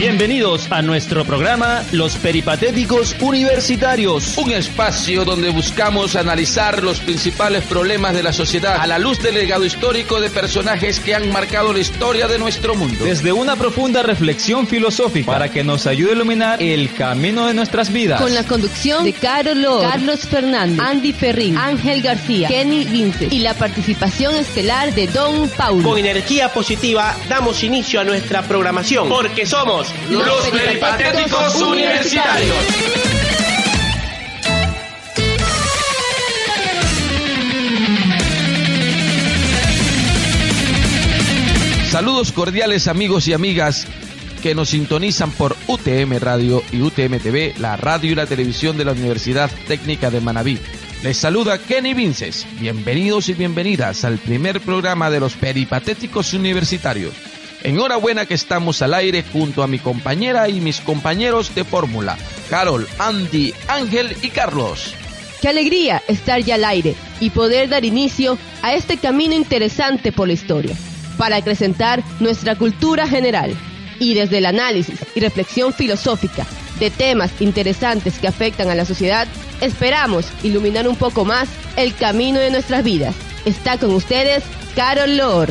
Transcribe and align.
Bienvenidos 0.00 0.72
a 0.72 0.80
nuestro 0.80 1.26
programa 1.26 1.84
Los 1.92 2.16
Peripatéticos 2.16 3.14
Universitarios. 3.20 4.38
Un 4.38 4.50
espacio 4.50 5.26
donde 5.26 5.50
buscamos 5.50 6.16
analizar 6.16 6.82
los 6.82 7.00
principales 7.00 7.64
problemas 7.64 8.14
de 8.14 8.22
la 8.22 8.32
sociedad 8.32 8.78
a 8.80 8.86
la 8.86 8.98
luz 8.98 9.18
del 9.22 9.34
legado 9.34 9.62
histórico 9.62 10.18
de 10.18 10.30
personajes 10.30 11.00
que 11.00 11.14
han 11.14 11.30
marcado 11.30 11.74
la 11.74 11.80
historia 11.80 12.28
de 12.28 12.38
nuestro 12.38 12.74
mundo. 12.74 13.04
Desde 13.04 13.30
una 13.34 13.56
profunda 13.56 14.02
reflexión 14.02 14.66
filosófica 14.66 15.30
para 15.30 15.50
que 15.50 15.64
nos 15.64 15.86
ayude 15.86 16.12
a 16.12 16.14
iluminar 16.14 16.62
el 16.62 16.94
camino 16.94 17.46
de 17.46 17.52
nuestras 17.52 17.92
vidas. 17.92 18.22
Con 18.22 18.34
la 18.34 18.44
conducción 18.44 19.04
de 19.04 19.12
Carol 19.12 19.60
Lord, 19.60 19.82
Carlos 19.82 20.20
Fernández, 20.20 20.80
Andy 20.80 21.12
Ferrín, 21.12 21.58
Ángel 21.58 22.00
García, 22.00 22.48
Kenny 22.48 22.86
Vincent 22.86 23.30
y 23.34 23.40
la 23.40 23.52
participación 23.52 24.34
estelar 24.34 24.94
de 24.94 25.08
Don 25.08 25.50
Paulo. 25.50 25.86
Con 25.86 25.98
energía 25.98 26.50
positiva 26.50 27.14
damos 27.28 27.62
inicio 27.62 28.00
a 28.00 28.04
nuestra 28.04 28.40
programación 28.40 29.06
porque 29.06 29.44
somos 29.44 29.89
los 30.08 30.48
Peripatéticos 30.48 31.56
Universitarios. 31.56 32.56
Saludos 41.90 42.30
cordiales 42.30 42.86
amigos 42.86 43.26
y 43.26 43.32
amigas 43.32 43.86
que 44.42 44.54
nos 44.54 44.70
sintonizan 44.70 45.32
por 45.32 45.56
UTM 45.66 46.18
Radio 46.20 46.62
y 46.72 46.80
UTM 46.82 47.18
TV, 47.18 47.54
la 47.58 47.76
radio 47.76 48.12
y 48.12 48.14
la 48.14 48.26
televisión 48.26 48.78
de 48.78 48.84
la 48.84 48.92
Universidad 48.92 49.50
Técnica 49.66 50.10
de 50.10 50.20
Manabí. 50.20 50.58
Les 51.02 51.16
saluda 51.16 51.58
Kenny 51.58 51.94
Vinces. 51.94 52.46
Bienvenidos 52.58 53.28
y 53.28 53.34
bienvenidas 53.34 54.04
al 54.04 54.18
primer 54.18 54.60
programa 54.60 55.10
de 55.10 55.18
los 55.18 55.34
Peripatéticos 55.34 56.32
Universitarios. 56.32 57.12
Enhorabuena 57.62 58.26
que 58.26 58.34
estamos 58.34 58.80
al 58.82 58.94
aire 58.94 59.24
junto 59.32 59.62
a 59.62 59.66
mi 59.66 59.78
compañera 59.78 60.48
y 60.48 60.60
mis 60.60 60.80
compañeros 60.80 61.54
de 61.54 61.64
fórmula, 61.64 62.16
Carol, 62.48 62.88
Andy, 62.98 63.52
Ángel 63.68 64.16
y 64.22 64.30
Carlos. 64.30 64.94
Qué 65.40 65.48
alegría 65.48 66.02
estar 66.08 66.40
ya 66.40 66.56
al 66.56 66.64
aire 66.64 66.94
y 67.20 67.30
poder 67.30 67.68
dar 67.68 67.84
inicio 67.84 68.38
a 68.62 68.74
este 68.74 68.96
camino 68.96 69.34
interesante 69.34 70.12
por 70.12 70.26
la 70.26 70.34
historia, 70.34 70.74
para 71.16 71.36
acrecentar 71.36 72.02
nuestra 72.18 72.56
cultura 72.56 73.06
general 73.06 73.54
y 73.98 74.14
desde 74.14 74.38
el 74.38 74.46
análisis 74.46 74.98
y 75.14 75.20
reflexión 75.20 75.72
filosófica 75.72 76.46
de 76.78 76.90
temas 76.90 77.30
interesantes 77.40 78.18
que 78.18 78.26
afectan 78.28 78.70
a 78.70 78.74
la 78.74 78.86
sociedad, 78.86 79.28
esperamos 79.60 80.26
iluminar 80.42 80.88
un 80.88 80.96
poco 80.96 81.26
más 81.26 81.48
el 81.76 81.94
camino 81.94 82.40
de 82.40 82.50
nuestras 82.50 82.82
vidas. 82.82 83.14
Está 83.44 83.78
con 83.78 83.90
ustedes 83.90 84.42
Carol 84.74 85.16
Lor. 85.16 85.50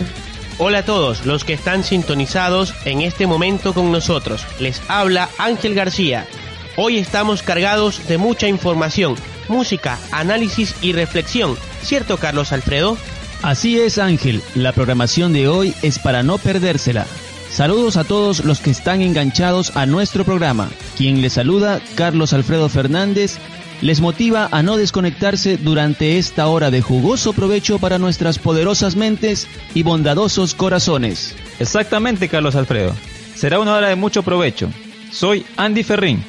Hola 0.61 0.79
a 0.79 0.83
todos 0.83 1.25
los 1.25 1.45
que 1.45 1.53
están 1.53 1.85
sintonizados 1.85 2.73
en 2.83 2.99
este 2.99 3.25
momento 3.27 3.73
con 3.73 3.93
nosotros. 3.93 4.45
Les 4.59 4.81
habla 4.89 5.29
Ángel 5.37 5.73
García. 5.73 6.27
Hoy 6.75 6.97
estamos 6.97 7.43
cargados 7.43 8.05
de 8.09 8.17
mucha 8.17 8.49
información, 8.49 9.15
música, 9.47 9.97
análisis 10.11 10.75
y 10.81 10.91
reflexión. 10.91 11.55
¿Cierto, 11.81 12.17
Carlos 12.17 12.51
Alfredo? 12.51 12.97
Así 13.41 13.79
es, 13.79 13.97
Ángel. 13.99 14.41
La 14.53 14.73
programación 14.73 15.31
de 15.31 15.47
hoy 15.47 15.73
es 15.81 15.97
para 15.97 16.23
no 16.23 16.37
perdérsela. 16.37 17.05
Saludos 17.49 17.95
a 17.95 18.03
todos 18.03 18.43
los 18.43 18.59
que 18.59 18.71
están 18.71 19.01
enganchados 19.01 19.77
a 19.77 19.85
nuestro 19.85 20.25
programa. 20.25 20.69
Quien 20.97 21.21
les 21.21 21.33
saluda, 21.33 21.79
Carlos 21.95 22.33
Alfredo 22.33 22.67
Fernández, 22.67 23.37
les 23.81 24.01
motiva 24.01 24.49
a 24.51 24.61
no 24.61 24.77
desconectarse 24.77 25.57
durante 25.57 26.17
esta 26.17 26.47
hora 26.47 26.71
de 26.71 26.81
jugoso 26.81 27.33
provecho 27.33 27.79
para 27.79 27.97
nuestras 27.97 28.39
poderosas 28.39 28.95
mentes 28.95 29.47
y 29.73 29.83
bondadosos 29.83 30.53
corazones. 30.53 31.35
Exactamente, 31.59 32.27
Carlos 32.27 32.55
Alfredo. 32.55 32.95
Será 33.35 33.59
una 33.59 33.73
hora 33.73 33.89
de 33.89 33.95
mucho 33.95 34.23
provecho. 34.23 34.69
Soy 35.11 35.45
Andy 35.55 35.83
Ferrín. 35.83 36.23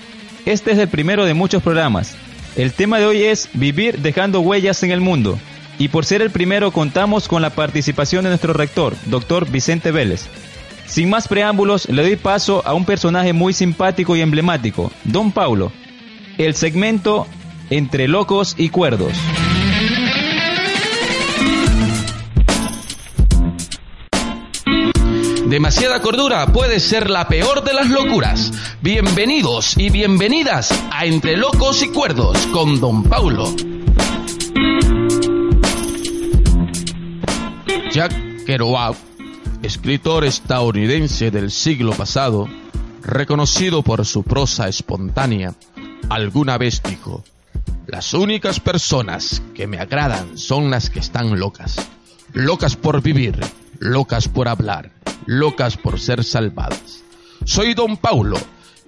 Este 0.47 0.72
es 0.72 0.78
el 0.78 0.89
primero 0.89 1.25
de 1.25 1.34
muchos 1.34 1.62
programas. 1.62 2.16
El 2.56 2.72
tema 2.72 2.99
de 2.99 3.06
hoy 3.06 3.22
es 3.22 3.49
vivir 3.53 3.99
dejando 3.99 4.41
huellas 4.41 4.83
en 4.83 4.91
el 4.91 5.00
mundo. 5.00 5.39
Y 5.78 5.89
por 5.89 6.05
ser 6.05 6.22
el 6.22 6.31
primero 6.31 6.72
contamos 6.72 7.27
con 7.27 7.43
la 7.43 7.50
participación 7.50 8.25
de 8.25 8.31
nuestro 8.31 8.53
rector, 8.53 8.94
doctor 9.06 9.50
Vicente 9.50 9.91
Vélez. 9.91 10.27
Sin 10.87 11.09
más 11.09 11.28
preámbulos, 11.28 11.89
le 11.89 12.03
doy 12.03 12.16
paso 12.16 12.62
a 12.66 12.75
un 12.75 12.84
personaje 12.84 13.33
muy 13.33 13.53
simpático 13.53 14.16
y 14.16 14.21
emblemático, 14.21 14.91
Don 15.05 15.33
Paulo. 15.33 15.72
El 16.37 16.55
segmento 16.55 17.27
entre 17.70 18.08
locos 18.08 18.56
y 18.58 18.69
cuerdos. 18.69 19.12
Demasiada 25.47 26.00
cordura 26.00 26.47
puede 26.47 26.78
ser 26.78 27.10
la 27.10 27.26
peor 27.28 27.64
de 27.64 27.72
las 27.72 27.88
locuras. 27.88 28.53
Bienvenidos 28.82 29.76
y 29.76 29.91
bienvenidas 29.91 30.70
a 30.92 31.06
Entre 31.06 31.36
Locos 31.36 31.82
y 31.82 31.88
Cuerdos 31.88 32.38
con 32.48 32.80
Don 32.80 33.03
Paulo. 33.04 33.53
Jack 37.92 38.44
Kerouac, 38.47 38.97
escritor 39.62 40.25
estadounidense 40.25 41.32
del 41.32 41.50
siglo 41.50 41.92
pasado, 41.92 42.48
reconocido 43.03 43.82
por 43.82 44.06
su 44.06 44.22
prosa 44.22 44.69
espontánea, 44.69 45.54
alguna 46.09 46.59
vez 46.59 46.80
dijo, 46.88 47.25
las 47.87 48.15
únicas 48.15 48.61
personas 48.61 49.43
que 49.55 49.66
me 49.66 49.78
agradan 49.78 50.38
son 50.38 50.71
las 50.71 50.91
que 50.91 51.00
están 51.00 51.38
locas. 51.38 51.77
Locas 52.33 52.77
por 52.77 53.03
vivir, 53.03 53.38
locas 53.81 54.28
por 54.28 54.49
hablar, 54.49 54.93
locas 55.27 55.77
por 55.77 55.99
ser 55.99 56.22
salvadas. 56.22 57.03
Soy 57.44 57.75
don 57.75 57.97
Paulo 57.97 58.39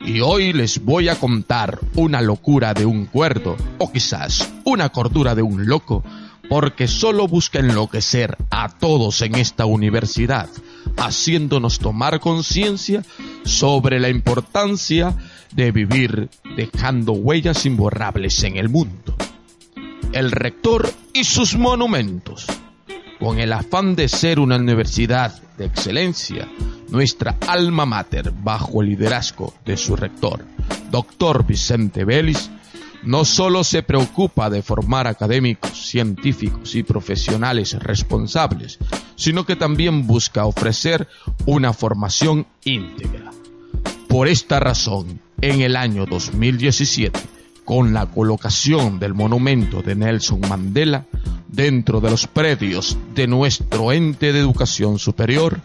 y 0.00 0.20
hoy 0.20 0.52
les 0.52 0.84
voy 0.84 1.08
a 1.08 1.18
contar 1.18 1.80
una 1.94 2.20
locura 2.20 2.74
de 2.74 2.86
un 2.86 3.06
cuerdo 3.06 3.56
o 3.78 3.90
quizás 3.90 4.50
una 4.64 4.90
cordura 4.90 5.34
de 5.34 5.42
un 5.42 5.66
loco 5.66 6.04
porque 6.48 6.86
solo 6.86 7.26
busca 7.28 7.60
enloquecer 7.60 8.36
a 8.50 8.68
todos 8.68 9.22
en 9.22 9.36
esta 9.36 9.64
universidad, 9.64 10.48
haciéndonos 10.96 11.78
tomar 11.78 12.20
conciencia 12.20 13.02
sobre 13.44 14.00
la 14.00 14.08
importancia 14.08 15.16
de 15.52 15.70
vivir 15.72 16.28
dejando 16.56 17.12
huellas 17.12 17.66
imborrables 17.66 18.42
en 18.44 18.56
el 18.56 18.68
mundo. 18.68 19.14
El 20.12 20.30
rector 20.30 20.92
y 21.12 21.24
sus 21.24 21.56
monumentos. 21.56 22.46
Con 23.18 23.38
el 23.38 23.52
afán 23.52 23.94
de 23.94 24.08
ser 24.08 24.40
una 24.40 24.56
universidad 24.56 25.40
de 25.56 25.66
excelencia, 25.66 26.48
nuestra 26.88 27.36
alma 27.46 27.86
mater, 27.86 28.32
bajo 28.32 28.82
el 28.82 28.88
liderazgo 28.88 29.54
de 29.64 29.76
su 29.76 29.94
rector, 29.94 30.44
doctor 30.90 31.46
Vicente 31.46 32.04
Vélez, 32.04 32.50
no 33.04 33.24
solo 33.24 33.64
se 33.64 33.82
preocupa 33.82 34.50
de 34.50 34.62
formar 34.62 35.06
académicos, 35.06 35.86
científicos 35.86 36.74
y 36.74 36.82
profesionales 36.82 37.74
responsables, 37.80 38.78
sino 39.22 39.46
que 39.46 39.54
también 39.54 40.04
busca 40.08 40.46
ofrecer 40.46 41.06
una 41.46 41.72
formación 41.72 42.44
íntegra. 42.64 43.30
Por 44.08 44.26
esta 44.26 44.58
razón, 44.58 45.20
en 45.40 45.60
el 45.60 45.76
año 45.76 46.06
2017, 46.06 47.20
con 47.64 47.94
la 47.94 48.06
colocación 48.06 48.98
del 48.98 49.14
monumento 49.14 49.80
de 49.80 49.94
Nelson 49.94 50.40
Mandela 50.40 51.06
dentro 51.46 52.00
de 52.00 52.10
los 52.10 52.26
predios 52.26 52.98
de 53.14 53.28
nuestro 53.28 53.92
ente 53.92 54.32
de 54.32 54.40
educación 54.40 54.98
superior, 54.98 55.60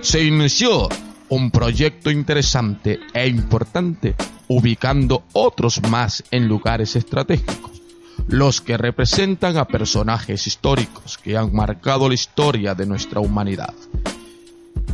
se 0.00 0.24
inició 0.24 0.88
un 1.28 1.50
proyecto 1.50 2.10
interesante 2.10 2.98
e 3.12 3.28
importante 3.28 4.14
ubicando 4.48 5.24
otros 5.34 5.82
más 5.82 6.24
en 6.30 6.48
lugares 6.48 6.96
estratégicos, 6.96 7.81
los 8.28 8.60
que 8.60 8.76
representan 8.76 9.56
a 9.56 9.66
personajes 9.66 10.46
históricos 10.46 11.18
que 11.18 11.36
han 11.36 11.54
marcado 11.54 12.08
la 12.08 12.14
historia 12.14 12.74
de 12.74 12.86
nuestra 12.86 13.20
humanidad. 13.20 13.74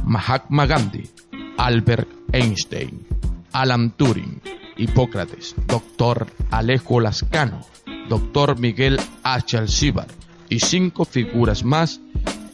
Mahatma 0.05 0.67
Gandhi, 0.67 1.09
Albert 1.57 2.09
Einstein, 2.33 3.07
Alan 3.53 3.91
Turing, 3.91 4.41
Hipócrates, 4.77 5.55
Dr. 5.67 6.27
Alejo 6.51 7.01
Lascano, 7.01 7.61
Dr. 8.09 8.59
Miguel 8.59 8.99
H. 9.23 9.59
Alcíbar 9.59 10.07
y 10.49 10.61
cinco 10.61 11.05
figuras 11.05 11.65
más 11.65 12.01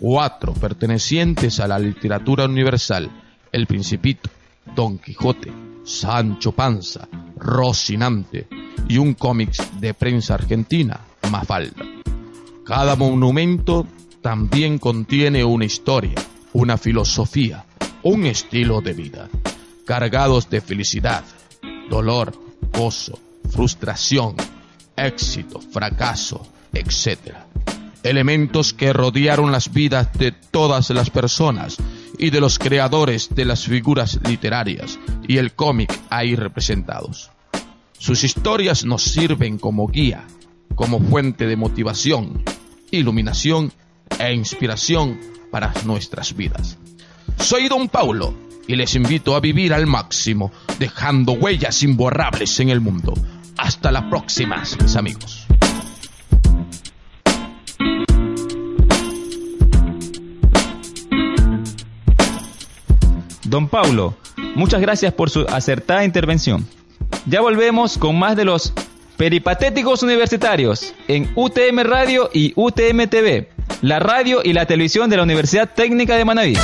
cuatro 0.01 0.53
pertenecientes 0.55 1.61
a 1.61 1.69
la 1.69 1.79
literatura 1.79 2.47
universal, 2.47 3.11
El 3.53 3.67
Principito, 3.67 4.31
Don 4.75 4.99
Quijote, 4.99 5.53
Sancho 5.85 6.53
Panza, 6.53 7.09
Rocinante 7.45 8.49
y 8.89 8.97
un 8.97 9.13
cómics 9.13 9.63
de 9.79 9.93
prensa 9.93 10.33
argentina, 10.33 10.99
Mafalda. 11.31 11.85
Cada 12.65 12.97
monumento 12.97 13.87
también 14.23 14.79
contiene 14.79 15.45
una 15.45 15.67
historia, 15.67 16.15
una 16.55 16.79
filosofía, 16.79 17.67
un 18.03 18.25
estilo 18.25 18.81
de 18.81 18.95
vida, 18.95 19.29
cargados 19.85 20.49
de 20.49 20.63
felicidad, 20.63 21.23
dolor, 21.91 22.33
gozo, 22.73 23.19
frustración, 23.51 24.37
éxito, 24.97 25.61
fracaso, 25.61 26.47
etc. 26.73 27.35
Elementos 28.03 28.73
que 28.73 28.95
rodearon 28.95 29.53
las 29.53 29.71
vidas 29.71 30.11
de 30.15 30.33
todas 30.33 30.89
las 30.89 31.11
personas 31.11 31.77
y 32.19 32.31
de 32.31 32.41
los 32.41 32.59
creadores 32.59 33.35
de 33.35 33.45
las 33.45 33.65
figuras 33.65 34.19
literarias 34.27 34.99
y 35.29 35.37
el 35.37 35.53
cómic 35.53 35.93
ahí 36.09 36.37
representados. 36.37 37.34
Sus 38.05 38.23
historias 38.23 38.85
nos 38.85 39.03
sirven 39.03 39.57
como 39.57 39.89
guía, 39.89 40.27
como 40.75 41.01
fuente 41.01 41.47
de 41.47 41.57
motivación, 41.57 42.45
iluminación 42.91 43.73
e 44.19 44.35
inspiración 44.35 45.19
para 45.51 45.73
nuestras 45.87 46.37
vidas. 46.37 46.77
Soy 47.39 47.67
Don 47.67 47.89
Paulo 47.89 48.35
y 48.69 48.77
les 48.77 48.95
invito 48.95 49.35
a 49.35 49.41
vivir 49.41 49.73
al 49.73 49.87
máximo, 49.87 50.53
dejando 50.79 51.33
huellas 51.33 51.83
imborrables 51.83 52.61
en 52.61 52.69
el 52.69 52.83
mundo. 52.83 53.15
Hasta 53.57 53.91
la 53.91 54.11
próxima, 54.11 54.63
mis 54.83 54.97
amigos. 54.97 55.47
Don 63.45 63.67
Paulo, 63.69 64.15
muchas 64.57 64.83
gracias 64.83 65.15
por 65.15 65.31
su 65.31 65.41
acertada 65.49 66.05
intervención. 66.05 66.67
Ya 67.27 67.41
volvemos 67.41 67.97
con 67.97 68.19
más 68.19 68.37
de 68.37 68.45
los 68.45 68.75
peripatéticos 69.17 70.03
universitarios 70.03 70.95
en 71.09 71.31
UTM 71.35 71.81
Radio 71.83 72.29
y 72.35 72.53
UTM 72.55 73.09
TV, 73.09 73.49
la 73.81 73.99
radio 73.99 74.43
y 74.45 74.53
la 74.53 74.67
televisión 74.67 75.09
de 75.09 75.17
la 75.17 75.23
Universidad 75.23 75.71
Técnica 75.75 76.17
de 76.17 76.25
Manaví. 76.27 76.57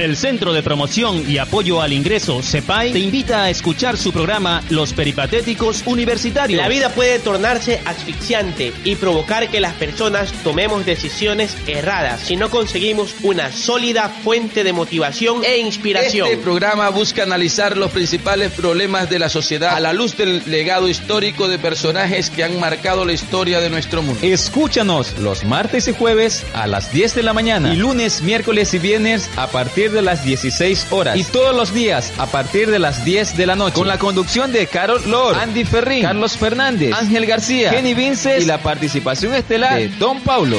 El 0.00 0.16
Centro 0.16 0.54
de 0.54 0.62
Promoción 0.62 1.30
y 1.30 1.36
Apoyo 1.36 1.82
al 1.82 1.92
Ingreso, 1.92 2.42
CEPAI, 2.42 2.92
te 2.92 2.98
invita 2.98 3.42
a 3.42 3.50
escuchar 3.50 3.98
su 3.98 4.12
programa 4.12 4.62
Los 4.70 4.94
Peripatéticos 4.94 5.82
Universitarios. 5.84 6.58
La 6.58 6.68
vida 6.68 6.88
puede 6.88 7.18
tornarse 7.18 7.82
asfixiante 7.84 8.72
y 8.84 8.94
provocar 8.96 9.50
que 9.50 9.60
las 9.60 9.74
personas 9.74 10.32
tomemos 10.42 10.86
decisiones 10.86 11.54
erradas 11.66 12.22
si 12.22 12.36
no 12.36 12.48
conseguimos 12.48 13.14
una 13.22 13.52
sólida 13.52 14.08
fuente 14.08 14.64
de 14.64 14.72
motivación 14.72 15.44
e 15.44 15.58
inspiración. 15.58 16.28
Este 16.28 16.42
programa 16.42 16.88
busca 16.88 17.24
analizar 17.24 17.76
los 17.76 17.90
principales 17.90 18.52
problemas 18.52 19.10
de 19.10 19.18
la 19.18 19.28
sociedad 19.28 19.76
a 19.76 19.80
la 19.80 19.92
luz 19.92 20.16
del 20.16 20.42
legado 20.46 20.88
histórico 20.88 21.46
de 21.46 21.58
personajes 21.58 22.30
que 22.30 22.42
han 22.42 22.58
marcado 22.58 23.04
la 23.04 23.12
historia 23.12 23.60
de 23.60 23.68
nuestro 23.68 24.00
mundo. 24.00 24.20
Escúchanos 24.22 25.18
los 25.18 25.44
martes 25.44 25.88
y 25.88 25.92
jueves 25.92 26.46
a 26.54 26.66
las 26.66 26.90
10 26.90 27.16
de 27.16 27.22
la 27.22 27.34
mañana 27.34 27.74
y 27.74 27.76
lunes, 27.76 28.22
miércoles 28.22 28.72
y 28.72 28.78
viernes 28.78 29.28
a 29.36 29.48
partir 29.48 29.89
de 29.92 30.02
las 30.02 30.24
16 30.24 30.86
horas 30.90 31.16
y 31.16 31.24
todos 31.24 31.54
los 31.54 31.72
días 31.72 32.12
a 32.18 32.26
partir 32.26 32.70
de 32.70 32.78
las 32.78 33.04
10 33.04 33.36
de 33.36 33.46
la 33.46 33.56
noche 33.56 33.74
con 33.74 33.88
la 33.88 33.98
conducción 33.98 34.52
de 34.52 34.66
Carol 34.66 35.02
Lord, 35.06 35.36
Andy 35.36 35.64
Ferrín, 35.64 36.02
Carlos 36.02 36.36
Fernández, 36.36 36.94
Ángel 36.94 37.26
García, 37.26 37.70
Kenny 37.70 37.94
Vinces 37.94 38.42
y 38.42 38.46
la 38.46 38.58
participación 38.58 39.34
estelar 39.34 39.78
de 39.78 39.88
Don 39.88 40.20
Paulo. 40.20 40.58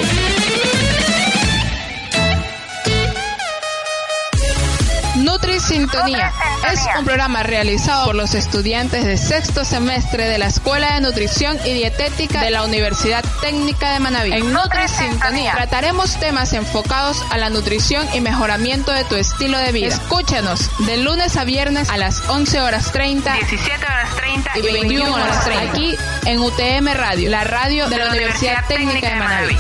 Sintonía 5.72 6.34
es 6.70 6.82
un 7.00 7.06
programa 7.06 7.44
realizado 7.44 8.08
por 8.08 8.16
los 8.16 8.36
estudiantes 8.36 9.06
de 9.06 9.16
sexto 9.16 9.64
semestre 9.64 10.28
de 10.28 10.38
la 10.38 10.48
Escuela 10.48 10.96
de 10.96 11.00
Nutrición 11.00 11.58
y 11.64 11.72
Dietética 11.72 12.42
de 12.42 12.52
la 12.52 12.66
Universidad 12.66 13.24
Técnica 13.40 13.94
de 13.94 14.02
Manaví. 14.02 14.34
En 14.34 14.52
Nutri 14.52 14.86
Sintonía 14.90 15.54
trataremos 15.54 16.20
temas 16.20 16.52
enfocados 16.52 17.24
a 17.30 17.38
la 17.38 17.50
nutrición 17.50 18.06
y 18.14 18.20
mejoramiento 18.20 18.92
de 18.92 19.06
tu 19.06 19.16
estilo 19.16 19.58
de 19.60 19.72
vida. 19.72 19.88
Escúchanos 19.88 20.70
de 20.80 20.98
lunes 20.98 21.38
a 21.38 21.46
viernes 21.46 21.90
a 21.90 21.96
las 21.96 22.28
11 22.28 22.60
horas 22.60 22.92
30, 22.92 23.34
17 23.34 23.86
horas 23.86 24.16
30 24.18 24.58
y 24.58 24.62
21 24.74 25.14
horas 25.14 25.46
30 25.46 25.72
aquí 25.72 25.96
en 26.26 26.40
UTM 26.40 26.94
Radio, 26.96 27.30
la 27.30 27.46
radio 27.46 27.88
de 27.88 27.98
la 27.98 28.10
Universidad 28.10 28.66
Técnica 28.68 29.08
de 29.08 29.16
Manaví. 29.16 29.58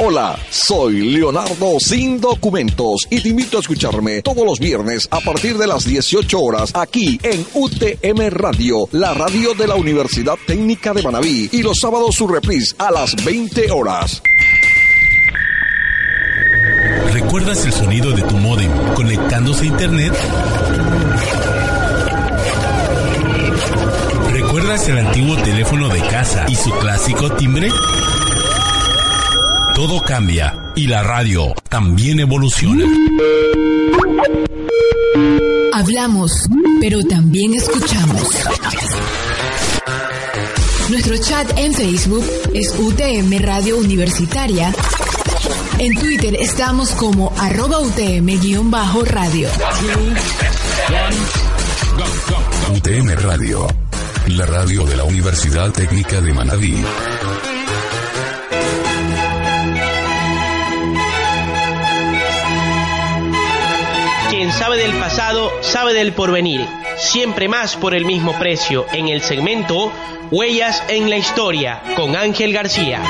Hola, 0.00 0.38
soy 0.48 1.00
Leonardo 1.10 1.80
Sin 1.80 2.20
Documentos 2.20 3.00
y 3.10 3.20
te 3.20 3.30
invito 3.30 3.56
a 3.56 3.60
escucharme 3.60 4.22
todos 4.22 4.46
los 4.46 4.60
viernes 4.60 5.08
a 5.10 5.18
partir 5.18 5.58
de 5.58 5.66
las 5.66 5.84
18 5.84 6.40
horas 6.40 6.70
aquí 6.74 7.18
en 7.24 7.44
UTM 7.52 8.30
Radio, 8.30 8.88
la 8.92 9.12
radio 9.14 9.54
de 9.54 9.66
la 9.66 9.74
Universidad 9.74 10.36
Técnica 10.46 10.94
de 10.94 11.02
Manabí 11.02 11.48
y 11.50 11.64
los 11.64 11.80
sábados 11.80 12.14
su 12.14 12.28
reprise 12.28 12.76
a 12.78 12.92
las 12.92 13.16
20 13.24 13.72
horas. 13.72 14.22
¿Recuerdas 17.12 17.64
el 17.64 17.72
sonido 17.72 18.12
de 18.12 18.22
tu 18.22 18.36
modem 18.36 18.70
conectándose 18.94 19.64
a 19.64 19.66
internet? 19.66 20.12
¿Recuerdas 24.30 24.88
el 24.88 24.98
antiguo 24.98 25.36
teléfono 25.38 25.88
de 25.88 26.00
casa 26.02 26.46
y 26.48 26.54
su 26.54 26.70
clásico 26.70 27.30
timbre? 27.32 27.68
Todo 29.78 30.02
cambia 30.02 30.72
y 30.74 30.88
la 30.88 31.04
radio 31.04 31.54
también 31.68 32.18
evoluciona. 32.18 32.84
Hablamos, 35.72 36.48
pero 36.80 37.04
también 37.04 37.54
escuchamos. 37.54 38.28
Nuestro 40.90 41.16
chat 41.18 41.56
en 41.56 41.72
Facebook 41.72 42.24
es 42.52 42.74
UTM 42.76 43.38
Radio 43.38 43.78
Universitaria. 43.78 44.74
En 45.78 45.94
Twitter 45.94 46.36
estamos 46.40 46.90
como 46.96 47.32
arroba 47.38 47.78
UTM-radio. 47.78 49.48
UTM 52.74 53.10
Radio, 53.22 53.68
la 54.26 54.44
radio 54.44 54.84
de 54.86 54.96
la 54.96 55.04
Universidad 55.04 55.70
Técnica 55.70 56.20
de 56.20 56.34
Manabí. 56.34 56.74
Quien 64.48 64.60
sabe 64.60 64.78
del 64.78 64.94
pasado, 64.94 65.52
sabe 65.60 65.92
del 65.92 66.14
porvenir. 66.14 66.66
Siempre 66.96 67.48
más 67.48 67.76
por 67.76 67.94
el 67.94 68.06
mismo 68.06 68.32
precio. 68.38 68.86
En 68.94 69.08
el 69.08 69.20
segmento 69.20 69.92
Huellas 70.30 70.82
en 70.88 71.10
la 71.10 71.18
Historia, 71.18 71.82
con 71.94 72.16
Ángel 72.16 72.54
García. 72.54 73.02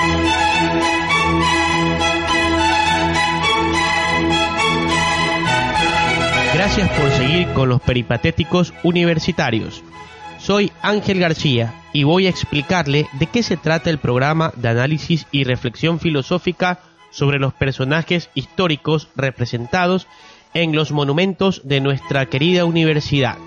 Gracias 6.54 6.88
por 6.99 7.09
seguir 7.12 7.47
con 7.52 7.68
los 7.68 7.80
peripatéticos 7.83 8.75
universitarios. 8.83 9.85
Soy 10.40 10.73
Ángel 10.83 11.21
García 11.21 11.73
y 11.92 12.02
voy 12.02 12.26
a 12.26 12.30
explicarle 12.30 13.07
de 13.12 13.26
qué 13.26 13.45
se 13.45 13.57
trata 13.57 13.90
el 13.90 13.99
programa 13.99 14.52
de 14.57 14.71
análisis 14.71 15.28
y 15.30 15.45
reflexión 15.45 16.00
filosófica 16.00 16.80
sobre 17.11 17.38
los 17.38 17.54
personajes 17.54 18.28
históricos 18.35 19.07
representados 19.14 20.09
en 20.55 20.75
los 20.75 20.93
monumentos 20.93 21.62
de 21.64 21.81
nuestra 21.81 22.26
querida 22.26 22.64
universidad. 22.64 23.38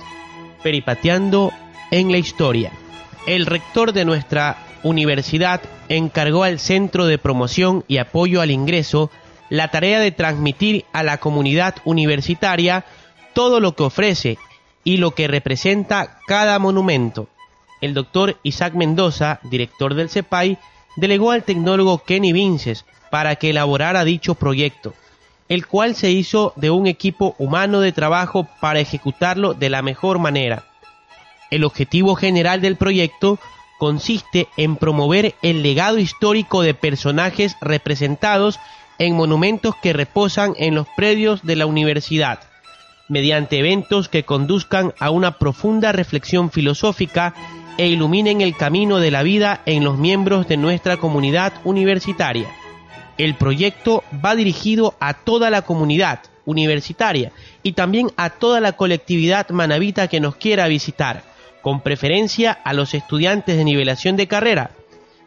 Peripateando 0.63 1.51
en 1.91 2.11
la 2.11 2.17
historia. 2.17 2.71
El 3.27 3.45
rector 3.45 3.93
de 3.93 4.05
nuestra 4.05 4.57
universidad 4.83 5.61
encargó 5.89 6.43
al 6.43 6.59
Centro 6.59 7.05
de 7.05 7.17
Promoción 7.17 7.83
y 7.87 7.97
Apoyo 7.97 8.41
al 8.41 8.51
Ingreso 8.51 9.11
la 9.49 9.67
tarea 9.67 9.99
de 9.99 10.11
transmitir 10.11 10.85
a 10.93 11.03
la 11.03 11.17
comunidad 11.17 11.75
universitaria 11.83 12.85
todo 13.33 13.59
lo 13.59 13.75
que 13.75 13.83
ofrece 13.83 14.37
y 14.83 14.97
lo 14.97 15.11
que 15.11 15.27
representa 15.27 16.19
cada 16.25 16.57
monumento. 16.57 17.27
El 17.81 17.93
doctor 17.93 18.37
Isaac 18.43 18.73
Mendoza, 18.73 19.39
director 19.43 19.95
del 19.95 20.09
CEPAI, 20.09 20.57
delegó 20.95 21.31
al 21.31 21.43
tecnólogo 21.43 22.03
Kenny 22.03 22.31
Vinces 22.31 22.85
para 23.09 23.35
que 23.35 23.49
elaborara 23.49 24.05
dicho 24.05 24.35
proyecto, 24.35 24.93
el 25.51 25.67
cual 25.67 25.95
se 25.95 26.11
hizo 26.11 26.53
de 26.55 26.69
un 26.69 26.87
equipo 26.87 27.35
humano 27.37 27.81
de 27.81 27.91
trabajo 27.91 28.47
para 28.61 28.79
ejecutarlo 28.79 29.53
de 29.53 29.69
la 29.69 29.81
mejor 29.81 30.17
manera. 30.17 30.63
El 31.49 31.65
objetivo 31.65 32.15
general 32.15 32.61
del 32.61 32.77
proyecto 32.77 33.37
consiste 33.77 34.47
en 34.55 34.77
promover 34.77 35.35
el 35.41 35.61
legado 35.61 35.97
histórico 35.97 36.61
de 36.61 36.73
personajes 36.73 37.57
representados 37.59 38.61
en 38.97 39.13
monumentos 39.13 39.75
que 39.75 39.91
reposan 39.91 40.53
en 40.55 40.73
los 40.73 40.87
predios 40.95 41.43
de 41.43 41.57
la 41.57 41.65
universidad, 41.65 42.39
mediante 43.09 43.59
eventos 43.59 44.07
que 44.07 44.23
conduzcan 44.23 44.93
a 44.99 45.09
una 45.09 45.37
profunda 45.37 45.91
reflexión 45.91 46.49
filosófica 46.49 47.33
e 47.77 47.87
iluminen 47.87 48.39
el 48.39 48.55
camino 48.55 48.99
de 48.99 49.11
la 49.11 49.21
vida 49.21 49.59
en 49.65 49.83
los 49.83 49.97
miembros 49.97 50.47
de 50.47 50.55
nuestra 50.55 50.95
comunidad 50.95 51.51
universitaria. 51.65 52.47
El 53.17 53.35
proyecto 53.35 54.03
va 54.23 54.35
dirigido 54.35 54.95
a 54.99 55.13
toda 55.13 55.49
la 55.49 55.63
comunidad 55.63 56.19
universitaria 56.45 57.31
y 57.63 57.73
también 57.73 58.11
a 58.17 58.31
toda 58.31 58.59
la 58.59 58.73
colectividad 58.73 59.49
manavita 59.49 60.07
que 60.07 60.19
nos 60.19 60.35
quiera 60.35 60.67
visitar, 60.67 61.23
con 61.61 61.81
preferencia 61.81 62.51
a 62.51 62.73
los 62.73 62.93
estudiantes 62.93 63.57
de 63.57 63.63
nivelación 63.63 64.17
de 64.17 64.27
carrera, 64.27 64.71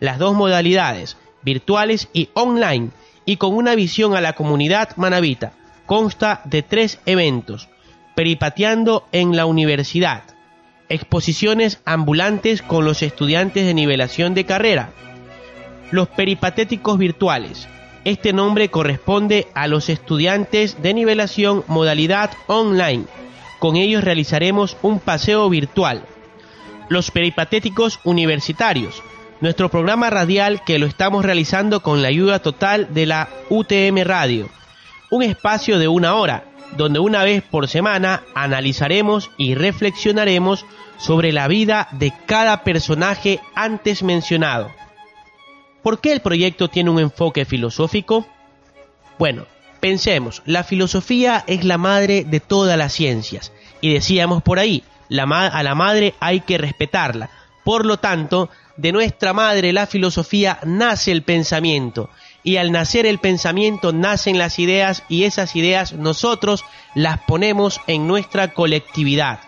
las 0.01 0.19
dos 0.19 0.35
modalidades, 0.35 1.17
virtuales 1.43 2.09
y 2.13 2.31
online, 2.35 2.91
y 3.25 3.37
con 3.37 3.55
una 3.55 3.75
visión 3.75 4.15
a 4.15 4.21
la 4.21 4.35
comunidad 4.35 4.97
manavita. 4.97 5.53
Consta 5.87 6.41
de 6.45 6.63
tres 6.63 6.99
eventos, 7.07 7.69
peripateando 8.15 9.07
en 9.13 9.37
la 9.37 9.47
universidad, 9.47 10.23
exposiciones 10.89 11.81
ambulantes 11.85 12.63
con 12.63 12.85
los 12.85 13.03
estudiantes 13.03 13.67
de 13.67 13.75
nivelación 13.75 14.35
de 14.35 14.45
carrera, 14.45 14.93
los 15.91 16.09
peripatéticos 16.09 16.99
virtuales. 16.99 17.69
Este 18.05 18.33
nombre 18.33 18.69
corresponde 18.69 19.49
a 19.55 19.67
los 19.67 19.89
estudiantes 19.89 20.83
de 20.83 20.93
nivelación 20.93 21.65
modalidad 21.69 22.31
online. 22.47 23.05
Con 23.59 23.77
ellos 23.77 24.05
realizaremos 24.05 24.77
un 24.83 25.01
paseo 25.01 25.49
virtual. 25.49 26.03
Los 26.89 27.11
peripatéticos 27.11 28.01
universitarios. 28.05 29.03
Nuestro 29.41 29.71
programa 29.71 30.11
radial 30.11 30.63
que 30.65 30.79
lo 30.79 30.87
estamos 30.87 31.25
realizando 31.25 31.81
con 31.81 32.03
la 32.03 32.09
ayuda 32.09 32.41
total 32.41 32.93
de 32.93 33.07
la 33.07 33.29
UTM 33.49 34.03
Radio. 34.05 34.49
Un 35.11 35.23
espacio 35.23 35.79
de 35.79 35.89
una 35.89 36.15
hora 36.15 36.45
donde 36.77 36.99
una 36.99 37.25
vez 37.25 37.43
por 37.43 37.69
semana 37.69 38.23
analizaremos 38.35 39.31
y 39.37 39.55
reflexionaremos 39.55 40.67
sobre 40.99 41.33
la 41.33 41.49
vida 41.49 41.89
de 41.93 42.13
cada 42.27 42.65
personaje 42.65 43.41
antes 43.55 44.03
mencionado. 44.03 44.71
¿Por 45.85 46.01
qué 46.01 46.13
el 46.13 46.21
proyecto 46.21 46.69
tiene 46.69 46.89
un 46.89 46.99
enfoque 46.99 47.45
filosófico? 47.45 48.27
Bueno, 49.19 49.45
pensemos, 49.81 50.43
la 50.47 50.65
filosofía 50.65 51.45
es 51.47 51.63
la 51.63 51.77
madre 51.77 52.25
de 52.25 52.41
todas 52.41 52.79
las 52.79 52.95
ciencias, 52.95 53.53
y 53.83 53.93
decíamos 53.93 54.43
por 54.43 54.59
ahí, 54.59 54.83
a 55.11 55.63
la 55.63 55.75
madre 55.75 56.15
hay 56.21 56.41
que 56.41 56.57
respetarla. 56.57 57.29
Por 57.65 57.85
lo 57.85 57.99
tanto, 57.99 58.49
de 58.79 58.93
nuestra 58.93 59.35
madre 59.35 59.75
la 59.75 59.87
filosofía 59.87 60.59
nace 60.65 61.13
el 61.13 61.23
pensamiento, 61.23 62.09
y 62.43 62.57
al 62.57 62.73
nacer 62.73 63.05
el 63.05 63.19
pensamiento 63.19 63.93
nacen 63.93 64.39
las 64.39 64.59
ideas 64.59 65.03
y 65.11 65.25
esas 65.25 65.55
ideas 65.55 65.93
nosotros 65.93 66.65
las 66.95 67.21
ponemos 67.21 67.83
en 67.87 68.07
nuestra 68.07 68.55
colectividad. 68.55 69.41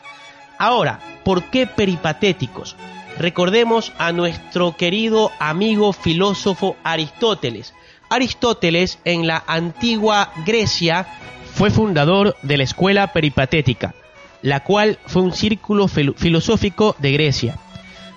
Ahora, 0.59 1.01
¿por 1.25 1.45
qué 1.45 1.67
peripatéticos? 1.67 2.77
Recordemos 3.19 3.95
a 3.97 4.13
nuestro 4.13 4.77
querido 4.77 5.33
amigo 5.39 5.95
filósofo 5.95 6.77
Aristóteles. 6.85 7.73
Aristóteles 8.11 8.99
en 9.05 9.27
la 9.27 9.43
antigua 9.47 10.33
Grecia 10.45 11.07
fue 11.55 11.71
fundador 11.71 12.37
de 12.43 12.59
la 12.59 12.65
escuela 12.65 13.15
peripatética, 13.15 13.95
la 14.43 14.61
cual 14.61 14.99
fue 15.07 15.23
un 15.23 15.33
círculo 15.33 15.89
filosófico 15.89 16.95
de 16.99 17.13
Grecia. 17.13 17.59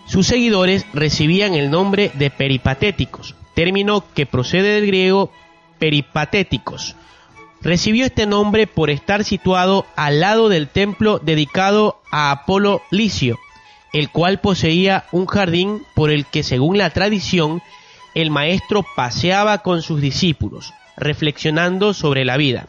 Sus 0.06 0.28
seguidores 0.28 0.86
recibían 0.94 1.54
el 1.54 1.72
nombre 1.72 2.12
de 2.16 2.30
peripatéticos, 2.30 3.36
término 3.56 4.04
que 4.14 4.26
procede 4.26 4.74
del 4.74 4.88
griego 4.88 5.32
peripatéticos. 5.80 6.96
Recibió 7.62 8.06
este 8.06 8.26
nombre 8.26 8.68
por 8.68 8.90
estar 8.90 9.24
situado 9.24 9.86
al 9.96 10.20
lado 10.20 10.50
del 10.50 10.68
templo 10.68 11.20
dedicado 11.20 12.02
a 12.12 12.32
Apolo 12.32 12.82
Licio, 12.92 13.40
el 13.94 14.10
cual 14.10 14.40
poseía 14.40 15.06
un 15.12 15.26
jardín 15.26 15.84
por 15.96 16.12
el 16.12 16.26
que, 16.26 16.44
según 16.44 16.78
la 16.78 16.90
tradición, 16.92 17.62
el 18.16 18.32
maestro 18.32 18.86
paseaba 18.96 19.60
con 19.60 19.82
sus 19.82 20.02
discípulos, 20.02 20.74
reflexionando 20.98 21.94
sobre 21.94 22.26
la 22.26 22.38
vida. 22.38 22.68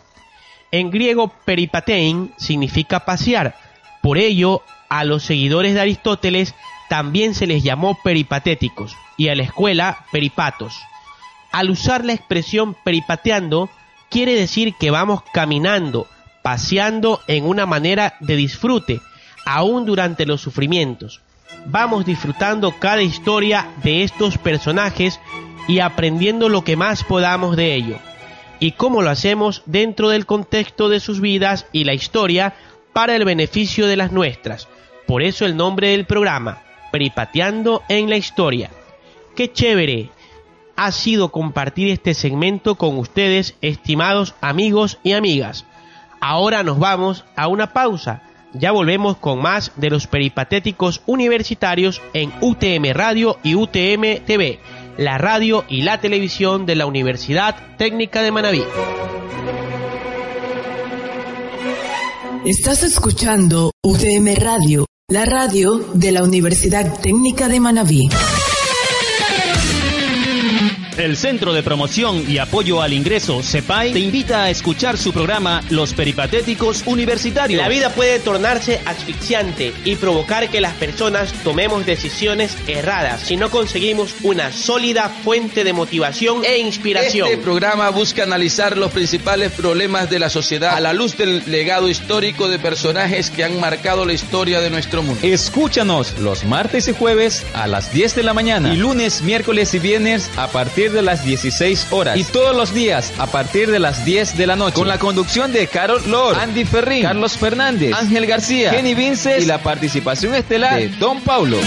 En 0.71 0.91
griego 0.91 1.33
peripatein 1.45 2.33
significa 2.37 3.05
pasear, 3.05 3.57
por 4.03 4.19
ello 4.19 4.63
a 4.89 5.05
los 5.05 5.25
seguidores 5.25 5.75
de 5.75 5.81
Aristóteles 5.81 6.55
también 6.89 7.35
se 7.35 7.47
les 7.47 7.63
llamó 7.63 7.99
peripatéticos 8.03 8.97
y 9.17 9.29
a 9.29 9.35
la 9.35 9.43
escuela 9.43 10.07
peripatos. 10.11 10.77
Al 11.53 11.71
usar 11.71 12.05
la 12.05 12.13
expresión 12.13 12.77
peripateando, 12.85 13.69
quiere 14.09 14.35
decir 14.35 14.75
que 14.75 14.91
vamos 14.91 15.23
caminando, 15.33 16.07
paseando 16.43 17.21
en 17.29 17.45
una 17.45 17.67
manera 17.67 18.15
de 18.21 18.37
disfrute, 18.37 19.01
aún 19.51 19.85
durante 19.85 20.27
los 20.27 20.41
sufrimientos. 20.41 21.21
Vamos 21.67 22.07
disfrutando 22.07 22.73
cada 22.79 23.03
historia 23.03 23.69
de 23.83 24.05
estos 24.05 24.39
personajes 24.39 25.19
y 25.67 25.81
aprendiendo 25.81 26.49
lo 26.49 26.63
que 26.63 26.77
más 26.77 27.03
podamos 27.03 27.57
de 27.57 27.75
ello. 27.75 27.99
Y 28.61 28.73
cómo 28.73 29.03
lo 29.03 29.11
hacemos 29.11 29.63
dentro 29.67 30.09
del 30.09 30.25
contexto 30.25 30.89
de 30.89 31.01
sus 31.01 31.21
vidas 31.21 31.67
y 31.73 31.83
la 31.83 31.95
historia 31.95 32.55
para 32.93 33.17
el 33.17 33.25
beneficio 33.25 33.89
de 33.89 33.97
las 33.97 34.13
nuestras. 34.13 34.69
Por 35.09 35.21
eso 35.21 35.45
el 35.45 35.57
nombre 35.57 35.89
del 35.89 36.07
programa, 36.07 36.63
Peripateando 36.93 37.83
en 37.89 38.09
la 38.09 38.17
Historia. 38.17 38.71
¡Qué 39.35 39.53
chévere! 39.53 40.11
Ha 40.77 40.93
sido 40.93 41.33
compartir 41.33 41.89
este 41.89 42.15
segmento 42.15 42.77
con 42.77 42.97
ustedes, 42.99 43.57
estimados 43.63 44.37
amigos 44.41 44.99
y 45.03 45.13
amigas. 45.13 45.67
Ahora 46.21 46.63
nos 46.63 46.79
vamos 46.79 47.25
a 47.35 47.49
una 47.49 47.73
pausa. 47.73 48.30
Ya 48.53 48.73
volvemos 48.73 49.17
con 49.17 49.41
más 49.41 49.73
de 49.77 49.91
los 49.91 50.09
peripatéticos 50.09 51.03
universitarios 51.07 52.03
en 52.15 52.33
UTM 52.41 52.93
Radio 52.93 53.39
y 53.45 53.55
UTM 53.55 54.25
TV, 54.27 54.59
la 54.97 55.19
radio 55.19 55.65
y 55.69 55.83
la 55.83 56.01
televisión 56.01 56.67
de 56.67 56.75
la 56.75 56.87
Universidad 56.87 57.77
Técnica 57.77 58.23
de 58.23 58.33
Manabí. 58.33 58.65
Estás 62.45 62.83
escuchando 62.83 63.71
UTM 63.85 64.35
Radio, 64.37 64.87
la 65.09 65.25
radio 65.25 65.79
de 65.95 66.11
la 66.11 66.25
Universidad 66.25 67.01
Técnica 67.01 67.49
de 67.49 67.61
Manabí. 67.61 68.09
El 70.97 71.17
Centro 71.17 71.53
de 71.53 71.63
Promoción 71.63 72.25
y 72.29 72.39
Apoyo 72.39 72.83
al 72.83 72.93
Ingreso, 72.93 73.43
CEPAI, 73.43 73.93
te 73.93 74.01
invita 74.01 74.45
a 74.45 74.51
escuchar 74.51 74.99
su 74.99 75.13
programa 75.13 75.63
Los 75.71 75.95
Peripatéticos 75.95 76.83
Universitarios. 76.87 77.61
La 77.61 77.69
vida 77.69 77.91
puede 77.91 78.19
tornarse 78.19 78.81
asfixiante 78.85 79.73
y 79.85 79.97
provocar 79.97 80.49
que 80.51 80.61
las 80.61 80.75
personas 80.75 81.33
tomemos 81.45 81.87
decisiones 81.87 82.57
erradas 82.67 83.23
si 83.23 83.37
no 83.37 83.51
conseguimos 83.51 84.15
una 84.23 84.53
sólida 84.53 85.09
fuente 85.09 85.65
de 85.65 85.73
motivación 85.73 86.45
e 86.45 86.59
inspiración. 86.59 87.29
Este 87.29 87.43
programa 87.43 87.89
busca 87.91 88.25
analizar 88.25 88.77
los 88.77 88.93
principales 88.93 89.53
problemas 89.53 90.11
de 90.11 90.19
la 90.19 90.29
sociedad 90.29 90.75
a 90.75 90.81
la 90.81 90.93
luz 90.93 91.17
del 91.17 91.43
legado 91.47 91.89
histórico 91.89 92.49
de 92.49 92.59
personajes 92.59 93.31
que 93.31 93.45
han 93.45 93.61
marcado 93.61 94.05
la 94.05 94.13
historia 94.13 94.61
de 94.61 94.71
nuestro 94.71 95.03
mundo. 95.03 95.21
Escúchanos 95.23 96.19
los 96.19 96.45
martes 96.45 96.89
y 96.89 96.93
jueves 96.93 97.47
a 97.55 97.67
las 97.67 97.93
10 97.93 98.17
de 98.17 98.23
la 98.23 98.35
mañana 98.35 98.75
y 98.75 98.77
lunes, 98.77 99.23
miércoles 99.23 99.73
y 99.75 99.79
viernes 99.79 100.31
a 100.37 100.49
partir 100.49 100.80
de 100.89 101.03
las 101.03 101.25
16 101.25 101.89
horas 101.91 102.17
y 102.17 102.25
todos 102.25 102.57
los 102.57 102.73
días 102.73 103.13
a 103.19 103.27
partir 103.27 103.71
de 103.71 103.79
las 103.79 104.05
10 104.05 104.39
de 104.39 104.47
la 104.47 104.57
noche 104.57 104.75
con 104.75 104.89
la 104.89 104.99
conducción 104.99 105.53
de 105.53 105.67
Carol 105.67 106.03
Lord, 106.07 106.39
Andy 106.39 106.65
Ferrín, 106.65 107.03
Carlos 107.03 107.37
Fernández, 107.37 107.93
Ángel 107.95 108.27
García, 108.27 108.71
Kenny 108.71 108.95
Vinces 108.95 109.43
y 109.43 109.47
la 109.47 109.63
participación 109.63 110.35
estelar 110.35 110.79
de 110.79 110.89
Don 110.89 111.21
Paulo. 111.21 111.59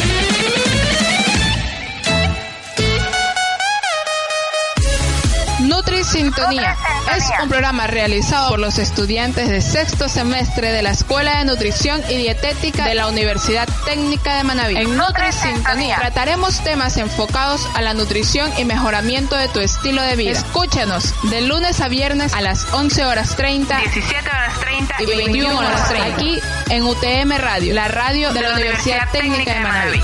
Sintonía 6.14 6.78
es 7.18 7.24
un 7.42 7.50
programa 7.50 7.88
realizado 7.88 8.50
por 8.50 8.60
los 8.60 8.78
estudiantes 8.78 9.50
de 9.50 9.62
sexto 9.62 10.08
semestre 10.08 10.72
de 10.72 10.84
la 10.84 10.92
Escuela 10.92 11.40
de 11.40 11.46
Nutrición 11.46 12.04
y 12.08 12.18
Dietética 12.18 12.86
de 12.86 12.94
la 12.94 13.08
Universidad 13.08 13.68
Técnica 13.84 14.38
de 14.38 14.44
Manaví. 14.44 14.78
En 14.78 14.96
Nutri 14.96 15.32
Sintonía 15.32 15.98
trataremos 15.98 16.64
temas 16.64 16.98
enfocados 16.98 17.68
a 17.74 17.82
la 17.82 17.96
nutrición 17.96 18.52
y 18.60 18.64
mejoramiento 18.66 19.36
de 19.36 19.48
tu 19.48 19.60
estilo 19.60 20.04
de 20.04 20.16
vida. 20.16 20.32
Escúchanos 20.34 21.16
de 21.32 21.42
lunes 21.42 21.82
a 21.82 21.88
viernes 21.88 22.32
a 22.36 22.42
las 22.42 22.72
11 22.74 23.06
horas 23.06 23.36
30, 23.36 23.76
17 23.76 24.30
horas 24.30 24.60
30 24.60 24.96
y 25.02 25.06
21 25.06 25.58
horas 25.58 25.90
30 25.90 26.14
aquí 26.14 26.40
en 26.70 26.84
UTM 26.84 27.32
Radio, 27.40 27.74
la 27.74 27.88
radio 27.88 28.32
de 28.34 28.42
la 28.42 28.54
Universidad 28.54 29.10
Técnica 29.12 29.52
de 29.52 29.60
Manaví. 29.62 30.02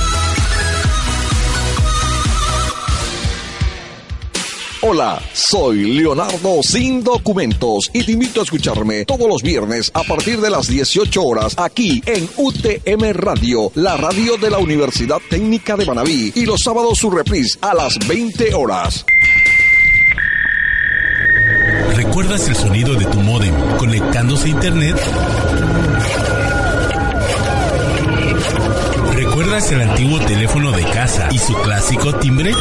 Hola, 4.82 5.22
soy 5.34 5.94
Leonardo 5.94 6.64
sin 6.64 7.04
documentos 7.04 7.92
y 7.92 8.02
te 8.06 8.14
invito 8.14 8.40
a 8.40 8.44
escucharme 8.44 9.04
todos 9.04 9.28
los 9.28 9.42
viernes 9.42 9.92
a 9.94 10.04
partir 10.04 10.40
de 10.40 10.50
las 10.50 10.70
18 10.70 11.22
horas 11.22 11.54
aquí 11.58 12.02
en 12.06 12.30
UTM 12.38 13.12
Radio, 13.12 13.74
la 13.76 13.98
radio 13.98 14.38
de 14.38 14.50
la 14.50 14.58
Universidad 14.58 15.18
Técnica 15.30 15.76
de 15.76 15.86
Manabí 15.86 16.32
y 16.34 16.46
los 16.46 16.62
sábados 16.62 16.98
su 16.98 17.12
reprise 17.12 17.60
a 17.60 17.74
las 17.74 18.00
20 18.08 18.54
horas. 18.54 19.06
¿Recuerdas 21.96 22.48
el 22.48 22.56
sonido 22.56 22.96
de 22.96 23.06
tu 23.06 23.20
modem 23.20 23.54
conectándose 23.78 24.46
a 24.46 24.50
internet? 24.50 24.96
¿Recuerdas 29.14 29.72
el 29.74 29.82
antiguo 29.82 30.20
teléfono 30.22 30.72
de 30.72 30.86
casa 30.86 31.28
y 31.34 31.38
su 31.38 31.54
clásico 31.56 32.16
timbre? 32.16 32.54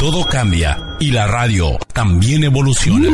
Todo 0.00 0.24
cambia 0.24 0.96
y 0.98 1.10
la 1.10 1.26
radio 1.26 1.76
también 1.92 2.42
evoluciona. 2.42 3.10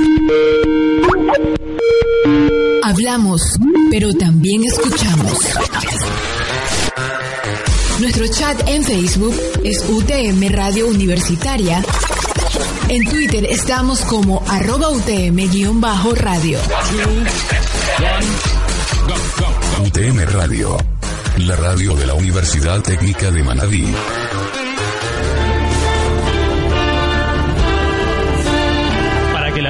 Hablamos, 2.85 3.59
pero 3.91 4.15
también 4.15 4.63
escuchamos. 4.63 5.33
Nuestro 7.99 8.29
chat 8.29 8.69
en 8.69 8.85
Facebook 8.85 9.35
es 9.65 9.85
UTM 9.89 10.49
Radio 10.49 10.87
Universitaria. 10.87 11.83
En 12.89 13.05
Twitter 13.05 13.45
estamos 13.51 14.03
como 14.03 14.45
arroba 14.47 14.89
UTM-radio. 14.91 16.61
UTM 19.85 20.19
Radio, 20.33 20.77
la 21.39 21.57
radio 21.57 21.97
de 21.97 22.07
la 22.07 22.15
Universidad 22.15 22.81
Técnica 22.81 23.33
de 23.33 23.43
Manabí. 23.43 23.93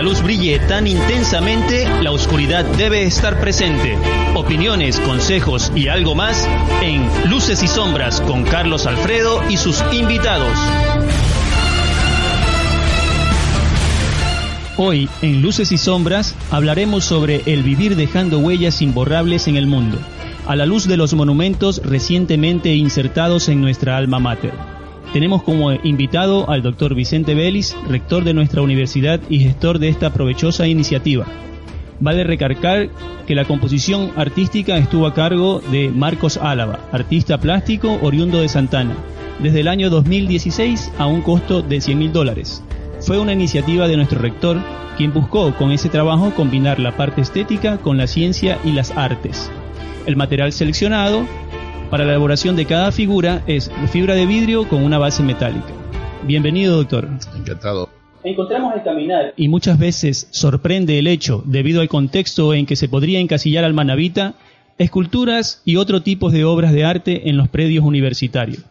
Luz 0.06 0.22
brille 0.22 0.60
tan 0.60 0.86
intensamente, 0.86 1.84
la 2.00 2.12
oscuridad 2.12 2.64
debe 2.64 3.02
estar 3.02 3.40
presente. 3.40 3.98
Opiniones, 4.36 5.00
consejos 5.00 5.72
y 5.74 5.88
algo 5.88 6.14
más 6.14 6.48
en 6.80 7.04
Luces 7.28 7.60
y 7.64 7.66
Sombras 7.66 8.20
con 8.20 8.44
Carlos 8.44 8.86
Alfredo 8.86 9.42
y 9.50 9.56
sus 9.56 9.82
invitados. 9.92 10.56
Hoy, 14.76 15.08
en 15.22 15.42
Luces 15.42 15.72
y 15.72 15.76
Sombras, 15.76 16.36
hablaremos 16.52 17.04
sobre 17.04 17.42
el 17.46 17.64
vivir 17.64 17.96
dejando 17.96 18.38
huellas 18.38 18.82
imborrables 18.82 19.48
en 19.48 19.56
el 19.56 19.66
mundo, 19.66 19.98
a 20.46 20.54
la 20.54 20.66
luz 20.66 20.86
de 20.86 20.96
los 20.96 21.14
monumentos 21.14 21.82
recientemente 21.84 22.72
insertados 22.76 23.48
en 23.48 23.60
nuestra 23.60 23.96
alma 23.96 24.20
mater. 24.20 24.75
Tenemos 25.12 25.42
como 25.42 25.72
invitado 25.72 26.50
al 26.50 26.62
doctor 26.62 26.94
Vicente 26.94 27.34
Vélez, 27.34 27.74
rector 27.88 28.24
de 28.24 28.34
nuestra 28.34 28.62
universidad 28.62 29.20
y 29.30 29.40
gestor 29.40 29.78
de 29.78 29.88
esta 29.88 30.12
provechosa 30.12 30.66
iniciativa. 30.66 31.26
Vale 32.00 32.24
recargar 32.24 32.90
que 33.26 33.34
la 33.34 33.46
composición 33.46 34.12
artística 34.16 34.76
estuvo 34.76 35.06
a 35.06 35.14
cargo 35.14 35.60
de 35.70 35.88
Marcos 35.88 36.36
Álava, 36.36 36.80
artista 36.92 37.38
plástico 37.38 37.98
oriundo 38.02 38.40
de 38.40 38.48
Santana, 38.48 38.94
desde 39.38 39.60
el 39.60 39.68
año 39.68 39.88
2016 39.90 40.92
a 40.98 41.06
un 41.06 41.22
costo 41.22 41.62
de 41.62 41.80
100 41.80 41.98
mil 41.98 42.12
dólares. 42.12 42.62
Fue 43.00 43.18
una 43.18 43.32
iniciativa 43.32 43.88
de 43.88 43.96
nuestro 43.96 44.18
rector, 44.20 44.58
quien 44.96 45.12
buscó 45.12 45.54
con 45.54 45.70
ese 45.70 45.88
trabajo 45.88 46.32
combinar 46.34 46.78
la 46.78 46.96
parte 46.96 47.20
estética 47.20 47.78
con 47.78 47.96
la 47.96 48.06
ciencia 48.06 48.58
y 48.64 48.72
las 48.72 48.90
artes. 48.90 49.50
El 50.06 50.16
material 50.16 50.52
seleccionado 50.52 51.26
para 51.90 52.04
la 52.04 52.12
elaboración 52.12 52.56
de 52.56 52.66
cada 52.66 52.92
figura 52.92 53.42
es 53.46 53.70
fibra 53.90 54.14
de 54.14 54.26
vidrio 54.26 54.68
con 54.68 54.82
una 54.82 54.98
base 54.98 55.22
metálica. 55.22 55.72
Bienvenido, 56.24 56.76
doctor. 56.76 57.08
Encantado. 57.36 57.88
Encontramos 58.24 58.72
al 58.74 58.82
caminar 58.82 59.34
y 59.36 59.48
muchas 59.48 59.78
veces 59.78 60.28
sorprende 60.30 60.98
el 60.98 61.06
hecho, 61.06 61.42
debido 61.46 61.80
al 61.80 61.88
contexto 61.88 62.54
en 62.54 62.66
que 62.66 62.76
se 62.76 62.88
podría 62.88 63.20
encasillar 63.20 63.64
al 63.64 63.74
manavita, 63.74 64.34
esculturas 64.78 65.62
y 65.64 65.76
otro 65.76 66.02
tipo 66.02 66.30
de 66.30 66.44
obras 66.44 66.72
de 66.72 66.84
arte 66.84 67.28
en 67.28 67.36
los 67.36 67.48
predios 67.48 67.84
universitarios. 67.84 68.64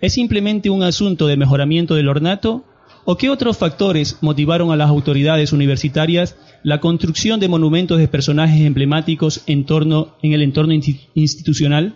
¿Es 0.00 0.14
simplemente 0.14 0.70
un 0.70 0.82
asunto 0.82 1.26
de 1.26 1.36
mejoramiento 1.36 1.94
del 1.94 2.08
ornato 2.08 2.64
¿O 3.08 3.16
qué 3.16 3.30
otros 3.30 3.56
factores 3.56 4.18
motivaron 4.20 4.72
a 4.72 4.76
las 4.76 4.90
autoridades 4.90 5.52
universitarias 5.52 6.36
la 6.64 6.80
construcción 6.80 7.38
de 7.38 7.46
monumentos 7.46 7.98
de 7.98 8.08
personajes 8.08 8.60
emblemáticos 8.62 9.44
en, 9.46 9.64
torno, 9.64 10.16
en 10.22 10.32
el 10.32 10.42
entorno 10.42 10.74
institucional? 11.14 11.94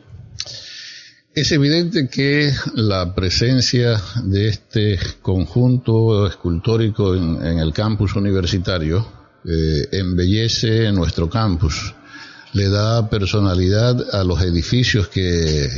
Es 1.33 1.53
evidente 1.53 2.09
que 2.09 2.53
la 2.75 3.15
presencia 3.15 4.03
de 4.25 4.49
este 4.49 4.99
conjunto 5.23 6.27
escultórico 6.27 7.15
en, 7.15 7.41
el 7.59 7.73
campus 7.73 8.17
universitario 8.17 9.07
eh, 9.45 9.87
embellece 9.93 10.91
nuestro 10.91 11.31
campus, 11.31 11.95
le 12.53 12.69
da 12.69 13.09
personalidad 13.09 14.13
a 14.13 14.25
los 14.25 14.43
edificios 14.43 15.07
que, 15.07 15.69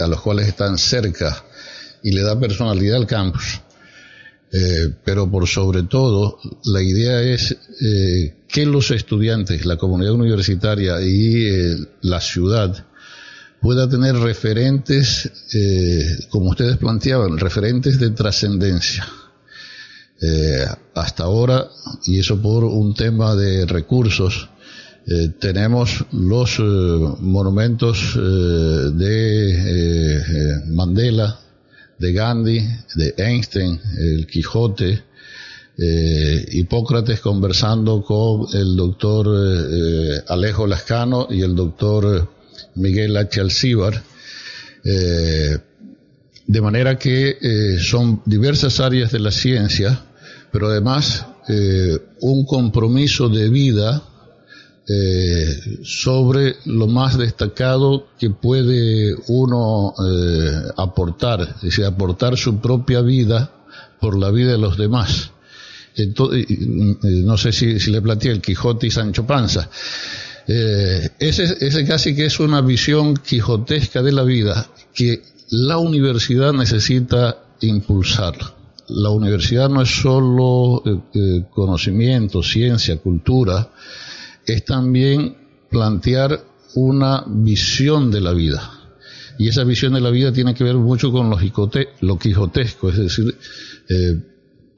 a 0.00 0.06
los 0.06 0.22
cuales 0.22 0.48
están 0.48 0.78
cerca 0.78 1.44
y 2.02 2.12
le 2.12 2.22
da 2.22 2.40
personalidad 2.40 2.96
al 2.96 3.06
campus. 3.06 3.60
Eh, 4.54 4.88
pero 5.04 5.30
por 5.30 5.46
sobre 5.48 5.82
todo, 5.82 6.38
la 6.64 6.80
idea 6.80 7.20
es 7.20 7.56
eh, 7.82 8.36
que 8.48 8.64
los 8.64 8.90
estudiantes, 8.90 9.66
la 9.66 9.76
comunidad 9.76 10.12
universitaria 10.12 10.98
y 11.02 11.46
eh, 11.46 11.76
la 12.00 12.22
ciudad 12.22 12.86
pueda 13.62 13.88
tener 13.88 14.16
referentes, 14.16 15.30
como 16.28 16.50
ustedes 16.50 16.76
planteaban, 16.76 17.38
referentes 17.38 17.98
de 17.98 18.10
trascendencia. 18.10 19.06
hasta 20.94 21.24
ahora, 21.24 21.68
y 22.04 22.18
eso 22.18 22.42
por 22.42 22.64
un 22.64 22.94
tema 22.94 23.34
de 23.34 23.64
recursos, 23.64 24.48
tenemos 25.40 26.04
los 26.12 26.58
monumentos 27.20 28.14
de 28.14 29.32
Mandela, 30.66 31.38
de 32.02 32.12
Gandhi, 32.12 32.68
de 32.96 33.14
Einstein, 33.16 33.80
el 33.96 34.26
Quijote, 34.26 35.04
eh, 35.78 36.46
Hipócrates 36.52 37.20
conversando 37.20 38.02
con 38.02 38.46
el 38.52 38.76
doctor 38.76 39.26
eh, 39.28 40.20
Alejo 40.28 40.66
Lascano 40.66 41.28
y 41.30 41.42
el 41.42 41.56
doctor 41.56 42.28
Miguel 42.74 43.16
H. 43.16 43.40
Alcíbar, 43.40 44.02
eh, 44.84 45.58
de 46.46 46.60
manera 46.60 46.98
que 46.98 47.36
son 47.80 48.22
diversas 48.26 48.80
áreas 48.80 49.12
de 49.12 49.20
la 49.20 49.30
ciencia, 49.30 50.04
pero 50.50 50.68
además 50.68 51.26
un 52.20 52.44
compromiso 52.44 53.28
de 53.28 53.48
vida 53.48 54.02
eh, 54.88 55.78
sobre 55.84 56.56
lo 56.64 56.88
más 56.88 57.16
destacado 57.16 58.08
que 58.18 58.30
puede 58.30 59.14
uno 59.28 59.94
eh, 59.96 60.72
aportar, 60.76 61.40
es 61.40 61.62
decir, 61.62 61.84
aportar 61.84 62.36
su 62.36 62.60
propia 62.60 63.00
vida 63.00 63.48
por 64.00 64.18
la 64.18 64.32
vida 64.32 64.50
de 64.50 64.58
los 64.58 64.76
demás. 64.76 65.30
Entonces, 65.94 66.46
no 66.58 67.36
sé 67.36 67.52
si, 67.52 67.78
le 67.92 68.02
planteé 68.02 68.32
el 68.32 68.40
Quijote 68.40 68.88
y 68.88 68.90
Sancho 68.90 69.24
Panza. 69.24 69.70
Eh, 70.48 71.10
ese, 71.18 71.56
ese 71.60 71.86
casi 71.86 72.14
que 72.14 72.26
es 72.26 72.40
una 72.40 72.60
visión 72.60 73.16
quijotesca 73.16 74.02
de 74.02 74.12
la 74.12 74.22
vida 74.22 74.66
que 74.94 75.22
la 75.50 75.78
universidad 75.78 76.52
necesita 76.52 77.38
impulsar. 77.60 78.34
La 78.88 79.10
universidad 79.10 79.68
no 79.68 79.82
es 79.82 79.90
solo 79.90 80.82
conocimiento, 81.50 82.42
ciencia, 82.42 82.96
cultura, 82.98 83.70
es 84.44 84.64
también 84.64 85.36
plantear 85.70 86.44
una 86.74 87.24
visión 87.26 88.10
de 88.10 88.20
la 88.20 88.32
vida. 88.32 88.70
Y 89.38 89.48
esa 89.48 89.64
visión 89.64 89.94
de 89.94 90.00
la 90.00 90.10
vida 90.10 90.32
tiene 90.32 90.54
que 90.54 90.64
ver 90.64 90.76
mucho 90.76 91.10
con 91.10 91.30
lo, 91.30 91.38
lo 92.00 92.18
quijotesco, 92.18 92.90
es 92.90 92.98
decir, 92.98 93.36
eh, 93.88 94.20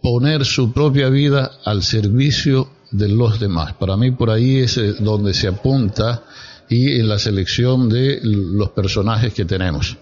poner 0.01 0.45
su 0.45 0.73
propia 0.73 1.09
vida 1.09 1.59
al 1.65 1.83
servicio 1.83 2.69
de 2.97 3.09
los 3.09 3.41
demás. 3.41 3.75
Para 3.75 3.97
mí 3.97 4.11
por 4.11 4.31
ahí 4.31 4.59
es 4.59 4.77
eh, 4.79 4.95
donde 5.01 5.35
se 5.35 5.49
apunta 5.49 6.25
y 6.69 6.99
en 6.99 7.09
la 7.09 7.19
selección 7.19 7.89
de 7.89 8.21
los 8.23 8.71
personajes 8.71 9.35
que 9.35 9.45
tenemos. 9.45 9.97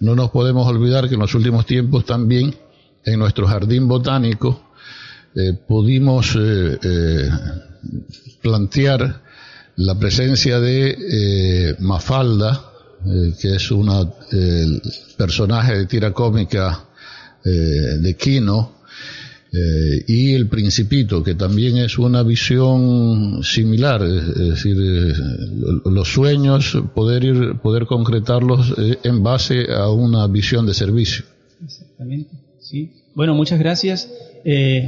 No 0.00 0.14
nos 0.14 0.30
podemos 0.30 0.66
olvidar 0.66 1.08
que 1.08 1.14
en 1.14 1.20
los 1.20 1.34
últimos 1.34 1.66
tiempos 1.66 2.04
también 2.04 2.54
en 3.04 3.18
nuestro 3.18 3.46
jardín 3.46 3.86
botánico 3.86 4.70
eh, 5.34 5.52
pudimos 5.66 6.36
plantear 8.42 9.22
la 9.76 9.98
presencia 9.98 10.60
de 10.60 10.90
eh, 10.90 11.76
Mafalda, 11.78 12.72
eh, 13.06 13.32
que 13.40 13.56
es 13.56 13.70
el 14.32 14.82
personaje 15.16 15.78
de 15.78 15.86
tira 15.86 16.12
cómica 16.12 16.84
eh, 17.42 17.48
de 17.48 18.14
Quino, 18.14 18.79
y 19.52 20.34
el 20.34 20.48
Principito, 20.48 21.22
que 21.22 21.34
también 21.34 21.76
es 21.76 21.98
una 21.98 22.22
visión 22.22 23.42
similar, 23.42 24.02
es 24.02 24.34
decir, 24.34 24.76
los 25.84 26.08
sueños, 26.08 26.78
poder 26.94 27.24
ir, 27.24 27.56
poder 27.62 27.86
concretarlos 27.86 28.74
en 29.02 29.22
base 29.22 29.72
a 29.72 29.90
una 29.90 30.26
visión 30.28 30.66
de 30.66 30.74
servicio. 30.74 31.24
Exactamente, 31.64 32.30
sí. 32.60 32.92
Bueno, 33.14 33.34
muchas 33.34 33.58
gracias. 33.58 34.08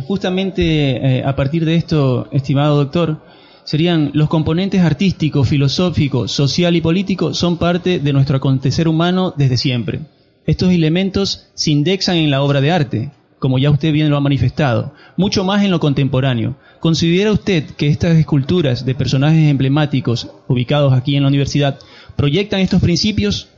justamente 0.06 1.22
a 1.24 1.36
partir 1.36 1.64
de 1.64 1.76
esto, 1.76 2.28
estimado 2.32 2.76
doctor, 2.76 3.20
serían 3.64 4.10
los 4.14 4.28
componentes 4.28 4.80
artístico, 4.80 5.44
filosófico, 5.44 6.28
social 6.28 6.74
y 6.76 6.80
político 6.80 7.34
son 7.34 7.58
parte 7.58 7.98
de 7.98 8.12
nuestro 8.12 8.36
acontecer 8.36 8.88
humano 8.88 9.34
desde 9.36 9.56
siempre. 9.56 10.00
Estos 10.46 10.72
elementos 10.72 11.46
se 11.54 11.70
indexan 11.70 12.16
en 12.16 12.30
la 12.30 12.42
obra 12.42 12.60
de 12.60 12.70
arte, 12.72 13.10
como 13.42 13.58
ya 13.58 13.72
usted 13.72 13.92
bien 13.92 14.08
lo 14.08 14.16
ha 14.16 14.20
manifestado, 14.20 14.94
mucho 15.16 15.42
más 15.42 15.64
en 15.64 15.72
lo 15.72 15.80
contemporáneo. 15.80 16.54
¿Considera 16.78 17.32
usted 17.32 17.64
que 17.72 17.88
estas 17.88 18.16
esculturas 18.16 18.86
de 18.86 18.94
personajes 18.94 19.50
emblemáticos 19.50 20.28
ubicados 20.46 20.92
aquí 20.92 21.16
en 21.16 21.24
la 21.24 21.28
universidad 21.28 21.76
proyectan 22.14 22.60
estos 22.60 22.80
principios? 22.80 23.48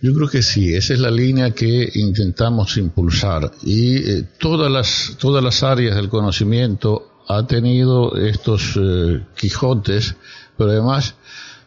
Yo 0.00 0.14
creo 0.14 0.28
que 0.28 0.40
sí, 0.40 0.72
esa 0.72 0.94
es 0.94 0.98
la 0.98 1.10
línea 1.10 1.50
que 1.50 1.90
intentamos 1.92 2.78
impulsar 2.78 3.50
y 3.62 3.96
eh, 3.96 4.24
todas 4.38 4.72
las 4.72 5.14
todas 5.18 5.44
las 5.44 5.62
áreas 5.62 5.94
del 5.94 6.08
conocimiento 6.08 7.20
ha 7.28 7.46
tenido 7.46 8.16
estos 8.16 8.78
eh, 8.80 9.20
Quijotes, 9.36 10.16
pero 10.56 10.70
además 10.70 11.16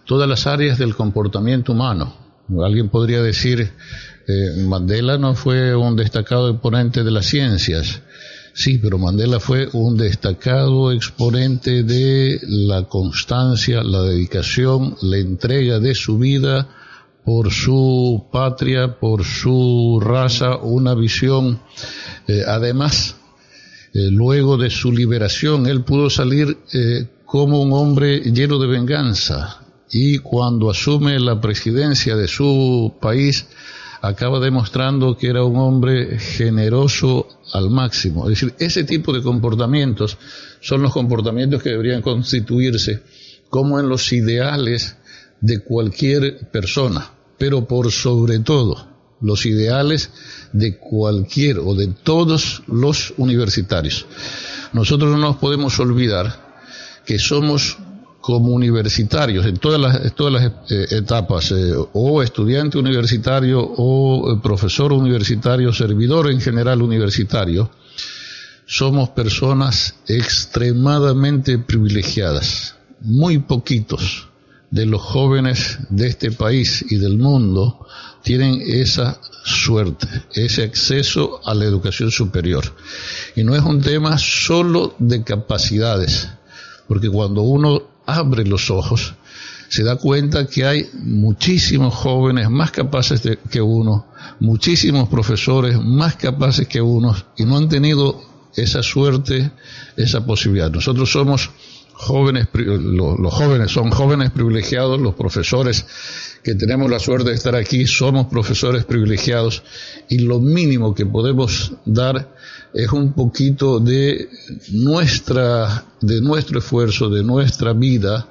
todas 0.06 0.28
las 0.28 0.48
áreas 0.48 0.80
del 0.80 0.96
comportamiento 0.96 1.74
humano. 1.74 2.25
Alguien 2.64 2.90
podría 2.90 3.22
decir 3.22 3.72
eh, 4.28 4.64
Mandela 4.66 5.18
no 5.18 5.36
fue 5.36 5.76
un 5.76 5.96
destacado 5.96 6.50
exponente 6.50 7.04
de 7.04 7.12
las 7.12 7.26
ciencias. 7.26 8.02
Sí, 8.54 8.78
pero 8.78 8.98
Mandela 8.98 9.40
fue 9.40 9.68
un 9.74 9.98
destacado 9.98 10.92
exponente 10.92 11.84
de 11.84 12.40
la 12.44 12.84
constancia, 12.84 13.84
la 13.84 14.02
dedicación, 14.04 14.96
la 15.02 15.18
entrega 15.18 15.80
de 15.80 15.94
su 15.94 16.18
vida 16.18 16.70
por 17.26 17.52
su 17.52 18.28
patria, 18.32 19.00
por 19.00 19.26
su 19.26 20.00
raza, 20.02 20.58
una 20.58 20.94
visión. 20.94 21.60
Eh, 22.28 22.44
además, 22.48 23.18
eh, 23.94 24.10
luego 24.12 24.58
de 24.58 24.70
su 24.70 24.92
liberación, 24.92 25.68
él 25.68 25.84
pudo 25.84 26.10
salir 26.10 26.58
eh, 26.72 27.08
como 27.26 27.62
un 27.62 27.74
hombre 27.74 28.20
lleno 28.20 28.58
de 28.60 28.68
venganza 28.68 29.65
y 29.98 30.18
cuando 30.18 30.70
asume 30.70 31.18
la 31.22 31.40
presidencia 31.40 32.18
de 32.18 32.28
su 32.28 32.96
país, 33.00 33.46
acaba 34.02 34.42
demostrando 34.42 35.16
que 35.16 35.28
era 35.28 35.46
un 35.46 35.56
hombre 35.56 36.20
generoso 36.20 37.28
al 37.54 37.70
máximo. 37.70 38.30
Es 38.30 38.42
decir, 38.42 38.56
ese 38.60 38.84
tipo 38.84 39.14
de 39.14 39.22
comportamientos 39.22 40.18
son 40.60 40.82
los 40.82 40.92
comportamientos 40.92 41.64
que 41.64 41.70
deberían 41.70 42.02
constituirse 42.02 43.04
como 43.50 43.80
en 43.80 43.88
los 43.88 44.12
ideales 44.12 44.98
de 45.40 45.60
cualquier 45.60 46.50
persona 46.52 47.12
pero 47.38 47.66
por 47.66 47.90
sobre 47.92 48.40
todo 48.40 48.88
los 49.22 49.46
ideales 49.46 50.10
de 50.52 50.78
cualquier 50.78 51.60
o 51.60 51.74
de 51.74 51.88
todos 51.88 52.64
los 52.68 53.14
universitarios. 53.18 54.06
Nosotros 54.74 55.12
no 55.12 55.18
nos 55.18 55.38
podemos 55.38 55.80
olvidar 55.80 57.02
que 57.06 57.18
somos 57.18 57.78
como 58.26 58.54
universitarios 58.54 59.46
en 59.46 59.58
todas 59.58 59.80
las, 59.80 60.16
todas 60.16 60.34
las 60.34 60.52
eh, 60.72 60.88
etapas, 60.98 61.52
eh, 61.52 61.76
o 61.94 62.24
estudiante 62.24 62.80
universitario 62.80 63.62
o 63.62 64.34
eh, 64.34 64.40
profesor 64.42 64.92
universitario, 64.94 65.72
servidor 65.72 66.32
en 66.32 66.42
general 66.42 66.82
universitario, 66.82 67.70
somos 68.66 69.10
personas 69.10 69.94
extremadamente 70.08 71.60
privilegiadas. 71.60 72.74
Muy 73.00 73.38
poquitos 73.38 74.28
de 74.72 74.88
los 74.88 75.04
jóvenes 75.04 75.78
de 75.92 76.08
este 76.08 76.32
país 76.32 76.84
y 76.90 76.96
del 76.96 77.20
mundo 77.20 77.86
tienen 78.24 78.60
esa 78.66 79.22
suerte, 79.44 80.08
ese 80.34 80.64
acceso 80.64 81.42
a 81.46 81.54
la 81.54 81.66
educación 81.66 82.10
superior. 82.10 82.74
Y 83.36 83.44
no 83.44 83.56
es 83.56 83.62
un 83.62 83.82
tema 83.82 84.18
solo 84.18 84.96
de 84.98 85.24
capacidades, 85.24 86.28
porque 86.88 87.08
cuando 87.08 87.44
uno 87.44 87.95
abre 88.06 88.46
los 88.46 88.70
ojos, 88.70 89.16
se 89.70 89.84
da 89.84 89.96
cuenta 89.96 90.48
que 90.48 90.66
hay 90.66 90.90
muchísimos 90.94 91.94
jóvenes 91.94 92.50
más 92.50 92.72
capaces 92.72 93.22
que 93.50 93.62
uno, 93.62 94.06
muchísimos 94.40 95.10
profesores 95.10 95.80
más 95.82 96.16
capaces 96.16 96.68
que 96.68 96.82
uno, 96.82 97.16
y 97.36 97.46
no 97.46 97.58
han 97.58 97.70
tenido 97.70 98.22
esa 98.56 98.84
suerte, 98.84 99.52
esa 99.98 100.26
posibilidad. 100.26 100.72
Nosotros 100.72 101.12
somos 101.12 101.50
jóvenes, 101.94 102.48
los 102.54 103.34
jóvenes 103.34 103.72
son 103.72 103.90
jóvenes 103.92 104.32
privilegiados, 104.32 105.00
los 105.00 105.16
profesores 105.16 105.86
que 106.46 106.54
tenemos 106.54 106.92
la 106.92 107.00
suerte 107.00 107.32
de 107.32 107.36
estar 107.36 107.56
aquí 107.56 107.88
somos 107.88 108.28
profesores 108.28 108.86
privilegiados 108.86 109.64
y 110.08 110.20
lo 110.20 110.40
mínimo 110.40 110.94
que 110.94 111.08
podemos 111.08 111.74
dar 111.86 112.36
es 112.72 112.92
un 112.92 113.14
poquito 113.14 113.80
de 113.80 114.30
nuestra, 114.72 115.86
de 116.02 116.22
nuestro 116.22 116.60
esfuerzo, 116.60 117.10
de 117.10 117.24
nuestra 117.24 117.74
vida 117.74 118.28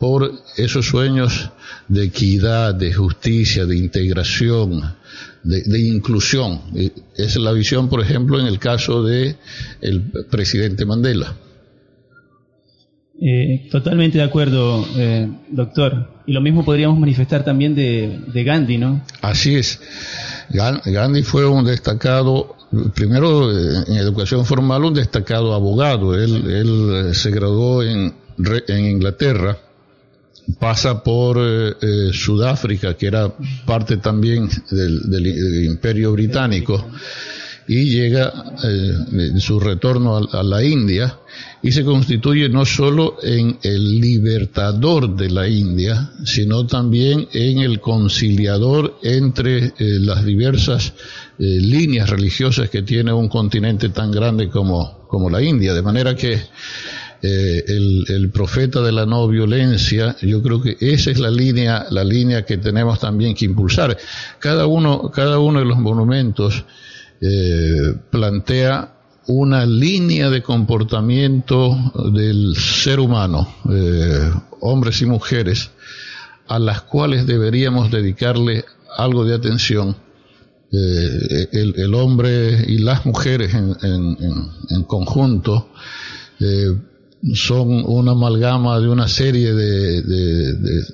por 0.00 0.32
esos 0.56 0.84
sueños 0.86 1.48
de 1.86 2.06
equidad, 2.06 2.74
de 2.74 2.92
justicia, 2.92 3.66
de 3.66 3.76
integración, 3.76 4.96
de, 5.44 5.62
de, 5.62 5.78
inclusión. 5.78 6.60
Esa 6.74 6.92
es 7.14 7.36
la 7.36 7.52
visión, 7.52 7.88
por 7.88 8.00
ejemplo, 8.00 8.40
en 8.40 8.46
el 8.46 8.58
caso 8.58 9.04
de 9.04 9.36
el 9.80 10.02
presidente 10.28 10.84
Mandela. 10.84 11.36
Eh, 13.20 13.68
totalmente 13.70 14.18
de 14.18 14.24
acuerdo, 14.24 14.84
eh, 14.96 15.28
doctor. 15.50 16.10
Y 16.26 16.32
lo 16.32 16.40
mismo 16.40 16.64
podríamos 16.64 16.98
manifestar 16.98 17.44
también 17.44 17.74
de, 17.74 18.44
Gandhi, 18.44 18.78
¿no? 18.78 19.02
Así 19.20 19.54
es. 19.54 19.80
Gandhi 20.50 21.22
fue 21.22 21.46
un 21.46 21.64
destacado, 21.64 22.56
primero 22.94 23.52
eh, 23.52 23.84
en 23.88 23.96
educación 23.96 24.44
formal, 24.44 24.84
un 24.84 24.94
destacado 24.94 25.54
abogado. 25.54 26.14
Él, 26.14 26.50
él 26.50 27.14
se 27.14 27.30
graduó 27.30 27.82
en, 27.84 28.14
en 28.68 28.84
Inglaterra, 28.84 29.58
pasa 30.58 31.04
por 31.04 31.38
Sudáfrica, 32.12 32.94
que 32.94 33.06
era 33.06 33.32
parte 33.64 33.98
también 33.98 34.48
del, 34.70 35.08
del 35.08 35.64
imperio 35.66 36.12
británico 36.12 36.84
y 37.66 37.90
llega 37.90 38.32
eh, 38.62 39.32
su 39.38 39.58
retorno 39.58 40.16
a, 40.16 40.42
la 40.42 40.62
India 40.62 41.18
y 41.62 41.72
se 41.72 41.84
constituye 41.84 42.48
no 42.48 42.64
solo 42.64 43.16
en 43.22 43.58
el 43.62 44.00
libertador 44.00 45.16
de 45.16 45.30
la 45.30 45.48
India, 45.48 46.12
sino 46.24 46.66
también 46.66 47.26
en 47.32 47.60
el 47.60 47.80
conciliador 47.80 48.98
entre 49.02 49.66
eh, 49.66 49.72
las 49.78 50.24
diversas 50.24 50.92
eh, 51.38 51.44
líneas 51.44 52.10
religiosas 52.10 52.68
que 52.68 52.82
tiene 52.82 53.12
un 53.12 53.28
continente 53.28 53.88
tan 53.88 54.10
grande 54.10 54.50
como, 54.50 55.06
como 55.08 55.30
la 55.30 55.42
India. 55.42 55.72
De 55.72 55.82
manera 55.82 56.14
que 56.14 56.42
el, 57.22 58.04
el, 58.06 58.28
profeta 58.28 58.82
de 58.82 58.92
la 58.92 59.06
no 59.06 59.26
violencia, 59.26 60.14
yo 60.20 60.42
creo 60.42 60.60
que 60.60 60.76
esa 60.78 61.10
es 61.10 61.18
la 61.18 61.30
línea, 61.30 61.86
la 61.88 62.04
línea 62.04 62.44
que 62.44 62.58
tenemos 62.58 63.00
también 63.00 63.34
que 63.34 63.46
impulsar. 63.46 63.96
Cada 64.38 64.66
uno, 64.66 65.10
cada 65.10 65.38
uno 65.38 65.60
de 65.60 65.64
los 65.64 65.78
monumentos 65.78 66.66
eh, 67.20 67.94
plantea 68.10 68.92
una 69.26 69.64
línea 69.64 70.28
de 70.30 70.42
comportamiento 70.42 71.76
del 72.12 72.54
ser 72.56 73.00
humano, 73.00 73.48
eh, 73.70 74.30
hombres 74.60 75.00
y 75.00 75.06
mujeres, 75.06 75.70
a 76.46 76.58
las 76.58 76.82
cuales 76.82 77.26
deberíamos 77.26 77.90
dedicarle 77.90 78.64
algo 78.96 79.24
de 79.24 79.34
atención. 79.34 79.96
Eh, 80.72 81.48
el, 81.52 81.94
hombre 81.94 82.64
y 82.66 82.78
las 82.78 83.06
mujeres 83.06 83.54
en, 83.54 83.76
en 84.70 84.82
conjunto 84.82 85.68
son 87.32 87.82
una 87.86 88.12
amalgama 88.12 88.78
de 88.80 88.88
una 88.88 89.08
serie 89.08 89.54
de, 89.54 90.02
de, 90.02 90.84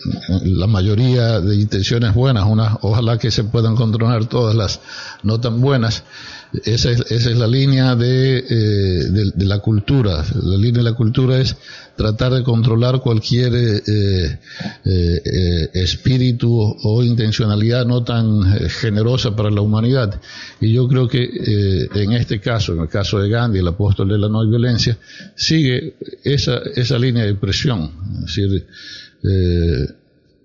la 0.45 0.67
mayoría 0.67 1.41
de 1.41 1.57
intenciones 1.57 2.15
buenas, 2.15 2.47
una, 2.47 2.79
ojalá 2.83 3.19
que 3.19 3.31
se 3.31 3.45
puedan 3.45 3.75
controlar 3.75 4.27
todas 4.27 4.55
las 4.55 4.81
no 5.23 5.41
tan 5.41 5.61
buenas. 5.61 6.05
Esa 6.53 6.91
es, 6.91 7.01
esa 7.11 7.31
es 7.31 7.39
la 7.39 7.47
línea 7.47 7.95
de, 7.95 8.39
eh, 8.39 9.33
de, 9.35 9.45
la 9.45 9.61
cultura. 9.61 10.25
La 10.43 10.57
línea 10.57 10.83
de 10.83 10.91
la 10.91 10.95
cultura 10.95 11.39
es 11.39 11.57
tratar 11.97 12.33
de 12.33 12.43
controlar 12.43 13.01
cualquier 13.01 13.55
eh, 13.55 14.39
eh 14.85 15.71
espíritu 15.75 16.77
o 16.83 17.03
intencionalidad 17.05 17.87
no 17.87 18.03
tan 18.03 18.43
generosa 18.69 19.37
para 19.37 19.51
la 19.51 19.61
humanidad. 19.61 20.21
Y 20.61 20.73
yo 20.73 20.89
creo 20.89 21.07
que 21.07 21.89
en 21.95 22.13
este 22.13 22.41
caso, 22.41 22.73
en 22.73 22.81
el 22.81 22.89
caso 22.89 23.21
de 23.21 23.29
Gandhi, 23.29 23.61
el 23.61 23.69
apóstol 23.69 24.09
de 24.09 24.19
la 24.19 24.29
no 24.29 24.45
violencia, 24.47 24.99
sigue 25.37 25.95
esa, 26.25 26.59
esa 26.75 26.99
línea 26.99 27.25
de 27.25 27.35
presión. 27.35 27.93
Es 28.25 28.35
decir, 28.35 28.67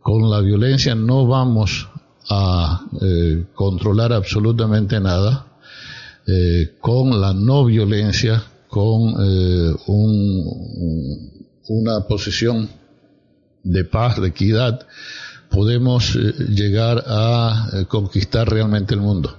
con 0.01 0.29
la 0.29 0.39
violencia 0.41 0.93
no 0.93 1.25
vamos 1.25 1.87
a 2.29 2.85
controlar 3.55 4.13
absolutamente 4.13 4.99
nada 4.99 5.54
eh, 6.27 6.73
con 6.81 7.21
la 7.21 7.33
no 7.33 7.65
violencia, 7.65 8.43
con 8.67 9.13
eh, 9.19 9.75
una 11.67 12.07
posición 12.07 12.67
de 13.63 13.83
paz, 13.83 14.19
de 14.19 14.29
equidad, 14.29 14.87
podemos 15.51 16.15
eh, 16.15 16.33
llegar 16.49 17.03
a 17.07 17.85
conquistar 17.87 18.49
realmente 18.49 18.95
el 18.95 19.01
mundo. 19.01 19.37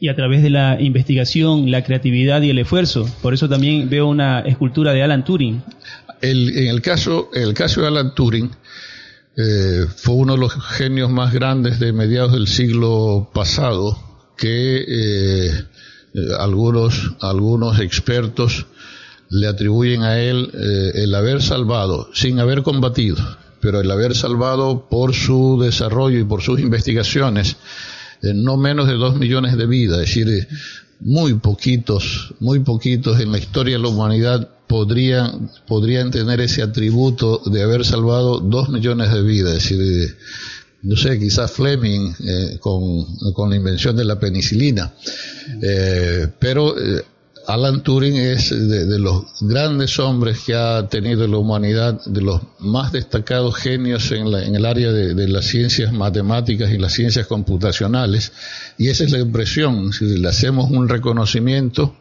Y 0.00 0.08
a 0.08 0.14
través 0.14 0.42
de 0.42 0.50
la 0.50 0.80
investigación, 0.80 1.70
la 1.70 1.82
creatividad 1.82 2.42
y 2.42 2.50
el 2.50 2.58
esfuerzo. 2.58 3.08
Por 3.22 3.34
eso 3.34 3.48
también 3.48 3.88
veo 3.88 4.06
una 4.06 4.40
escultura 4.40 4.92
de 4.92 5.02
Alan 5.02 5.24
Turing. 5.24 5.62
en, 6.20 6.68
el 6.68 6.82
caso, 6.82 7.30
el 7.32 7.54
caso 7.54 7.80
de 7.80 7.88
Alan 7.88 8.14
Turing, 8.14 8.50
fue 9.96 10.14
uno 10.14 10.34
de 10.34 10.40
los 10.40 10.52
genios 10.52 11.10
más 11.10 11.32
grandes 11.32 11.78
de 11.78 11.92
mediados 11.92 12.32
del 12.32 12.48
siglo 12.48 13.30
pasado 13.32 14.08
que 14.38 14.84
eh, 14.88 15.50
algunos, 16.38 17.12
algunos 17.20 17.80
expertos 17.80 18.66
le 19.30 19.46
atribuyen 19.46 20.02
a 20.02 20.18
él 20.20 20.50
eh, 20.54 21.02
el 21.02 21.14
haber 21.14 21.42
salvado, 21.42 22.08
sin 22.14 22.40
haber 22.40 22.62
combatido, 22.62 23.16
pero 23.60 23.80
el 23.80 23.90
haber 23.90 24.14
salvado 24.14 24.88
por 24.88 25.14
su 25.14 25.58
desarrollo 25.60 26.18
y 26.18 26.24
por 26.24 26.42
sus 26.42 26.60
investigaciones 26.60 27.56
eh, 28.22 28.32
no 28.34 28.56
menos 28.56 28.88
de 28.88 28.94
dos 28.94 29.16
millones 29.16 29.56
de 29.56 29.66
vidas, 29.66 30.00
es 30.00 30.06
decir, 30.06 30.28
eh, 30.28 30.48
muy 31.00 31.34
poquitos, 31.34 32.34
muy 32.40 32.60
poquitos 32.60 33.20
en 33.20 33.30
la 33.30 33.38
historia 33.38 33.76
de 33.76 33.82
la 33.82 33.88
humanidad 33.88 34.48
podrían, 34.66 35.50
podrían 35.66 36.10
tener 36.10 36.40
ese 36.40 36.62
atributo 36.62 37.40
de 37.46 37.62
haber 37.62 37.84
salvado 37.84 38.40
dos 38.40 38.68
millones 38.68 39.12
de 39.12 39.22
vidas, 39.22 39.54
es 39.54 39.78
decir, 39.78 39.80
eh, 39.80 40.14
no 40.82 40.96
sé, 40.96 41.18
quizás 41.18 41.50
Fleming 41.50 42.12
con, 42.60 43.04
con, 43.32 43.50
la 43.50 43.56
invención 43.56 43.96
de 43.96 44.04
la 44.04 44.18
penicilina, 44.18 44.94
pero 46.38 46.74
Alan 47.48 47.82
Turing 47.82 48.16
es 48.16 48.50
de, 48.50 48.98
los 48.98 49.24
grandes 49.40 49.98
hombres 49.98 50.40
que 50.44 50.54
ha 50.54 50.86
tenido 50.86 51.26
la 51.26 51.38
humanidad, 51.38 51.98
de 52.04 52.20
los 52.20 52.42
más 52.58 52.92
destacados 52.92 53.56
genios 53.56 54.12
en, 54.12 54.26
el 54.54 54.66
área 54.66 54.92
de, 54.92 55.28
las 55.28 55.46
ciencias 55.46 55.90
matemáticas 55.90 56.70
y 56.70 56.76
las 56.76 56.92
ciencias 56.92 57.26
computacionales, 57.26 58.32
y 58.76 58.88
esa 58.88 59.04
es 59.04 59.12
la 59.12 59.20
impresión, 59.20 59.94
si 59.94 60.18
le 60.18 60.28
hacemos 60.28 60.70
un 60.70 60.90
reconocimiento 60.90 61.96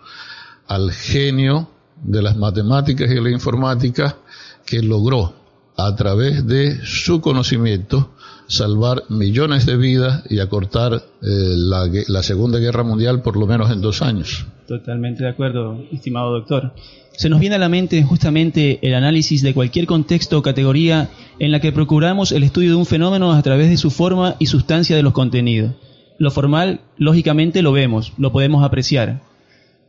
al 0.67 0.91
genio 0.91 1.69
de 2.03 2.21
las 2.21 2.35
matemáticas 2.35 3.09
y 3.09 3.13
de 3.13 3.21
la 3.21 3.31
informática 3.31 4.17
que 4.65 4.81
logró 4.81 5.33
a 5.77 5.95
través 5.95 6.45
de 6.45 6.85
su 6.85 7.21
conocimiento 7.21 8.16
salvar 8.47 9.03
millones 9.10 9.65
de 9.65 9.77
vidas 9.77 10.23
y 10.29 10.39
acortar 10.39 10.93
eh, 10.93 11.01
la, 11.21 12.23
Segunda 12.23 12.60
Guerra 12.60 12.83
Mundial 12.83 13.21
por 13.21 13.38
lo 13.38 13.45
menos 13.45 13.71
en 13.71 13.81
dos 13.81 14.01
años. 14.01 14.45
Totalmente 14.67 15.23
de 15.23 15.29
acuerdo, 15.29 15.83
estimado 15.91 16.31
doctor. 16.31 16.73
Se 17.13 17.29
nos 17.29 17.39
viene 17.39 17.55
a 17.55 17.60
la 17.60 17.69
mente 17.69 18.03
justamente 18.03 18.79
el 18.81 18.93
análisis 18.93 19.41
de 19.41 19.53
cualquier 19.53 19.86
contexto 19.86 20.38
o 20.38 20.41
categoría 20.41 21.10
en 21.39 21.51
la 21.51 21.60
que 21.60 21.71
procuramos 21.71 22.31
el 22.31 22.43
estudio 22.43 22.71
de 22.71 22.75
un 22.75 22.86
fenómeno 22.86 23.33
a 23.33 23.41
través 23.41 23.69
de 23.69 23.77
su 23.77 23.89
forma 23.89 24.36
y 24.39 24.45
sustancia 24.47 24.95
de 24.95 25.03
los 25.03 25.13
contenidos. 25.13 25.73
Lo 26.19 26.31
formal, 26.31 26.81
lógicamente, 26.97 27.62
lo 27.62 27.71
vemos, 27.71 28.13
lo 28.17 28.31
podemos 28.31 28.63
apreciar. 28.63 29.21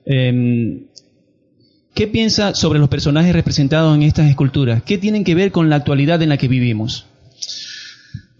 Em, 0.04 0.86
¿Qué 1.94 2.06
piensa 2.06 2.54
sobre 2.54 2.78
los 2.78 2.88
personajes 2.88 3.32
representados 3.34 3.94
en 3.94 4.02
estas 4.02 4.30
esculturas? 4.30 4.82
¿Qué 4.82 4.98
tienen 4.98 5.24
que 5.24 5.34
ver 5.34 5.50
con 5.52 5.68
la 5.68 5.76
actualidad 5.76 6.22
en 6.22 6.28
la 6.28 6.36
que 6.36 6.48
vivimos? 6.48 7.06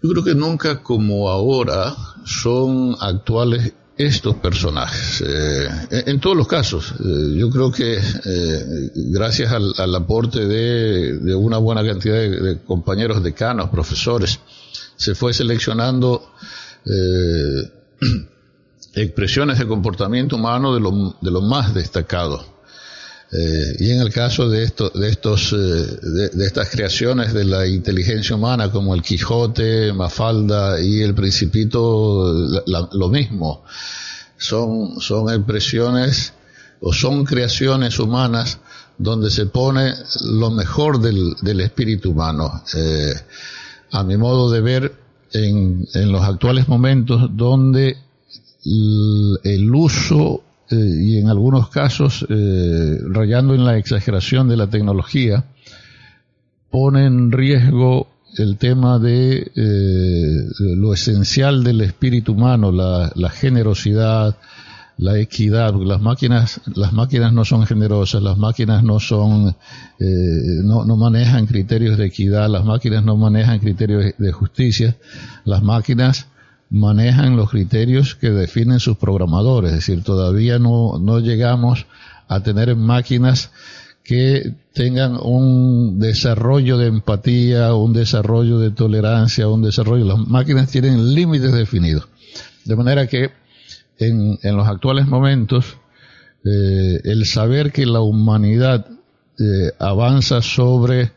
Yo 0.01 0.09
creo 0.11 0.23
que 0.23 0.35
nunca 0.35 0.81
como 0.81 1.29
ahora 1.29 1.95
son 2.25 2.95
actuales 2.99 3.73
estos 3.99 4.35
personajes. 4.35 5.21
Eh, 5.27 5.67
en 6.07 6.21
todos 6.21 6.37
los 6.37 6.47
casos, 6.47 6.93
eh, 6.99 7.35
yo 7.35 7.49
creo 7.49 7.69
que 7.69 7.97
eh, 7.97 8.91
gracias 8.95 9.51
al, 9.51 9.93
aporte 9.93 10.47
de, 10.47 11.35
una 11.35 11.57
buena 11.57 11.85
cantidad 11.85 12.15
de, 12.15 12.59
compañeros 12.65 13.21
decanos, 13.21 13.69
profesores, 13.69 14.39
se 14.95 15.15
fue 15.15 15.33
seleccionando 15.33 16.31
expresiones 18.95 19.59
de 19.59 19.67
comportamiento 19.67 20.37
humano 20.37 20.73
de 20.73 20.79
lo, 20.79 21.17
de 21.19 21.31
lo 21.31 21.41
más 21.41 21.73
destacado. 21.73 22.58
Eh, 23.31 23.75
y 23.79 23.91
en 23.91 24.01
el 24.01 24.11
caso 24.11 24.49
de, 24.49 24.63
esto, 24.63 24.89
de, 24.89 25.09
estos, 25.09 25.53
eh, 25.53 25.55
de, 26.33 26.45
estas 26.45 26.69
creaciones 26.69 27.31
de 27.31 27.45
la 27.45 27.67
inteligencia 27.67 28.35
humana 28.35 28.71
como 28.71 28.95
el 28.95 29.03
Quijote, 29.03 29.93
Mafalda 29.93 30.81
y 30.81 31.01
el 31.01 31.13
Principito, 31.13 32.33
lo 32.65 33.09
mismo. 33.09 33.63
Son, 34.37 34.99
son 34.99 35.31
expresiones 35.31 36.33
o 36.81 36.91
son 36.91 37.23
creaciones 37.23 37.99
humanas 37.99 38.59
donde 38.97 39.29
se 39.29 39.45
pone 39.45 39.93
lo 40.23 40.49
mejor 40.49 40.99
del, 40.99 41.35
del 41.41 41.61
espíritu 41.61 42.11
humano. 42.11 42.63
Eh, 42.75 43.13
a 43.91 44.03
mi 44.03 44.17
modo 44.17 44.49
de 44.49 44.61
ver, 44.61 44.93
en, 45.33 45.87
en 45.93 46.11
los 46.11 46.23
actuales 46.23 46.67
momentos 46.67 47.29
donde 47.35 47.95
el 48.65 49.73
uso 49.73 50.43
eh, 50.71 50.75
y 51.01 51.17
en 51.17 51.29
algunos 51.29 51.69
casos, 51.69 52.25
eh, 52.29 52.99
rayando 53.07 53.55
en 53.55 53.65
la 53.65 53.77
exageración 53.77 54.47
de 54.47 54.57
la 54.57 54.67
tecnología, 54.67 55.45
pone 56.69 57.05
en 57.05 57.31
riesgo 57.31 58.07
el 58.37 58.57
tema 58.57 58.99
de 58.99 59.51
eh, 59.55 60.47
lo 60.75 60.93
esencial 60.93 61.63
del 61.63 61.81
espíritu 61.81 62.33
humano, 62.33 62.71
la, 62.71 63.29
generosidad, 63.31 64.37
la 64.97 65.17
equidad, 65.17 65.73
las 65.73 66.01
máquinas, 66.01 66.61
las 66.75 66.93
máquinas 66.93 67.33
no 67.33 67.45
son 67.45 67.65
generosas, 67.65 68.21
las 68.21 68.37
máquinas 68.37 68.83
no 68.83 68.99
son, 68.99 69.55
no, 69.99 70.85
no, 70.85 70.95
manejan 70.97 71.47
criterios 71.47 71.97
de 71.97 72.05
equidad, 72.05 72.47
las 72.47 72.65
máquinas 72.65 73.03
no 73.03 73.17
manejan 73.17 73.57
criterios 73.57 74.13
de 74.17 74.31
justicia, 74.31 74.95
las 75.45 75.63
máquinas 75.63 76.27
manejan 76.69 77.35
los 77.35 77.49
criterios 77.49 78.15
que 78.15 78.29
definen 78.29 78.79
sus 78.79 78.97
programadores. 78.97 79.71
Es 79.71 79.77
decir, 79.77 80.03
todavía 80.03 80.59
no, 80.59 80.99
no 80.99 81.19
llegamos 81.19 81.85
a 82.27 82.41
tener 82.41 82.75
máquinas 82.75 83.51
que 84.03 84.55
tengan 84.73 85.17
un 85.21 85.99
desarrollo 85.99 86.77
de 86.77 86.87
empatía, 86.87 87.73
un 87.73 87.93
desarrollo 87.93 88.59
de 88.59 88.71
tolerancia, 88.71 89.47
un 89.47 89.61
desarrollo. 89.61 90.05
Las 90.05 90.19
máquinas 90.19 90.69
tienen 90.71 91.13
límites 91.13 91.53
definidos. 91.53 92.07
De 92.65 92.75
manera 92.75 93.07
que 93.07 93.31
en, 93.97 94.39
en 94.41 94.57
los 94.57 94.67
actuales 94.67 95.07
momentos, 95.07 95.77
eh, 96.45 97.01
el 97.03 97.25
saber 97.25 97.71
que 97.71 97.85
la 97.85 97.99
humanidad 97.99 98.85
eh, 99.37 99.71
avanza 99.77 100.41
sobre 100.41 101.01
eh, 101.01 101.11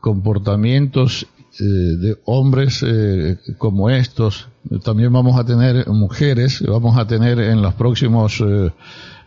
comportamientos 0.00 1.26
de 1.64 2.18
hombres 2.24 2.82
eh, 2.86 3.38
como 3.58 3.90
estos. 3.90 4.48
También 4.84 5.12
vamos 5.12 5.38
a 5.38 5.44
tener 5.44 5.86
mujeres, 5.88 6.62
vamos 6.66 6.98
a 6.98 7.06
tener 7.06 7.38
en 7.40 7.62
los 7.62 7.74
próximos, 7.74 8.40
eh, 8.40 8.70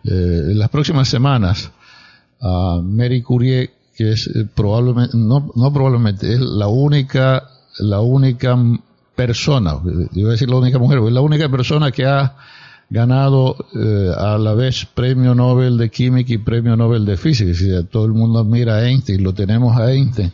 en 0.04 0.60
las 0.60 0.70
próximas 0.70 1.08
semanas 1.08 1.72
a 2.42 2.80
Mary 2.84 3.22
Curie, 3.22 3.72
que 3.96 4.12
es 4.12 4.30
probablemente, 4.56 5.18
no, 5.18 5.52
no 5.56 5.74
probablemente, 5.74 6.34
es 6.34 6.40
la 6.40 6.68
única, 6.68 7.50
la 7.80 8.02
única 8.02 8.58
persona, 9.16 9.76
iba 10.14 10.30
a 10.30 10.32
decir 10.32 10.50
la 10.50 10.58
única 10.58 10.80
mujer, 10.80 11.00
es 11.06 11.14
la 11.14 11.22
única 11.22 11.48
persona 11.50 11.92
que 11.92 12.06
ha 12.06 12.36
ganado 12.90 13.56
a 14.18 14.38
la 14.38 14.54
vez 14.56 14.86
premio 14.94 15.36
Nobel 15.36 15.78
de 15.78 15.90
Química 15.90 16.34
y 16.34 16.38
premio 16.40 16.76
Nobel 16.76 17.06
de 17.06 17.18
Física. 17.18 17.54
todo 17.90 18.06
el 18.06 18.14
mundo 18.14 18.40
admira 18.40 18.76
a 18.76 18.90
Einstein, 18.90 19.24
lo 19.24 19.34
tenemos 19.34 19.78
a 19.78 19.92
Einstein. 19.92 20.34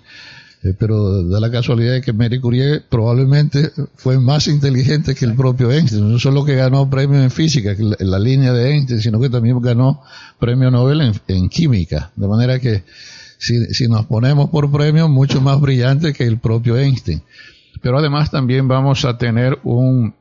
Eh, 0.62 0.74
pero 0.78 1.24
da 1.24 1.40
la 1.40 1.50
casualidad 1.50 1.94
de 1.94 2.02
que 2.02 2.12
Marie 2.12 2.42
Curie 2.42 2.82
probablemente 2.82 3.72
fue 3.96 4.20
más 4.20 4.48
inteligente 4.48 5.16
que 5.16 5.26
el 5.26 5.36
propio 5.36 5.72
Einstein. 5.72 6.12
No 6.12 6.20
solo 6.20 6.44
que 6.44 6.56
ganó 6.56 6.90
premio 6.90 7.22
en 7.22 7.32
física, 7.32 7.72
en 7.72 8.12
la 8.12 8.20
línea 8.20 8.52
de 8.52 8.72
Einstein, 8.72 9.02
sino 9.02 9.20
que 9.22 9.30
también 9.30 9.62
ganó 9.62 10.02
premio 10.38 10.70
Nobel 10.70 11.14
en, 11.28 11.50
química. 11.50 12.12
De 12.16 12.28
manera 12.28 12.60
que 12.60 12.84
si, 13.38 13.74
si, 13.74 13.88
nos 13.88 14.06
ponemos 14.06 14.50
por 14.50 14.70
premio, 14.70 15.08
mucho 15.08 15.40
más 15.40 15.62
brillante 15.62 16.12
que 16.12 16.26
el 16.26 16.40
propio 16.40 16.78
Einstein. 16.78 17.22
Pero 17.82 18.00
además 18.00 18.30
también 18.30 18.68
vamos 18.68 19.06
a 19.06 19.18
tener 19.18 19.60
un 19.64 20.14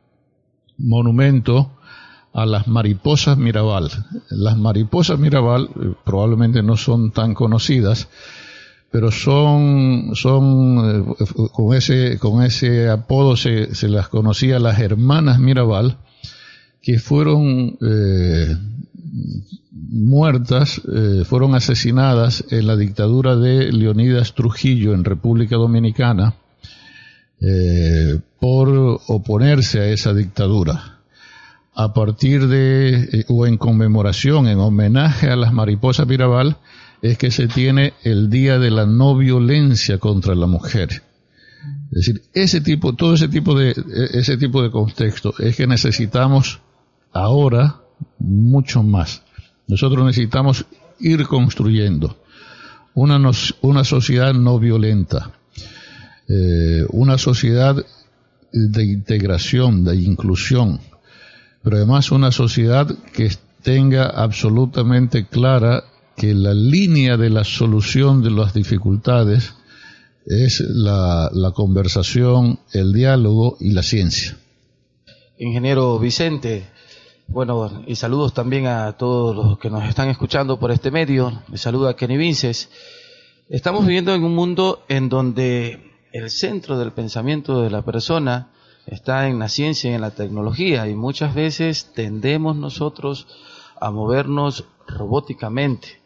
monumento 0.79 1.73
a 2.33 2.47
las 2.47 2.69
mariposas 2.69 3.37
Mirabal. 3.37 3.91
Las 4.31 4.57
mariposas 4.57 5.19
Mirabal 5.19 5.65
eh, 5.65 5.95
probablemente 6.05 6.63
no 6.63 6.77
son 6.77 7.11
tan 7.11 7.35
conocidas, 7.35 8.09
pero 8.91 9.11
son, 9.11 10.13
son 10.15 11.07
eh, 11.19 11.25
con 11.53 11.77
ese, 11.77 12.19
con 12.19 12.43
ese 12.43 12.89
apodo 12.89 13.37
se, 13.37 13.75
se 13.75 13.89
las 13.89 14.09
conocía 14.09 14.59
las 14.59 14.79
hermanas 14.81 15.39
Mirabal, 15.39 15.99
que 16.81 16.99
fueron 16.99 17.77
eh, 17.83 18.57
muertas, 19.73 20.81
eh, 20.91 21.25
fueron 21.25 21.55
asesinadas 21.55 22.45
en 22.51 22.67
la 22.67 22.77
dictadura 22.77 23.37
de 23.37 23.73
Leonidas 23.73 24.35
Trujillo 24.35 24.95
en 24.95 25.05
República 25.05 25.57
Dominicana 25.57 26.35
por 28.41 28.69
oponerse 29.07 29.79
a 29.79 29.87
esa 29.87 30.13
dictadura. 30.13 30.99
A 31.73 31.95
partir 31.95 32.49
de, 32.49 33.25
o 33.29 33.47
en 33.47 33.59
conmemoración, 33.59 34.49
en 34.49 34.59
homenaje 34.59 35.31
a 35.31 35.37
las 35.37 35.53
mariposas 35.53 36.09
Mirabal, 36.09 36.57
es 37.03 37.19
que 37.19 37.31
se 37.31 37.49
tiene 37.49 37.95
el 38.03 38.31
Día 38.31 38.59
de 38.59 38.71
la 38.71 38.87
No 38.87 39.17
Violencia 39.17 39.99
contra 39.99 40.35
la 40.35 40.47
Mujer. 40.47 41.03
Es 41.91 42.07
decir, 42.07 42.23
ese 42.35 42.61
tipo, 42.61 42.95
todo 42.95 43.15
ese 43.15 43.29
tipo 43.29 43.59
de, 43.59 43.75
ese 44.13 44.37
tipo 44.37 44.63
de 44.63 44.71
contexto 44.71 45.35
es 45.39 45.57
que 45.57 45.67
necesitamos 45.67 46.61
ahora 47.13 47.81
mucho 48.19 48.83
más. 48.83 49.23
Nosotros 49.67 50.05
necesitamos 50.05 50.67
ir 51.01 51.27
construyendo 51.27 52.17
una, 52.95 53.19
una 53.63 53.85
sociedad 53.85 54.35
no 54.35 54.59
violenta, 54.59 55.33
eh, 56.29 56.85
una 56.91 57.17
sociedad 57.17 57.77
de 58.53 58.85
integración, 58.85 59.85
de 59.85 59.97
inclusión, 59.97 60.81
pero 61.63 61.77
además 61.77 62.11
una 62.11 62.33
sociedad 62.33 62.89
que 63.13 63.31
tenga 63.63 64.07
absolutamente 64.07 65.27
clara 65.27 65.85
que 66.19 66.35
la 66.35 66.53
línea 66.53 67.17
de 67.17 67.31
la 67.31 67.45
solución 67.45 68.23
de 68.23 68.33
las 68.33 68.53
dificultades 68.53 69.55
es 70.27 70.61
la, 70.61 71.31
conversación, 71.55 72.59
el 72.73 72.93
diálogo 72.93 73.57
y 73.61 73.71
la 73.71 73.85
ciencia. 73.85 74.37
Ingeniero 75.39 75.97
Vicente, 76.01 76.67
bueno, 77.29 77.85
y 77.87 77.95
saludos 77.95 78.35
también 78.35 78.67
a 78.67 78.93
todos 78.95 79.37
los 79.37 79.59
que 79.61 79.71
nos 79.71 79.89
están 79.89 80.09
escuchando 80.09 80.59
por 80.59 80.73
este 80.73 80.91
medio. 80.91 81.43
Me 81.47 81.57
saluda 81.57 81.95
Kenny 81.95 82.17
Vinces. 82.17 82.69
Estamos 83.49 83.87
viviendo 83.87 84.13
en 84.13 84.25
un 84.25 84.35
mundo 84.35 84.85
en 84.89 85.09
donde 85.09 85.93
el 86.13 86.31
centro 86.31 86.79
del 86.79 86.93
pensamiento 86.93 87.63
de 87.63 87.71
la 87.71 87.83
persona 87.83 88.51
está 88.87 89.29
en 89.29 89.39
la 89.39 89.49
ciencia 89.49 89.91
y 89.91 89.95
en 89.95 90.01
la 90.01 90.11
tecnología 90.11 90.89
y 90.89 90.95
muchas 90.97 91.35
veces 91.35 91.93
tendemos 91.95 92.57
nosotros 92.57 93.29
a 93.81 93.93
movernos 93.93 94.65
robóticamente. 94.89 95.98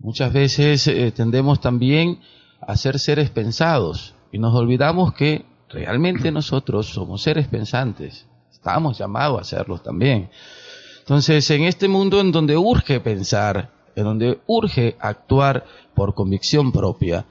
Muchas 0.00 0.32
veces 0.32 0.86
eh, 0.86 1.10
tendemos 1.10 1.60
también 1.60 2.20
a 2.60 2.76
ser 2.76 2.98
seres 2.98 3.30
pensados 3.30 4.14
y 4.30 4.38
nos 4.38 4.54
olvidamos 4.54 5.12
que 5.12 5.44
realmente 5.68 6.30
nosotros 6.30 6.86
somos 6.86 7.22
seres 7.22 7.48
pensantes. 7.48 8.26
Estamos 8.52 8.98
llamados 8.98 9.40
a 9.40 9.44
serlos 9.44 9.82
también. 9.82 10.30
Entonces, 11.00 11.50
en 11.50 11.64
este 11.64 11.88
mundo 11.88 12.20
en 12.20 12.30
donde 12.30 12.56
urge 12.56 13.00
pensar, 13.00 13.70
en 13.96 14.04
donde 14.04 14.38
urge 14.46 14.96
actuar 15.00 15.64
por 15.94 16.14
convicción 16.14 16.70
propia, 16.70 17.26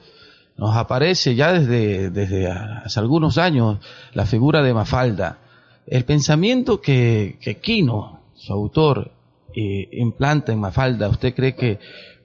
nos 0.56 0.76
aparece 0.76 1.34
ya 1.34 1.52
desde, 1.52 2.10
desde 2.10 2.50
hace 2.50 3.00
algunos 3.00 3.38
años 3.38 3.78
la 4.12 4.26
figura 4.26 4.62
de 4.62 4.74
Mafalda. 4.74 5.38
El 5.86 6.04
pensamiento 6.04 6.80
que, 6.80 7.38
que 7.40 7.58
Quino, 7.58 8.20
su 8.34 8.52
autor, 8.52 9.12
eh, 9.54 9.88
implanta 9.92 10.52
en 10.52 10.60
Mafalda, 10.60 11.08
¿usted 11.08 11.34
cree 11.34 11.54
que 11.54 11.78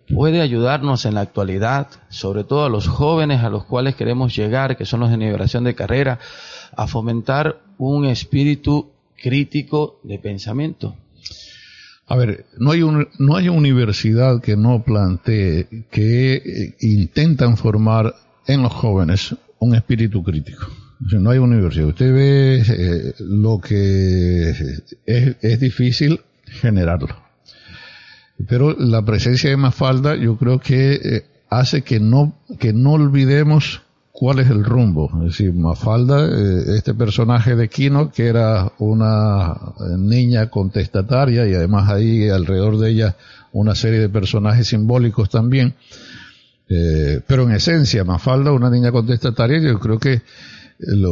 puede 0.07 0.41
ayudarnos 0.41 1.05
en 1.05 1.15
la 1.15 1.21
actualidad, 1.21 1.87
sobre 2.09 2.43
todo 2.43 2.65
a 2.65 2.69
los 2.69 2.87
jóvenes 2.87 3.43
a 3.43 3.49
los 3.49 3.65
cuales 3.65 3.95
queremos 3.95 4.35
llegar, 4.35 4.77
que 4.77 4.85
son 4.85 4.99
los 4.99 5.09
de 5.09 5.17
nivelación 5.17 5.63
de 5.63 5.75
carrera, 5.75 6.19
a 6.75 6.87
fomentar 6.87 7.59
un 7.77 8.05
espíritu 8.05 8.91
crítico 9.23 9.99
de 10.03 10.19
pensamiento? 10.19 10.95
A 12.07 12.17
ver, 12.17 12.45
no 12.57 12.71
hay, 12.71 12.81
un, 12.81 13.07
no 13.17 13.37
hay 13.37 13.47
universidad 13.47 14.41
que 14.41 14.57
no 14.57 14.83
plantee 14.83 15.67
que 15.89 16.33
eh, 16.35 16.75
intentan 16.81 17.55
formar 17.55 18.13
en 18.45 18.61
los 18.61 18.73
jóvenes 18.73 19.35
un 19.59 19.73
espíritu 19.73 20.21
crítico. 20.21 20.67
no 20.99 21.29
hay 21.29 21.39
universidad. 21.39 21.87
Usted 21.87 22.13
ve 22.13 22.61
eh, 22.67 23.13
lo 23.19 23.59
que 23.59 24.49
es, 25.05 25.35
es 25.41 25.59
difícil 25.61 26.19
generarlo. 26.45 27.22
Pero 28.47 28.73
la 28.77 29.03
presencia 29.03 29.49
de 29.49 29.57
Mafalda 29.57 30.15
yo 30.15 30.37
creo 30.37 30.59
que 30.59 30.93
eh, 30.93 31.25
hace 31.49 31.83
que 31.83 31.99
no, 31.99 32.35
que 32.59 32.73
no 32.73 32.93
olvidemos 32.93 33.81
cuál 34.11 34.39
es 34.39 34.49
el 34.49 34.63
rumbo. 34.63 35.09
Es 35.19 35.37
decir, 35.37 35.53
Mafalda, 35.53 36.25
eh, 36.25 36.75
este 36.77 36.93
personaje 36.93 37.55
de 37.55 37.69
Kino, 37.69 38.11
que 38.11 38.27
era 38.27 38.71
una 38.79 39.53
eh, 39.53 39.97
niña 39.97 40.49
contestataria 40.49 41.47
y 41.47 41.53
además 41.53 41.89
ahí 41.89 42.29
alrededor 42.29 42.79
de 42.79 42.89
ella 42.91 43.15
una 43.51 43.75
serie 43.75 43.99
de 43.99 44.09
personajes 44.09 44.67
simbólicos 44.67 45.29
también. 45.29 45.75
pero 47.27 47.43
en 47.43 47.51
esencia, 47.51 48.03
Mafalda, 48.03 48.51
una 48.51 48.71
niña 48.71 48.91
contestataria, 48.91 49.59
yo 49.59 49.79
creo 49.79 49.99
que 49.99 50.23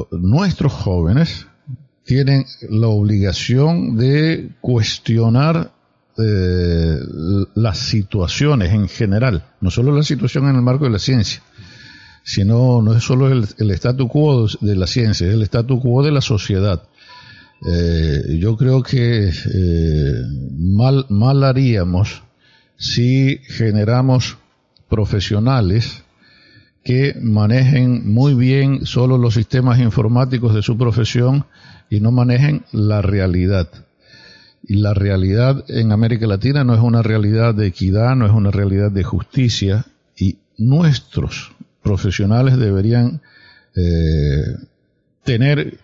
nuestros 0.09 0.73
jóvenes 0.73 1.45
tienen 2.03 2.45
la 2.67 2.87
obligación 2.87 3.95
de 3.95 4.49
cuestionar 4.59 5.71
eh, 6.17 6.99
las 7.55 7.77
situaciones 7.77 8.73
en 8.73 8.87
general, 8.89 9.45
no 9.61 9.71
solo 9.71 9.95
la 9.95 10.03
situación 10.03 10.47
en 10.49 10.55
el 10.55 10.61
marco 10.61 10.85
de 10.85 10.91
la 10.91 10.99
ciencia, 10.99 11.41
sino 12.23 12.81
no 12.81 12.93
es 12.93 13.03
solo 13.03 13.29
el, 13.29 13.71
statu 13.71 14.07
quo 14.07 14.47
de 14.59 14.75
la 14.75 14.87
ciencia, 14.87 15.27
es 15.27 15.33
el 15.33 15.41
statu 15.43 15.79
quo 15.79 16.03
de 16.03 16.11
la 16.11 16.21
sociedad. 16.21 16.83
Eh, 17.65 18.37
yo 18.39 18.57
creo 18.57 18.81
que 18.83 19.29
eh, 19.29 20.21
mal, 20.57 21.05
mal 21.09 21.43
haríamos 21.43 22.23
si 22.77 23.37
generamos 23.47 24.37
profesionales 24.89 26.03
que 26.83 27.15
manejen 27.21 28.11
muy 28.11 28.33
bien 28.33 28.85
solo 28.85 29.17
los 29.17 29.35
sistemas 29.35 29.79
informáticos 29.79 30.55
de 30.55 30.63
su 30.63 30.77
profesión 30.77 31.45
y 31.89 31.99
no 31.99 32.11
manejen 32.11 32.65
la 32.71 33.01
realidad. 33.01 33.69
La 34.73 34.93
realidad 34.93 35.65
en 35.67 35.91
América 35.91 36.27
Latina 36.27 36.63
no 36.63 36.73
es 36.73 36.79
una 36.79 37.01
realidad 37.01 37.53
de 37.53 37.67
equidad, 37.67 38.15
no 38.15 38.25
es 38.25 38.31
una 38.31 38.51
realidad 38.51 38.89
de 38.89 39.03
justicia 39.03 39.85
y 40.15 40.37
nuestros 40.57 41.51
profesionales 41.83 42.57
deberían 42.57 43.19
eh, 43.75 44.55
tener 45.25 45.77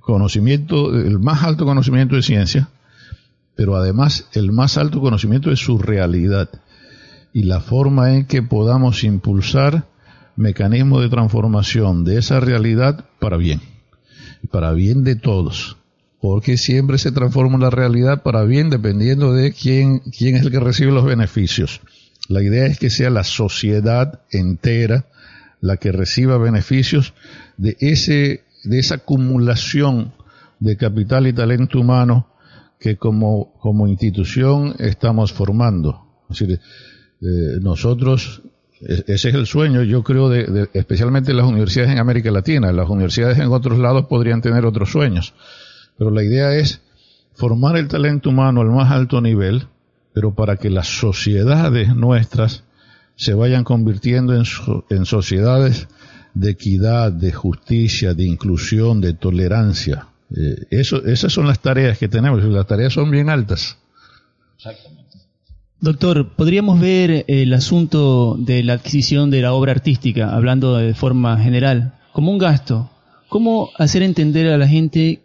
conocimiento, 0.00 0.92
el 0.98 1.20
más 1.20 1.44
alto 1.44 1.64
conocimiento 1.64 2.16
de 2.16 2.22
ciencia, 2.22 2.70
pero 3.54 3.76
además 3.76 4.28
el 4.32 4.50
más 4.50 4.78
alto 4.78 5.00
conocimiento 5.00 5.50
de 5.50 5.56
su 5.56 5.78
realidad 5.78 6.48
y 7.32 7.44
la 7.44 7.60
forma 7.60 8.14
en 8.14 8.24
que 8.24 8.42
podamos 8.42 9.04
impulsar 9.04 9.84
mecanismos 10.34 11.02
de 11.02 11.08
transformación 11.08 12.02
de 12.02 12.18
esa 12.18 12.40
realidad 12.40 13.04
para 13.20 13.36
bien, 13.36 13.60
para 14.50 14.72
bien 14.72 15.04
de 15.04 15.14
todos 15.14 15.76
porque 16.24 16.56
siempre 16.56 16.96
se 16.96 17.12
transforma 17.12 17.58
la 17.58 17.68
realidad 17.68 18.22
para 18.22 18.44
bien 18.44 18.70
dependiendo 18.70 19.34
de 19.34 19.52
quién, 19.52 19.98
quién 19.98 20.36
es 20.36 20.42
el 20.46 20.50
que 20.50 20.58
recibe 20.58 20.90
los 20.90 21.04
beneficios. 21.04 21.82
La 22.30 22.42
idea 22.42 22.64
es 22.64 22.78
que 22.78 22.88
sea 22.88 23.10
la 23.10 23.24
sociedad 23.24 24.22
entera 24.30 25.04
la 25.60 25.76
que 25.76 25.92
reciba 25.92 26.38
beneficios 26.38 27.12
de 27.58 27.76
ese, 27.78 28.42
de 28.62 28.78
esa 28.78 28.94
acumulación 28.94 30.14
de 30.60 30.78
capital 30.78 31.26
y 31.26 31.34
talento 31.34 31.78
humano 31.78 32.26
que 32.80 32.96
como, 32.96 33.52
como 33.60 33.86
institución 33.86 34.76
estamos 34.78 35.30
formando. 35.30 36.06
Es 36.30 36.38
decir, 36.38 36.58
eh, 37.20 37.58
nosotros, 37.60 38.40
ese 38.80 39.28
es 39.28 39.34
el 39.34 39.44
sueño, 39.44 39.82
yo 39.82 40.02
creo, 40.02 40.30
de, 40.30 40.70
especialmente 40.72 41.34
las 41.34 41.44
universidades 41.44 41.92
en 41.92 41.98
América 41.98 42.30
Latina. 42.30 42.72
Las 42.72 42.88
universidades 42.88 43.36
en 43.36 43.52
otros 43.52 43.78
lados 43.78 44.06
podrían 44.06 44.40
tener 44.40 44.64
otros 44.64 44.90
sueños 44.90 45.34
pero 45.98 46.10
la 46.10 46.22
idea 46.22 46.54
es 46.54 46.80
formar 47.34 47.76
el 47.76 47.88
talento 47.88 48.30
humano 48.30 48.60
al 48.60 48.70
más 48.70 48.90
alto 48.90 49.20
nivel, 49.20 49.66
pero 50.12 50.34
para 50.34 50.56
que 50.56 50.70
las 50.70 50.88
sociedades 50.88 51.94
nuestras 51.94 52.64
se 53.16 53.34
vayan 53.34 53.64
convirtiendo 53.64 54.34
en, 54.34 55.04
sociedades 55.06 55.88
de 56.34 56.50
equidad, 56.50 57.12
de 57.12 57.32
justicia, 57.32 58.14
de 58.14 58.24
inclusión, 58.24 59.00
de 59.00 59.14
tolerancia. 59.14 60.08
Eh, 60.36 60.66
eso, 60.70 61.04
esas 61.04 61.32
son 61.32 61.46
las 61.46 61.60
tareas 61.60 61.98
que 61.98 62.08
tenemos 62.08 62.42
y 62.42 62.48
las 62.48 62.66
tareas 62.66 62.92
son 62.92 63.10
bien 63.10 63.28
altas. 63.28 63.78
Doctor, 65.80 66.34
¿podríamos 66.34 66.80
ver 66.80 67.24
el 67.28 67.52
asunto 67.52 68.36
de 68.38 68.62
la 68.62 68.72
adquisición 68.72 69.30
de 69.30 69.42
la 69.42 69.52
obra 69.52 69.72
artística, 69.72 70.34
hablando 70.34 70.76
de 70.76 70.94
forma 70.94 71.38
general, 71.38 71.94
como 72.12 72.32
un 72.32 72.38
gasto? 72.38 72.90
¿Cómo 73.28 73.70
hacer 73.78 74.02
entender 74.02 74.46
a 74.48 74.56
la 74.56 74.66
gente 74.66 75.23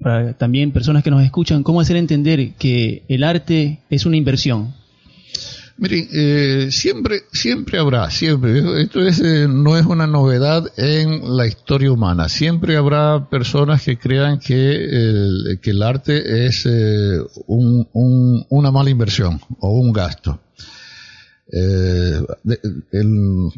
para 0.00 0.34
también 0.34 0.72
personas 0.72 1.02
que 1.02 1.10
nos 1.10 1.24
escuchan, 1.24 1.62
cómo 1.62 1.80
hacer 1.80 1.96
entender 1.96 2.52
que 2.58 3.02
el 3.08 3.24
arte 3.24 3.80
es 3.90 4.06
una 4.06 4.16
inversión. 4.16 4.74
Miren, 5.78 6.08
eh, 6.10 6.68
siempre, 6.70 7.24
siempre 7.32 7.78
habrá, 7.78 8.10
siempre, 8.10 8.80
esto 8.80 9.02
es, 9.02 9.20
eh, 9.20 9.46
no 9.46 9.76
es 9.76 9.84
una 9.84 10.06
novedad 10.06 10.64
en 10.78 11.36
la 11.36 11.46
historia 11.46 11.92
humana, 11.92 12.30
siempre 12.30 12.78
habrá 12.78 13.28
personas 13.28 13.82
que 13.82 13.98
crean 13.98 14.38
que 14.38 14.74
el, 14.74 15.58
que 15.60 15.70
el 15.72 15.82
arte 15.82 16.46
es 16.46 16.64
eh, 16.64 17.18
un, 17.46 17.86
un, 17.92 18.46
una 18.48 18.70
mala 18.70 18.88
inversión 18.88 19.38
o 19.60 19.78
un 19.78 19.92
gasto. 19.92 20.40
Eh, 21.52 22.20
el, 22.92 23.50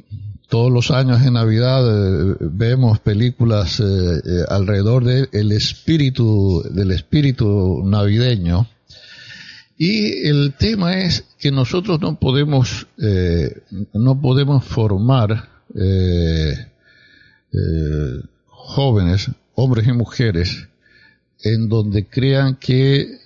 todos 0.48 0.72
los 0.72 0.90
años 0.90 1.22
en 1.22 1.34
Navidad 1.34 1.82
eh, 1.86 2.36
vemos 2.40 3.00
películas 3.00 3.80
eh, 3.80 3.84
eh, 3.84 4.44
alrededor 4.48 5.04
del 5.04 5.52
espíritu, 5.52 6.62
del 6.70 6.92
espíritu 6.92 7.82
navideño. 7.84 8.66
Y 9.76 10.26
el 10.26 10.54
tema 10.58 10.98
es 11.02 11.24
que 11.38 11.52
nosotros 11.52 12.00
no 12.00 12.18
podemos, 12.18 12.88
no 13.92 14.20
podemos 14.20 14.64
formar 14.64 15.48
jóvenes, 18.48 19.30
hombres 19.54 19.86
y 19.86 19.92
mujeres, 19.92 20.66
en 21.44 21.68
donde 21.68 22.08
crean 22.08 22.56
que 22.56 23.20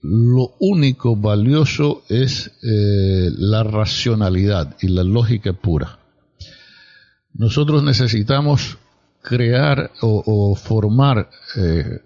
lo 0.00 0.54
único 0.60 1.14
valioso 1.14 2.04
es 2.08 2.52
la 2.62 3.62
racionalidad 3.62 4.74
y 4.80 4.88
la 4.88 5.04
lógica 5.04 5.52
pura 5.52 5.98
nosotros 7.34 7.82
necesitamos 7.82 8.78
crear 9.22 9.92
o, 10.00 10.54
formar 10.56 11.30
eh, 11.56 12.00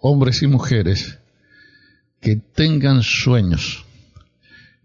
hombres 0.00 0.42
y 0.42 0.46
mujeres 0.46 1.18
que 2.20 2.36
tengan 2.36 3.02
sueños, 3.02 3.84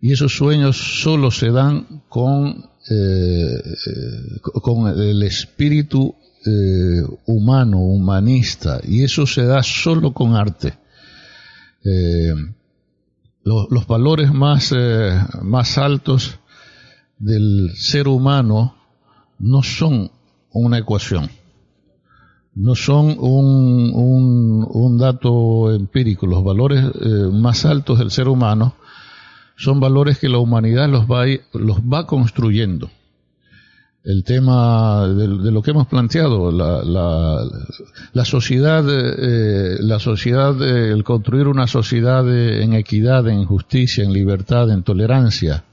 y 0.01 0.11
esos 0.11 0.35
sueños 0.35 0.77
solo 1.01 1.31
se 1.31 1.49
dan 1.49 2.03
con, 2.09 2.69
eh, 2.89 3.63
con 4.61 4.87
el 4.87 5.23
espíritu 5.23 6.15
eh, 6.45 7.03
humano, 7.25 7.79
humanista, 7.79 8.79
y 8.83 9.03
eso 9.03 9.25
se 9.25 9.45
da 9.45 9.63
solo 9.63 10.13
con 10.13 10.35
arte. 10.35 10.73
Los 13.43 13.87
valores 13.87 14.33
más, 14.33 14.73
más 15.41 15.77
altos 15.77 16.37
del 17.17 17.71
ser 17.75 18.09
humano 18.09 18.76
no 19.39 19.63
son 19.63 20.11
una 20.51 20.77
ecuación, 20.77 21.29
no 22.55 22.75
son 22.75 23.15
un, 23.19 24.65
un, 24.67 24.97
dato 24.97 25.71
empírico. 25.73 26.25
Los 26.25 26.43
valores 26.43 26.83
más 27.31 27.65
altos 27.65 27.99
del 27.99 28.09
ser 28.09 28.27
humano 28.27 28.73
son 29.57 29.79
valores 29.79 30.19
que 30.19 30.29
la 30.29 30.37
humanidad 30.37 30.87
los 30.87 31.05
va, 31.05 31.25
los 31.53 31.79
va 31.81 32.05
construyendo. 32.05 32.89
El 34.03 34.23
tema 34.23 35.05
de, 35.07 35.27
lo 35.27 35.61
que 35.61 35.71
hemos 35.71 35.87
planteado, 35.87 36.49
la, 36.49 36.81
la, 38.13 38.23
sociedad, 38.23 38.85
eh, 38.87 39.77
la 39.81 39.99
sociedad, 39.99 40.55
eh, 40.61 40.93
el 40.93 41.03
construir 41.03 41.47
una 41.47 41.67
sociedad 41.67 42.25
en 42.31 42.73
equidad, 42.73 43.27
en 43.27 43.43
justicia, 43.43 44.05
en 44.05 44.13
libertad, 44.13 44.71
en 44.71 44.83
tolerancia, 44.83 45.65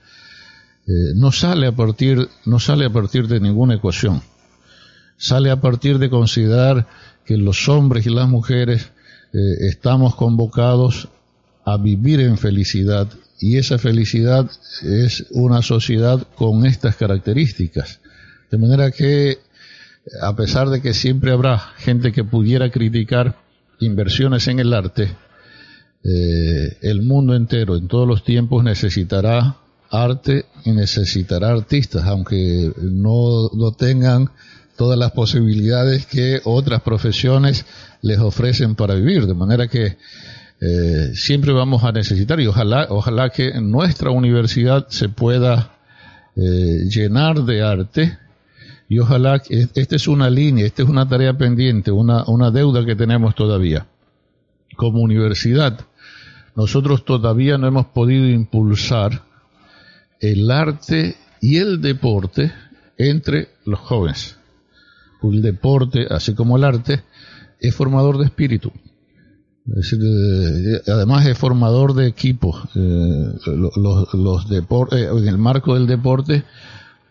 eh, 0.87 0.91
no 1.15 1.33
sale 1.33 1.67
a 1.67 1.73
partir, 1.73 2.29
no 2.45 2.59
sale 2.59 2.85
a 2.85 2.91
partir 2.91 3.29
de 3.29 3.41
ninguna 3.41 3.75
ecuación. 3.75 4.23
Sale 5.17 5.51
a 5.51 5.61
partir 5.61 5.99
de 5.99 6.11
considerar 6.11 6.87
que 7.25 7.37
los 7.37 7.69
hombres 7.69 8.07
y 8.07 8.11
las 8.11 8.29
mujeres 8.29 8.91
estamos 9.33 10.15
convocados 10.15 11.09
a 11.65 11.77
vivir 11.77 12.21
en 12.21 12.39
felicidad 12.39 13.09
y 13.41 13.57
esa 13.57 13.79
felicidad 13.79 14.51
es 14.83 15.27
una 15.31 15.63
sociedad 15.63 16.27
con 16.37 16.67
estas 16.67 16.97
características. 16.97 18.01
De 18.51 18.59
manera 18.59 18.91
que, 18.91 19.39
a 20.23 20.37
pesar 20.37 20.71
de 20.71 20.81
que 20.81 20.95
siempre 20.95 21.33
habrá 21.33 21.59
gente 21.59 22.13
que 22.13 22.25
pudiera 22.25 22.71
criticar 22.71 23.37
inversiones 23.81 24.47
en 24.49 24.61
el 24.61 24.73
arte, 24.73 25.17
eh, 26.05 26.79
el 26.83 27.03
mundo 27.03 27.35
entero 27.35 27.77
en 27.77 27.89
todos 27.89 28.07
los 28.07 28.25
tiempos 28.25 28.63
necesitará 28.63 29.57
arte 30.03 30.47
y 30.65 30.73
necesitará 30.73 31.51
artistas, 31.51 32.05
aunque 32.05 32.73
no, 32.81 33.49
no 33.53 33.73
tengan 33.73 34.31
todas 34.77 34.99
las 34.99 35.13
posibilidades 35.13 36.07
que 36.07 36.41
otras 36.45 36.83
profesiones 36.83 37.65
les 38.03 38.19
ofrecen 38.19 38.75
para 38.75 38.95
vivir. 38.95 39.27
De 39.27 39.35
manera 39.35 39.69
que 39.69 39.97
eh, 40.61 41.13
siempre 41.15 41.53
vamos 41.53 41.85
a 41.85 41.93
necesitar 41.93 42.41
y 42.41 42.47
ojalá, 42.47 42.87
ojalá 42.91 43.31
que 43.31 43.61
nuestra 43.61 44.11
universidad 44.11 44.87
se 44.89 45.09
pueda 45.09 45.77
eh, 46.37 46.85
llenar 46.89 47.45
de 47.45 47.63
arte 47.63 48.19
y 48.89 48.99
ojalá 48.99 49.39
que 49.39 49.69
esta 49.75 49.97
es 49.97 50.09
una 50.09 50.31
línea, 50.31 50.67
esta 50.67 50.83
es 50.83 50.89
una 50.89 51.09
tarea 51.09 51.37
pendiente, 51.37 51.91
una, 51.91 52.25
una 52.27 52.51
deuda 52.51 52.85
que 52.85 52.97
tenemos 52.97 53.35
todavía. 53.35 53.87
Como 54.77 55.01
universidad, 55.01 55.81
nosotros 56.57 57.05
todavía 57.05 57.59
no 57.59 57.67
hemos 57.67 57.87
podido 57.87 58.27
impulsar 58.29 59.23
el 60.21 60.51
arte 60.51 61.17
y 61.41 61.57
el 61.57 61.81
deporte 61.81 62.53
entre 62.97 63.49
los 63.65 63.81
jóvenes. 63.81 64.37
El 65.23 65.43
deporte, 65.43 66.07
así 66.11 66.35
como 66.35 66.57
el 66.57 66.65
arte, 66.65 67.03
es 67.59 67.75
formador 67.75 68.19
de 68.19 68.27
espíritu. 68.27 68.73
Eh, 69.67 70.83
además 70.89 71.27
es 71.27 71.39
formador 71.39 71.95
de 71.95 72.07
equipos. 72.07 72.63
Eh, 72.75 73.33
los, 73.47 74.49
deportes, 74.49 75.01
eh, 75.01 75.09
en 75.11 75.29
el 75.29 75.39
marco 75.39 75.75
del 75.75 75.87
deporte, 75.87 76.45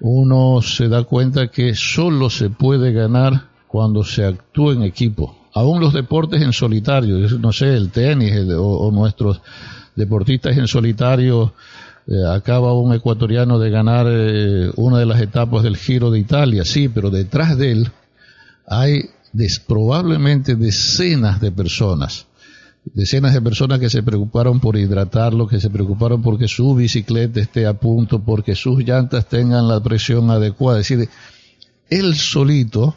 uno 0.01 0.61
se 0.61 0.87
da 0.87 1.03
cuenta 1.03 1.47
que 1.47 1.73
solo 1.73 2.29
se 2.29 2.49
puede 2.49 2.91
ganar 2.91 3.47
cuando 3.67 4.03
se 4.03 4.25
actúa 4.25 4.73
en 4.73 4.83
equipo. 4.83 5.35
Aún 5.55 5.79
los 5.79 5.93
deportes 5.93 6.41
en 6.41 6.53
solitario, 6.53 7.17
no 7.39 7.51
sé, 7.51 7.75
el 7.75 7.89
tenis 7.89 8.33
o, 8.57 8.91
nuestros 8.91 9.41
deportistas 9.95 10.57
en 10.57 10.67
solitario, 10.67 11.53
acaba 12.31 12.73
un 12.73 12.93
ecuatoriano 12.93 13.59
de 13.59 13.69
ganar 13.69 14.05
una 14.75 14.99
de 14.99 15.05
las 15.05 15.21
etapas 15.21 15.63
del 15.63 15.77
Giro 15.77 16.11
de 16.11 16.19
Italia, 16.19 16.65
sí, 16.65 16.89
pero 16.89 17.09
detrás 17.09 17.57
de 17.57 17.71
él 17.71 17.91
hay 18.67 19.09
probablemente 19.65 20.55
decenas 20.55 21.39
de 21.39 21.51
personas 21.51 22.27
decenas 22.85 23.33
de 23.33 23.41
personas 23.41 23.79
que 23.79 23.89
se 23.89 24.03
preocuparon 24.03 24.59
por 24.59 24.77
hidratarlo, 24.77 25.47
que 25.47 25.59
se 25.59 25.69
preocuparon 25.69 26.21
porque 26.21 26.47
su 26.47 26.75
bicicleta 26.75 27.39
esté 27.39 27.65
a 27.65 27.73
punto, 27.73 28.19
porque 28.19 28.55
sus 28.55 28.79
llantas 28.83 29.27
tengan 29.27 29.67
la 29.67 29.81
presión 29.81 30.29
adecuada. 30.29 30.79
Es 30.79 30.89
decir, 30.89 31.09
él 31.89 32.15
solito 32.15 32.95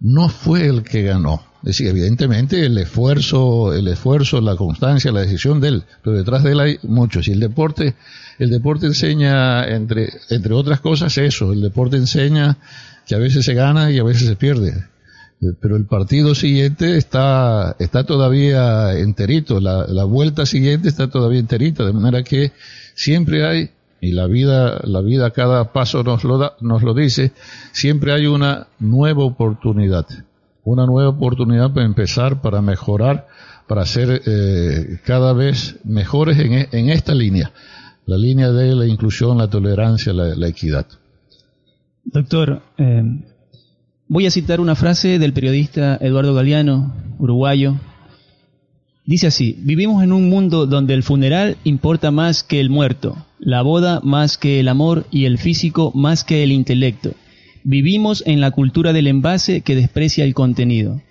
no 0.00 0.28
fue 0.28 0.66
el 0.66 0.82
que 0.82 1.02
ganó. 1.02 1.42
Es 1.62 1.68
decir, 1.68 1.88
evidentemente 1.88 2.64
el 2.64 2.78
esfuerzo, 2.78 3.72
el 3.72 3.88
esfuerzo, 3.88 4.40
la 4.40 4.56
constancia, 4.56 5.10
la 5.10 5.22
decisión 5.22 5.60
de 5.60 5.68
él, 5.68 5.84
pero 6.02 6.16
detrás 6.16 6.44
de 6.44 6.52
él 6.52 6.60
hay 6.60 6.78
muchos. 6.82 7.26
Y 7.28 7.32
el 7.32 7.40
deporte, 7.40 7.94
el 8.38 8.50
deporte 8.50 8.86
enseña, 8.86 9.66
entre, 9.68 10.12
entre 10.30 10.54
otras 10.54 10.80
cosas, 10.80 11.18
eso. 11.18 11.52
El 11.52 11.60
deporte 11.60 11.96
enseña 11.96 12.58
que 13.06 13.14
a 13.14 13.18
veces 13.18 13.44
se 13.44 13.54
gana 13.54 13.90
y 13.90 13.98
a 13.98 14.04
veces 14.04 14.28
se 14.28 14.36
pierde 14.36 14.74
pero 15.60 15.76
el 15.76 15.86
partido 15.86 16.34
siguiente 16.34 16.96
está, 16.96 17.76
está 17.78 18.04
todavía 18.04 18.98
enterito, 18.98 19.60
la, 19.60 19.86
la 19.86 20.04
vuelta 20.04 20.46
siguiente 20.46 20.88
está 20.88 21.08
todavía 21.08 21.38
enterita, 21.38 21.84
de 21.84 21.92
manera 21.92 22.22
que 22.22 22.52
siempre 22.94 23.46
hay, 23.46 23.70
y 24.00 24.12
la 24.12 24.26
vida, 24.26 24.80
la 24.84 25.00
vida 25.00 25.26
a 25.26 25.30
cada 25.30 25.72
paso 25.72 26.02
nos 26.02 26.24
lo, 26.24 26.38
da, 26.38 26.54
nos 26.60 26.82
lo 26.82 26.94
dice, 26.94 27.32
siempre 27.72 28.12
hay 28.12 28.26
una 28.26 28.66
nueva 28.78 29.24
oportunidad, 29.24 30.06
una 30.70 30.86
nueva 30.86 31.10
oportunidad 31.10 31.72
para 31.72 31.86
empezar, 31.86 32.40
para 32.40 32.62
mejorar, 32.62 33.26
para 33.66 33.84
ser 33.86 34.22
eh, 34.26 34.98
cada 35.04 35.32
vez 35.32 35.76
mejores 35.84 36.38
en, 36.38 36.52
e, 36.52 36.68
en, 36.72 36.90
esta 36.90 37.14
línea, 37.14 37.52
la 38.06 38.16
línea 38.16 38.50
de 38.50 38.74
la 38.74 38.86
inclusión, 38.86 39.38
la 39.38 39.48
tolerancia, 39.48 40.12
la, 40.12 40.48
equidad. 40.48 40.86
Doctor, 42.04 42.62
eh, 42.78 43.02
Voy 44.10 44.24
a 44.24 44.30
citar 44.30 44.58
una 44.58 44.74
frase 44.74 45.18
del 45.18 45.34
periodista 45.34 45.98
Eduardo 46.00 46.32
Galeano, 46.32 46.94
uruguayo. 47.18 47.76
Dice 49.04 49.26
así, 49.26 49.54
vivimos 49.58 50.02
en 50.02 50.14
un 50.14 50.30
mundo 50.30 50.64
donde 50.64 50.94
el 50.94 51.02
funeral 51.02 51.58
importa 51.62 52.10
más 52.10 52.42
que 52.42 52.58
el 52.58 52.70
muerto, 52.70 53.26
la 53.38 53.60
boda 53.60 54.00
más 54.02 54.38
que 54.38 54.60
el 54.60 54.68
amor 54.68 55.04
y 55.10 55.26
el 55.26 55.36
físico 55.36 55.92
más 55.94 56.24
que 56.24 56.42
el 56.42 56.52
intelecto. 56.52 57.10
Vivimos 57.70 58.22
en 58.24 58.40
la 58.40 58.50
cultura 58.50 58.94
del 58.94 59.08
envase 59.08 59.60
que 59.60 59.76
desprecia 59.76 60.24
el 60.24 60.32
contenido. 60.32 61.02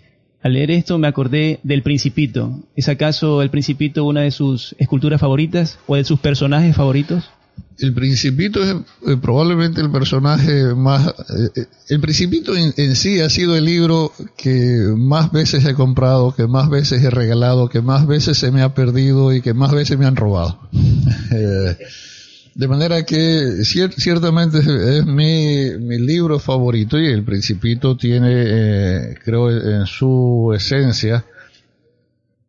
Al 0.41 0.53
leer 0.53 0.71
esto 0.71 0.97
me 0.97 1.07
acordé 1.07 1.59
del 1.61 1.83
Principito. 1.83 2.63
¿Es 2.75 2.89
acaso 2.89 3.43
el 3.43 3.51
Principito 3.51 4.05
una 4.05 4.21
de 4.21 4.31
sus 4.31 4.75
esculturas 4.79 5.21
favoritas 5.21 5.77
o 5.85 5.95
de 5.95 6.03
sus 6.03 6.19
personajes 6.19 6.75
favoritos? 6.75 7.29
El 7.77 7.93
Principito 7.93 8.63
es 8.63 8.75
eh, 9.05 9.17
probablemente 9.21 9.81
el 9.81 9.91
personaje 9.91 10.73
más... 10.73 11.05
Eh, 11.09 11.49
eh, 11.57 11.65
el 11.89 12.01
Principito 12.01 12.55
en, 12.55 12.95
sí 12.95 13.19
ha 13.19 13.29
sido 13.29 13.55
el 13.55 13.65
libro 13.65 14.11
que 14.35 14.95
más 14.97 15.31
veces 15.31 15.63
he 15.63 15.75
comprado, 15.75 16.33
que 16.33 16.47
más 16.47 16.71
veces 16.71 17.03
he 17.03 17.11
regalado, 17.11 17.69
que 17.69 17.81
más 17.81 18.07
veces 18.07 18.35
se 18.35 18.51
me 18.51 18.63
ha 18.63 18.73
perdido 18.73 19.31
y 19.31 19.43
que 19.43 19.53
más 19.53 19.73
veces 19.73 19.99
me 19.99 20.07
han 20.07 20.15
robado. 20.15 20.59
de 22.57 22.67
manera 22.67 23.05
que 23.05 23.63
ciertamente 23.63 24.57
es, 24.57 25.05
mi, 25.05 25.77
mi, 25.79 25.99
libro 25.99 26.39
favorito 26.39 26.97
y 26.97 27.05
el 27.05 27.23
Principito 27.23 27.95
tiene, 27.95 29.15
creo, 29.23 29.51
en 29.51 29.85
su 29.85 30.51
esencia, 30.55 31.23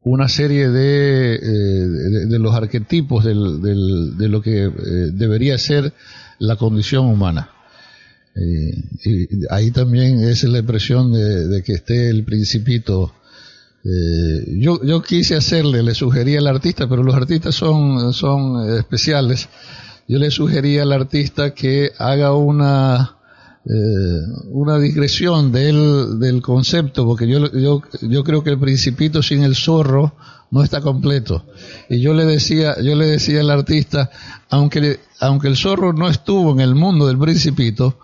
una 0.05 0.27
serie 0.29 0.65
eh, 0.65 0.69
de, 0.69 2.27
de, 2.27 2.39
los 2.39 2.55
arquetipos 2.55 3.23
del, 3.23 3.61
de 4.17 4.29
lo 4.29 4.41
que 4.41 4.65
eh, 4.65 4.71
debería 5.13 5.59
ser 5.59 5.93
la 6.39 6.57
condición 6.57 7.05
humana. 7.05 7.51
Eh, 8.35 8.83
y 9.05 9.29
ahí 9.51 9.71
también 9.73 10.21
es 10.21 10.43
la 10.45 10.61
impresión 10.61 11.13
de, 11.13 11.63
que 11.63 11.75
esté 11.75 12.09
el 12.09 12.25
principito. 12.25 13.13
yo, 13.85 14.83
yo 14.83 15.03
quise 15.03 15.37
hacerle, 15.37 15.83
le 15.83 15.95
sugería 15.95 16.39
al 16.39 16.47
artista, 16.47 16.89
pero 16.89 17.03
los 17.03 17.15
artistas 17.15 17.55
son, 17.55 18.15
son 18.15 18.79
especiales. 18.79 19.51
Yo 20.09 20.19
le 20.19 20.31
sugería 20.31 20.83
al 20.83 20.93
artista 20.93 21.53
que 21.53 21.93
haga 21.99 22.35
una, 22.35 23.17
eh, 23.67 24.23
una 24.51 24.79
digresión 24.79 25.53
del, 25.53 26.19
del 26.19 26.41
concepto, 26.41 27.05
porque 27.05 27.29
yo, 27.29 27.53
yo, 27.53 27.83
yo 28.01 28.25
creo 28.25 28.43
que 28.43 28.49
el 28.49 28.59
principito 28.59 29.23
sin 29.23 29.43
el 29.43 29.55
zorro 29.55 30.15
no 30.51 30.63
está 30.63 30.81
completo. 30.81 31.45
Y 31.91 32.01
yo 32.01 32.15
le 32.15 32.25
decía, 32.25 32.81
yo 32.81 32.95
le 32.95 33.07
decía 33.07 33.41
al 33.41 33.51
artista, 33.51 34.11
aunque, 34.49 34.99
aunque 35.21 35.49
el 35.49 35.57
zorro 35.57 35.93
no 35.93 36.09
estuvo 36.09 36.53
en 36.53 36.61
el 36.61 36.75
mundo 36.75 37.07
del 37.07 37.19
principito, 37.19 37.99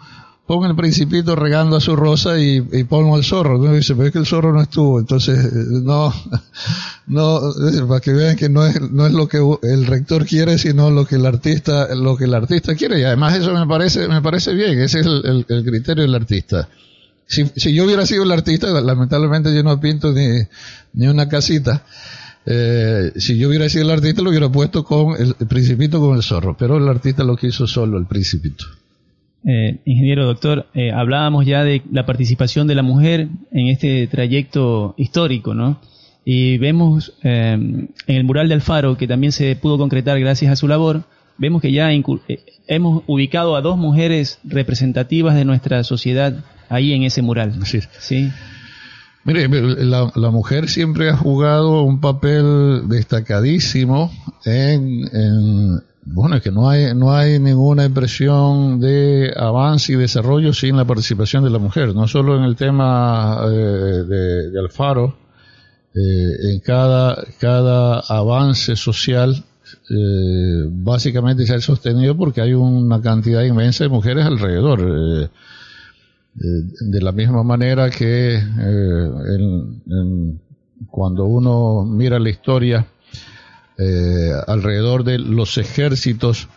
pon 0.47 0.69
el 0.69 0.77
principito 0.77 1.35
regando 1.35 1.77
a 1.77 1.81
su 1.81 1.97
rosa 1.97 2.39
y, 2.39 2.63
y 2.73 2.85
pongo 2.85 3.17
al 3.17 3.25
zorro. 3.25 3.59
¿no? 3.59 3.73
Dice, 3.73 3.95
pero 3.95 4.09
es 4.09 4.13
que 4.13 4.19
el 4.19 4.27
zorro 4.27 4.53
no 4.53 4.61
estuvo. 4.61 5.01
Entonces, 5.01 5.53
no, 5.53 6.13
no, 7.07 7.41
para 7.89 8.01
que 8.01 8.13
vean 8.13 8.37
que 8.37 8.49
no 8.49 8.67
es, 8.67 8.81
no 8.81 9.07
es 9.07 9.13
lo 9.13 9.29
que 9.29 9.39
el 9.63 9.87
rector 9.87 10.27
quiere, 10.27 10.59
sino 10.59 10.91
lo 10.91 11.07
que 11.07 11.17
el 11.17 11.27
artista, 11.27 11.95
lo 11.95 12.17
que 12.17 12.25
el 12.25 12.35
artista 12.35 12.75
quiere. 12.75 13.01
Y 13.01 13.05
además 13.05 13.37
eso 13.37 13.55
me 13.55 13.67
parece, 13.67 14.07
me 14.09 14.21
parece 14.21 14.53
bien. 14.55 14.79
Ese 14.81 15.01
es 15.01 15.07
el, 15.07 15.47
el, 15.49 15.65
criterio 15.65 16.03
del 16.03 16.15
artista. 16.15 16.69
Si, 17.27 17.47
si, 17.57 17.73
yo 17.73 17.85
hubiera 17.85 18.05
sido 18.05 18.25
el 18.25 18.33
artista, 18.33 18.69
lamentablemente 18.69 19.55
yo 19.55 19.63
no 19.63 19.81
pinto 19.81 20.13
ni, 20.13 20.43
ni 20.93 21.07
una 21.07 21.27
casita. 21.27 21.85
Eh, 22.45 23.13
si 23.17 23.39
yo 23.39 23.49
hubiera 23.49 23.67
sido 23.71 23.85
el 23.85 23.91
artista, 23.93 24.21
lo 24.21 24.29
hubiera 24.29 24.53
puesto 24.53 24.85
con 24.85 25.19
el, 25.19 25.35
el 25.41 25.47
principito 25.47 26.01
con 26.01 26.17
el 26.17 26.23
zorro. 26.23 26.55
Pero 26.59 26.77
el 26.77 26.87
artista 26.87 27.25
lo 27.25 27.35
quiso 27.35 27.67
solo, 27.67 27.97
el 27.97 28.05
principito. 28.05 28.67
Eh, 29.47 29.81
ingeniero 29.85 30.25
doctor, 30.25 30.67
eh, 30.75 30.91
hablábamos 30.91 31.45
ya 31.45 31.65
de 31.65 31.83
la 31.93 32.07
participación 32.07 32.67
de 32.67 32.75
la 32.75 32.83
mujer 32.83 33.29
en 33.53 33.67
este 33.69 34.07
trayecto 34.07 34.95
histórico, 34.97 35.55
¿no? 35.55 35.81
Y 36.25 36.57
vemos 36.57 37.13
eh, 37.23 37.53
en 37.53 37.91
el 38.07 38.25
mural 38.25 38.49
de 38.49 38.55
Alfaro, 38.55 38.97
que 38.97 39.07
también 39.07 39.33
se 39.33 39.55
pudo 39.57 39.77
concretar 39.77 40.19
gracias 40.19 40.51
a 40.51 40.57
su 40.57 40.67
labor, 40.67 41.05
vemos 41.37 41.61
que 41.61 41.73
ya 41.73 41.91
hemos 41.93 43.03
ubicado 43.07 43.57
a 43.57 43.61
dos 43.61 43.77
mujeres 43.77 44.39
representativas 44.45 45.35
de 45.35 45.45
nuestra 45.45 45.85
sociedad 45.85 46.43
ahí 46.71 46.95
en 46.95 47.03
ese 47.03 47.21
mural. 47.21 47.67
Sí. 47.67 47.81
¿Sí? 47.99 48.31
Mire, 49.25 49.49
la, 49.49 50.11
la, 50.15 50.31
mujer 50.31 50.69
siempre 50.69 51.09
ha 51.09 51.17
jugado 51.17 51.83
un 51.83 52.01
papel 52.01 52.89
destacadísimo 52.89 54.11
en, 54.45 55.01
en 55.13 55.81
bueno, 56.07 56.37
es 56.37 56.43
que 56.43 56.51
no 56.51 56.69
hay, 56.69 56.95
no 56.95 57.15
hay 57.15 57.39
ninguna 57.39 57.85
impresión 57.85 58.79
de 58.79 59.33
avance 59.35 59.93
y 59.93 59.97
desarrollo 59.97 60.53
sin 60.53 60.77
la 60.77 60.85
participación 60.85 61.45
de 61.45 61.51
la 61.51 61.59
mujer, 61.59 61.95
no 61.95 62.07
solo 62.09 62.37
en 62.37 62.45
el 62.45 62.57
tema 62.57 63.39
eh, 63.47 64.05
de, 64.53 64.61
Alfaro, 64.61 65.17
eh, 65.95 66.53
en 66.53 66.61
cada, 66.61 67.25
cada 67.41 68.01
avance 68.01 68.77
social 68.77 69.45
eh, 69.91 70.69
básicamente 70.69 71.47
se 71.47 71.55
ha 71.55 71.61
sostenido 71.61 72.17
porque 72.17 72.43
hay 72.43 72.53
una 72.53 73.01
cantidad 73.01 73.43
inmensa 73.43 73.85
de 73.85 73.91
mujeres 73.91 74.27
alrededor. 74.27 75.31
de 76.35 77.01
la 77.01 77.13
misma 77.13 77.45
manera 77.45 77.89
que 77.91 78.43
cuando 80.91 81.25
uno 81.25 81.85
mira 81.85 82.19
la 82.19 82.29
historia 82.29 82.87
eh, 83.77 84.31
alrededor 84.47 85.03
de 85.03 85.19
los 85.19 85.59
ejércitos 85.59 86.49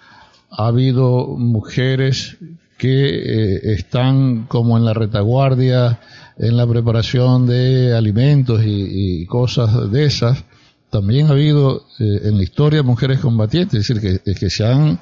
ha 0.51 0.67
habido 0.67 1.27
mujeres 1.27 2.37
que 2.77 3.09
eh, 3.09 3.73
están 3.73 4.45
como 4.47 4.77
en 4.77 4.85
la 4.85 4.93
retaguardia 4.93 5.99
en 6.37 6.55
la 6.55 6.67
preparación 6.67 7.47
de 7.47 7.95
alimentos 7.95 8.61
y, 8.63 9.25
cosas 9.25 9.91
de 9.91 10.05
esas. 10.05 10.43
También 10.91 11.27
ha 11.27 11.31
habido 11.31 11.87
eh, 11.99 12.21
en 12.25 12.37
la 12.37 12.43
historia 12.43 12.83
mujeres 12.83 13.19
combatientes, 13.19 13.89
es 13.89 13.95
decir, 13.95 14.21
que, 14.23 14.35
que 14.35 14.49
se 14.51 14.65
han 14.65 14.99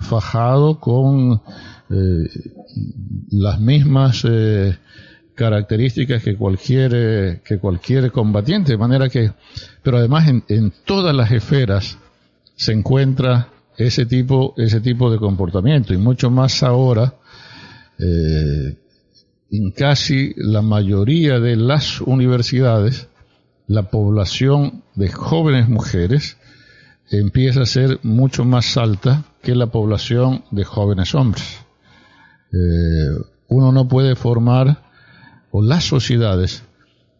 fajado 0.00 0.78
con 0.80 1.40
las 3.30 3.60
mismas 3.60 4.26
características 5.34 6.22
que 6.22 6.36
cualquier, 6.36 6.92
eh, 6.94 7.40
que 7.44 7.58
cualquier 7.58 8.10
combatiente, 8.12 8.72
de 8.72 8.78
manera 8.78 9.08
que, 9.08 9.32
pero 9.82 9.98
además 9.98 10.28
en, 10.48 10.72
todas 10.84 11.14
las 11.14 11.30
esferas 11.32 11.98
se 12.56 12.72
encuentra 12.72 13.48
ese 13.76 14.06
tipo, 14.06 14.54
ese 14.56 14.80
tipo 14.80 15.10
de 15.10 15.18
comportamiento 15.18 15.92
y 15.92 15.98
mucho 15.98 16.30
más 16.30 16.62
ahora, 16.62 17.14
eh, 17.98 18.76
en 19.50 19.70
casi 19.72 20.34
la 20.36 20.62
mayoría 20.62 21.40
de 21.40 21.56
las 21.56 22.00
universidades, 22.00 23.08
la 23.66 23.90
población 23.90 24.82
de 24.94 25.10
jóvenes 25.10 25.68
mujeres 25.68 26.36
empieza 27.10 27.62
a 27.62 27.66
ser 27.66 27.98
mucho 28.02 28.44
más 28.44 28.76
alta 28.76 29.24
que 29.42 29.54
la 29.54 29.66
población 29.66 30.44
de 30.50 30.64
jóvenes 30.64 31.14
hombres. 31.14 31.58
Eh, 32.52 33.24
uno 33.48 33.72
no 33.72 33.88
puede 33.88 34.16
formar 34.16 34.83
o 35.56 35.62
las 35.62 35.84
sociedades 35.84 36.64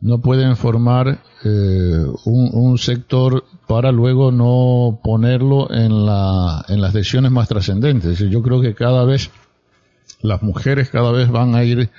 no 0.00 0.20
pueden 0.20 0.56
formar 0.56 1.20
eh, 1.44 2.04
un, 2.24 2.78
sector 2.78 3.44
para 3.68 3.92
luego 3.92 4.32
no 4.32 4.98
ponerlo 5.04 5.72
en, 5.72 6.04
la, 6.04 6.64
en 6.68 6.80
las 6.80 6.92
decisiones 6.92 7.30
más 7.30 7.46
trascendentes. 7.46 8.18
Yo 8.18 8.42
creo 8.42 8.60
que 8.60 8.74
cada 8.74 9.04
vez 9.04 9.30
las 10.20 10.42
mujeres 10.42 10.90
cada 10.90 11.12
vez 11.12 11.30
van 11.30 11.54
a 11.54 11.62
ir 11.62 11.90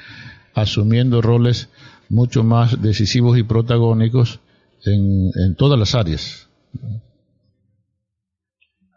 asumiendo 0.53 1.21
roles 1.21 1.69
mucho 2.09 2.43
más 2.43 2.81
decisivos 2.81 3.37
y 3.37 3.43
protagónicos 3.43 4.41
en, 4.83 5.31
en 5.35 5.55
todas 5.55 5.79
las 5.79 5.95
áreas. 5.95 6.49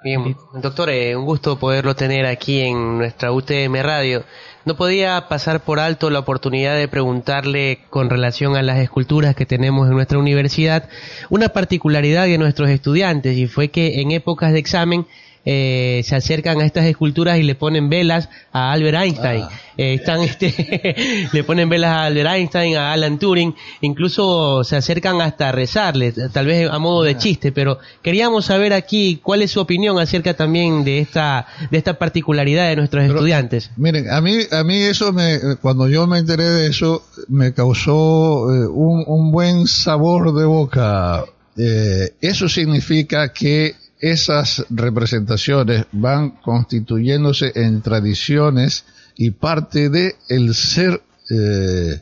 Bien, 0.00 0.36
doctor, 0.54 0.90
un 1.16 1.24
gusto 1.24 1.58
poderlo 1.58 1.96
tener 1.96 2.24
aquí 2.24 2.60
en 2.60 2.98
nuestra 2.98 3.32
UTM 3.32 3.82
Radio. 3.82 4.22
No 4.64 4.76
podía 4.76 5.26
pasar 5.28 5.64
por 5.64 5.80
alto 5.80 6.08
la 6.08 6.20
oportunidad 6.20 6.76
de 6.76 6.86
preguntarle 6.86 7.80
con 7.90 8.08
relación 8.08 8.54
a 8.54 8.62
las 8.62 8.78
esculturas 8.78 9.34
que 9.34 9.44
tenemos 9.44 9.88
en 9.88 9.94
nuestra 9.94 10.18
universidad 10.18 10.88
una 11.30 11.48
particularidad 11.48 12.26
de 12.26 12.38
nuestros 12.38 12.70
estudiantes 12.70 13.36
y 13.36 13.48
fue 13.48 13.70
que 13.70 14.00
en 14.00 14.12
épocas 14.12 14.52
de 14.52 14.60
examen 14.60 15.04
eh, 15.50 16.02
se 16.04 16.14
acercan 16.14 16.60
a 16.60 16.66
estas 16.66 16.84
esculturas 16.84 17.38
y 17.38 17.42
le 17.42 17.54
ponen 17.54 17.88
velas 17.88 18.28
a 18.52 18.70
Albert 18.70 18.98
Einstein. 18.98 19.44
Ah. 19.44 19.50
Eh, 19.78 19.94
están, 19.94 20.20
este, 20.22 20.94
le 21.32 21.42
ponen 21.42 21.70
velas 21.70 21.90
a 21.90 22.04
Albert 22.04 22.28
Einstein, 22.28 22.76
a 22.76 22.92
Alan 22.92 23.18
Turing, 23.18 23.54
incluso 23.80 24.62
se 24.62 24.76
acercan 24.76 25.22
hasta 25.22 25.50
rezarle, 25.50 26.12
tal 26.12 26.44
vez 26.44 26.68
a 26.70 26.78
modo 26.78 27.02
de 27.02 27.12
ah. 27.12 27.16
chiste, 27.16 27.50
pero 27.50 27.78
queríamos 28.02 28.44
saber 28.44 28.74
aquí 28.74 29.20
cuál 29.22 29.40
es 29.40 29.52
su 29.52 29.60
opinión 29.60 29.98
acerca 29.98 30.34
también 30.34 30.84
de 30.84 30.98
esta, 30.98 31.46
de 31.70 31.78
esta 31.78 31.98
particularidad 31.98 32.68
de 32.68 32.76
nuestros 32.76 33.04
estudiantes. 33.04 33.70
Miren, 33.78 34.10
a 34.10 34.20
mí, 34.20 34.40
a 34.50 34.62
mí 34.64 34.76
eso 34.82 35.14
me, 35.14 35.38
cuando 35.62 35.88
yo 35.88 36.06
me 36.06 36.18
enteré 36.18 36.44
de 36.44 36.66
eso, 36.66 37.06
me 37.28 37.54
causó 37.54 38.52
eh, 38.52 38.66
un, 38.66 39.02
un, 39.06 39.32
buen 39.32 39.66
sabor 39.66 40.34
de 40.34 40.44
boca. 40.44 41.24
eso 41.56 42.48
significa 42.50 43.32
que 43.32 43.87
esas 44.00 44.64
representaciones 44.70 45.86
van 45.92 46.30
constituyéndose 46.30 47.52
en 47.54 47.82
tradiciones 47.82 48.84
y 49.16 49.32
parte 49.32 49.90
de 49.90 50.16
el 50.28 50.54
ser 50.54 51.02
eh, 51.30 52.00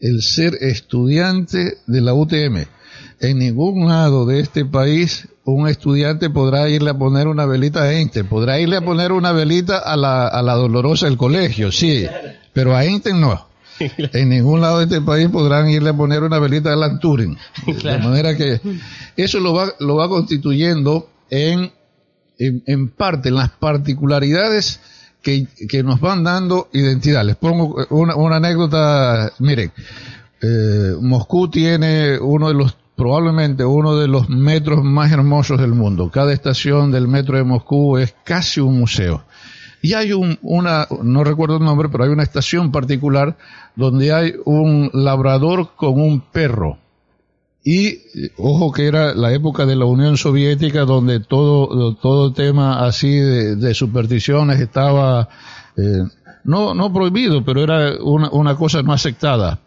el 0.00 0.22
ser 0.22 0.54
estudiante 0.60 1.78
de 1.86 2.00
la 2.00 2.14
UTM. 2.14 2.66
En 3.20 3.38
ningún 3.38 3.88
lado 3.88 4.26
de 4.26 4.40
este 4.40 4.64
país 4.64 5.28
un 5.44 5.66
estudiante 5.66 6.30
podrá 6.30 6.68
irle 6.68 6.90
a 6.90 6.98
poner 6.98 7.26
una 7.26 7.46
velita 7.46 7.82
a 7.82 7.92
Einstein, 7.92 8.26
podrá 8.26 8.60
irle 8.60 8.76
a 8.76 8.84
poner 8.84 9.12
una 9.12 9.32
velita 9.32 9.78
a 9.78 9.96
la, 9.96 10.28
a 10.28 10.42
la 10.42 10.54
dolorosa 10.54 11.06
del 11.06 11.16
colegio, 11.16 11.72
sí, 11.72 12.06
pero 12.52 12.76
a 12.76 12.84
Einstein 12.84 13.20
no. 13.20 13.47
En 14.12 14.28
ningún 14.28 14.60
lado 14.60 14.78
de 14.78 14.84
este 14.84 15.00
país 15.00 15.28
podrán 15.28 15.68
irle 15.68 15.90
a 15.90 15.96
poner 15.96 16.22
una 16.22 16.38
velita 16.38 16.70
a 16.70 16.72
Alan 16.74 16.98
Turing. 16.98 17.36
De 17.66 17.98
manera 17.98 18.36
que 18.36 18.60
eso 19.16 19.40
lo 19.40 19.54
va, 19.54 19.72
lo 19.80 19.96
va 19.96 20.08
constituyendo 20.08 21.08
en, 21.30 21.72
en, 22.38 22.88
parte, 22.88 23.28
en 23.28 23.36
las 23.36 23.50
particularidades 23.50 24.80
que, 25.22 25.46
que, 25.68 25.82
nos 25.82 26.00
van 26.00 26.24
dando 26.24 26.68
identidad. 26.72 27.24
Les 27.24 27.36
pongo 27.36 27.84
una, 27.90 28.16
una 28.16 28.36
anécdota, 28.36 29.32
miren, 29.38 29.72
eh, 30.40 30.94
Moscú 31.00 31.48
tiene 31.48 32.18
uno 32.18 32.48
de 32.48 32.54
los 32.54 32.76
probablemente 32.98 33.64
uno 33.64 33.96
de 33.96 34.08
los 34.08 34.28
metros 34.28 34.82
más 34.82 35.12
hermosos 35.12 35.60
del 35.60 35.70
mundo. 35.70 36.10
Cada 36.10 36.32
estación 36.32 36.90
del 36.90 37.06
metro 37.06 37.36
de 37.36 37.44
Moscú 37.44 37.96
es 37.96 38.12
casi 38.24 38.60
un 38.60 38.76
museo. 38.76 39.22
Y 39.80 39.94
hay 39.94 40.12
un, 40.12 40.38
una, 40.42 40.86
no 41.02 41.24
recuerdo 41.24 41.58
el 41.58 41.64
nombre, 41.64 41.88
pero 41.88 42.04
hay 42.04 42.10
una 42.10 42.22
estación 42.22 42.72
particular 42.72 43.36
donde 43.76 44.12
hay 44.12 44.34
un 44.44 44.90
labrador 44.92 45.70
con 45.76 46.00
un 46.00 46.20
perro. 46.20 46.78
Y 47.64 47.98
ojo 48.38 48.72
que 48.72 48.86
era 48.86 49.14
la 49.14 49.32
época 49.32 49.66
de 49.66 49.76
la 49.76 49.84
Unión 49.84 50.16
Soviética 50.16 50.84
donde 50.84 51.20
todo, 51.20 51.94
todo 51.96 52.32
tema 52.32 52.86
así 52.86 53.10
de, 53.10 53.74
supersticiones 53.74 54.60
estaba, 54.60 55.28
eh, 55.76 56.02
no, 56.44 56.74
no 56.74 56.92
prohibido, 56.92 57.44
pero 57.44 57.62
era 57.62 58.02
una, 58.02 58.30
una 58.30 58.56
cosa 58.56 58.82
no 58.82 58.92
aceptada. 58.92 59.60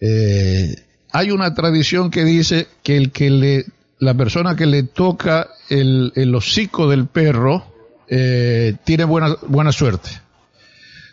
Eh, 0.00 0.74
hay 1.10 1.30
una 1.30 1.54
tradición 1.54 2.10
que 2.10 2.24
dice 2.24 2.68
que 2.82 2.96
el 2.96 3.10
que 3.10 3.30
le, 3.30 3.66
la 3.98 4.14
persona 4.14 4.54
que 4.54 4.66
le 4.66 4.84
toca 4.84 5.48
el, 5.68 6.12
el 6.14 6.34
hocico 6.34 6.88
del 6.88 7.06
perro, 7.06 7.64
eh, 8.08 8.76
tiene 8.84 9.04
buena, 9.04 9.36
buena 9.46 9.72
suerte. 9.72 10.10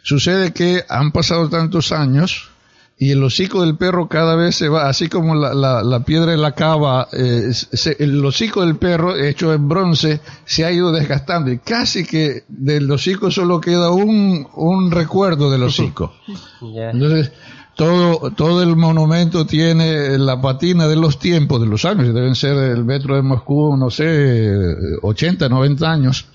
Sucede 0.03 0.53
que 0.53 0.83
han 0.87 1.11
pasado 1.11 1.49
tantos 1.49 1.91
años 1.91 2.49
y 2.97 3.11
el 3.11 3.21
hocico 3.23 3.61
del 3.63 3.75
perro 3.75 4.07
cada 4.07 4.35
vez 4.35 4.55
se 4.55 4.69
va, 4.69 4.87
así 4.87 5.09
como 5.09 5.35
la, 5.35 5.53
la, 5.53 5.83
la 5.83 6.05
piedra 6.05 6.31
de 6.31 6.37
la 6.37 6.53
cava, 6.53 7.07
eh, 7.11 7.49
se- 7.51 7.97
el 7.99 8.23
hocico 8.23 8.61
del 8.61 8.77
perro 8.77 9.15
hecho 9.17 9.51
en 9.53 9.67
bronce 9.67 10.21
se 10.45 10.63
ha 10.63 10.71
ido 10.71 10.91
desgastando 10.93 11.51
y 11.51 11.57
casi 11.57 12.05
que 12.05 12.43
del 12.47 12.89
hocico 12.89 13.31
solo 13.31 13.59
queda 13.59 13.89
un, 13.91 14.47
un 14.55 14.91
recuerdo 14.91 15.51
del 15.51 15.63
hocico. 15.63 16.13
Entonces, 16.93 17.31
todo, 17.75 18.31
todo 18.31 18.63
el 18.63 18.77
monumento 18.77 19.45
tiene 19.45 20.17
la 20.17 20.39
patina 20.39 20.87
de 20.87 20.95
los 20.95 21.19
tiempos, 21.19 21.59
de 21.59 21.67
los 21.67 21.83
años, 21.83 22.13
deben 22.13 22.35
ser 22.35 22.55
el 22.55 22.85
metro 22.85 23.15
de 23.17 23.21
Moscú, 23.23 23.75
no 23.75 23.89
sé, 23.89 24.55
80, 25.01 25.49
90 25.49 25.91
años. 25.91 26.25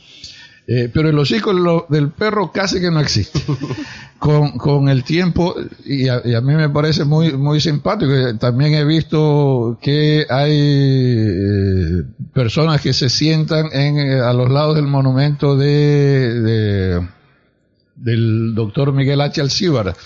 Eh, 0.73 0.89
pero 0.95 1.09
el 1.09 1.19
hocico 1.19 1.53
lo- 1.53 1.87
del 1.89 2.11
perro 2.11 2.53
casi 2.53 2.81
que 2.81 2.91
no 2.93 3.01
existe. 3.01 3.41
Con, 4.21 4.51
con 4.59 4.91
el 4.91 5.03
tiempo, 5.03 5.55
y 5.87 6.07
a, 6.09 6.21
y 6.23 6.35
a 6.35 6.43
mí 6.43 6.53
me 6.55 6.69
parece 6.69 7.05
muy, 7.07 7.33
muy 7.33 7.59
simpático, 7.59 8.13
eh, 8.13 8.35
también 8.35 8.75
he 8.75 8.85
visto 8.85 9.79
que 9.81 10.27
hay 10.29 10.53
eh, 10.55 12.03
personas 12.35 12.83
que 12.83 12.93
se 12.93 13.09
sientan 13.09 13.69
en, 13.73 13.97
eh, 13.99 14.21
a 14.21 14.35
los 14.35 14.51
lados 14.51 14.77
del 14.77 14.87
monumento 14.87 15.57
de, 15.57 16.39
de- 16.43 17.09
del 17.97 18.55
doctor 18.55 18.93
Miguel 18.93 19.23
H. 19.23 19.41
Alcíbar. 19.41 19.97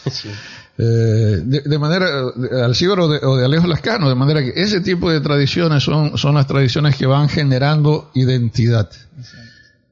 Eh, 0.79 0.83
de, 1.45 1.61
de 1.62 1.79
manera, 1.81 2.07
de 2.37 2.62
Alcíbar 2.62 3.01
o 3.01 3.09
de, 3.09 3.19
o 3.21 3.37
de 3.37 3.45
Alejo 3.45 3.67
Lascano, 3.67 4.09
de 4.09 4.15
manera 4.15 4.43
que 4.45 4.53
ese 4.55 4.81
tipo 4.81 5.11
de 5.11 5.21
tradiciones 5.21 5.83
son, 5.83 6.17
son 6.19 6.37
las 6.37 6.47
tradiciones 6.47 6.95
que 6.97 7.07
van 7.07 7.29
generando 7.29 8.11
identidad. 8.15 8.89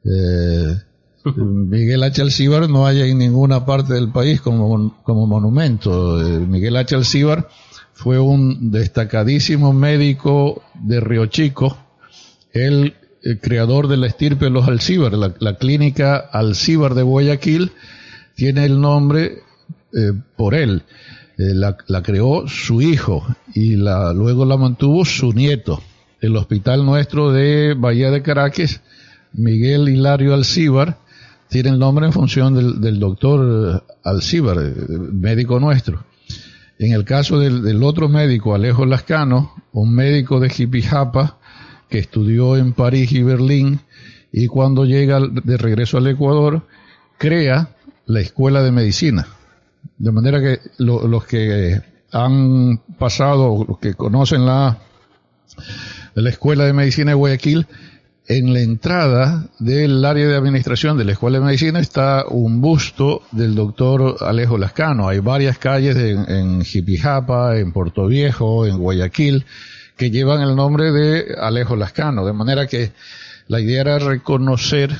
Eh, 0.05 0.77
Miguel 1.25 2.03
H. 2.03 2.21
Alcíbar 2.21 2.69
no 2.69 2.87
hay 2.87 3.03
en 3.03 3.19
ninguna 3.19 3.65
parte 3.65 3.95
del 3.95 4.11
país 4.11 4.41
como, 4.41 4.97
como 5.03 5.27
monumento. 5.27 6.21
Eh, 6.21 6.39
Miguel 6.41 6.77
H. 6.77 6.95
Alcíbar 6.95 7.49
fue 7.95 8.19
un 8.19 8.71
destacadísimo 8.71 9.73
médico 9.73 10.63
de 10.75 11.01
Río 11.01 11.27
Chico, 11.27 11.77
el, 12.53 12.95
eh, 13.23 13.39
creador 13.41 13.87
de 13.87 13.97
la 13.97 14.09
estirpe 14.09 14.47
de 14.47 14.51
los 14.51 14.67
Alcíbar. 14.67 15.13
La, 15.13 15.57
clínica 15.57 16.17
Alcíbar 16.17 16.95
de 16.95 17.03
Guayaquil 17.03 17.71
tiene 18.35 18.65
el 18.65 18.81
nombre 18.81 19.43
eh, 19.93 20.13
por 20.37 20.55
él. 20.55 20.83
La, 21.37 21.77
la 21.89 22.03
creó 22.03 22.47
su 22.47 22.83
hijo 22.83 23.27
y 23.55 23.77
la, 23.77 24.13
luego 24.13 24.45
la 24.45 24.57
mantuvo 24.57 25.05
su 25.05 25.33
nieto. 25.33 25.83
El 26.21 26.37
hospital 26.37 26.85
nuestro 26.85 27.33
de 27.33 27.75
Bahía 27.75 28.11
de 28.11 28.23
Caracas, 28.23 28.81
Miguel 29.35 29.89
Hilario 29.89 30.35
Alcíbar, 30.35 30.99
tiene 31.49 31.71
el 31.71 31.79
nombre 31.79 32.07
en 32.07 32.13
función 32.13 32.55
del, 32.55 32.99
doctor 32.99 33.85
Alcíbar, 34.05 34.57
eh, 34.61 34.75
médico 35.13 35.61
nuestro. 35.61 36.05
En 36.79 36.93
el 36.93 37.05
caso 37.05 37.39
del, 37.39 37.83
otro 37.83 38.09
médico, 38.09 38.55
Alejo 38.55 38.85
Lascano, 38.87 39.53
un 39.73 39.95
médico 39.95 40.41
de 40.41 40.51
Jipijapa 40.51 41.39
que 41.89 41.99
estudió 41.99 42.57
en 42.57 42.73
París 42.73 43.13
y 43.13 43.23
Berlín 43.23 43.81
y 44.33 44.47
cuando 44.47 44.85
llega 44.85 45.21
de 45.21 45.57
regreso 45.59 45.99
al 45.99 46.07
Ecuador, 46.07 46.67
crea 47.19 47.69
la 48.07 48.21
escuela 48.21 48.63
de 48.63 48.73
medicina. 48.73 49.27
De 49.99 50.11
manera 50.11 50.41
que 50.41 50.59
lo- 50.79 51.07
los 51.07 51.25
que 51.27 51.81
han 52.11 52.79
pasado, 52.99 53.65
los 53.69 53.79
que 53.79 53.95
conocen 53.95 54.45
la, 54.47 54.79
la 56.15 56.31
escuela 56.31 56.65
de 56.65 56.73
medicina 56.73 57.11
de 57.11 57.15
Guayaquil, 57.15 57.67
en 58.29 58.53
la 58.53 58.61
entrada 58.61 59.49
del 59.59 60.05
área 60.05 60.29
de 60.29 60.37
administración 60.37 60.97
de 60.97 61.05
la 61.05 61.13
Escuela 61.13 61.39
de 61.39 61.45
Medicina 61.45 61.81
está 61.81 62.25
un 62.29 62.61
busto 62.61 63.23
del 63.33 63.55
doctor 63.55 64.17
Alejo 64.21 64.59
Lascano. 64.59 65.09
Hay 65.09 65.19
varias 65.19 65.59
calles 65.59 65.97
en, 65.97 66.31
en 66.31 66.65
Jipijapa, 66.65 67.59
en 67.59 67.73
Puerto 67.73 68.07
Viejo, 68.07 68.67
en 68.67 68.79
Guayaquil, 68.79 69.45
que 69.97 70.11
llevan 70.11 70.41
el 70.41 70.55
nombre 70.55 70.93
de 70.93 71.35
Alejo 71.39 71.77
Lascano. 71.77 72.25
De 72.25 72.33
manera 72.33 72.67
que 72.67 72.93
la 73.49 73.61
idea 73.61 73.81
era 73.83 73.99
reconocer 73.99 74.97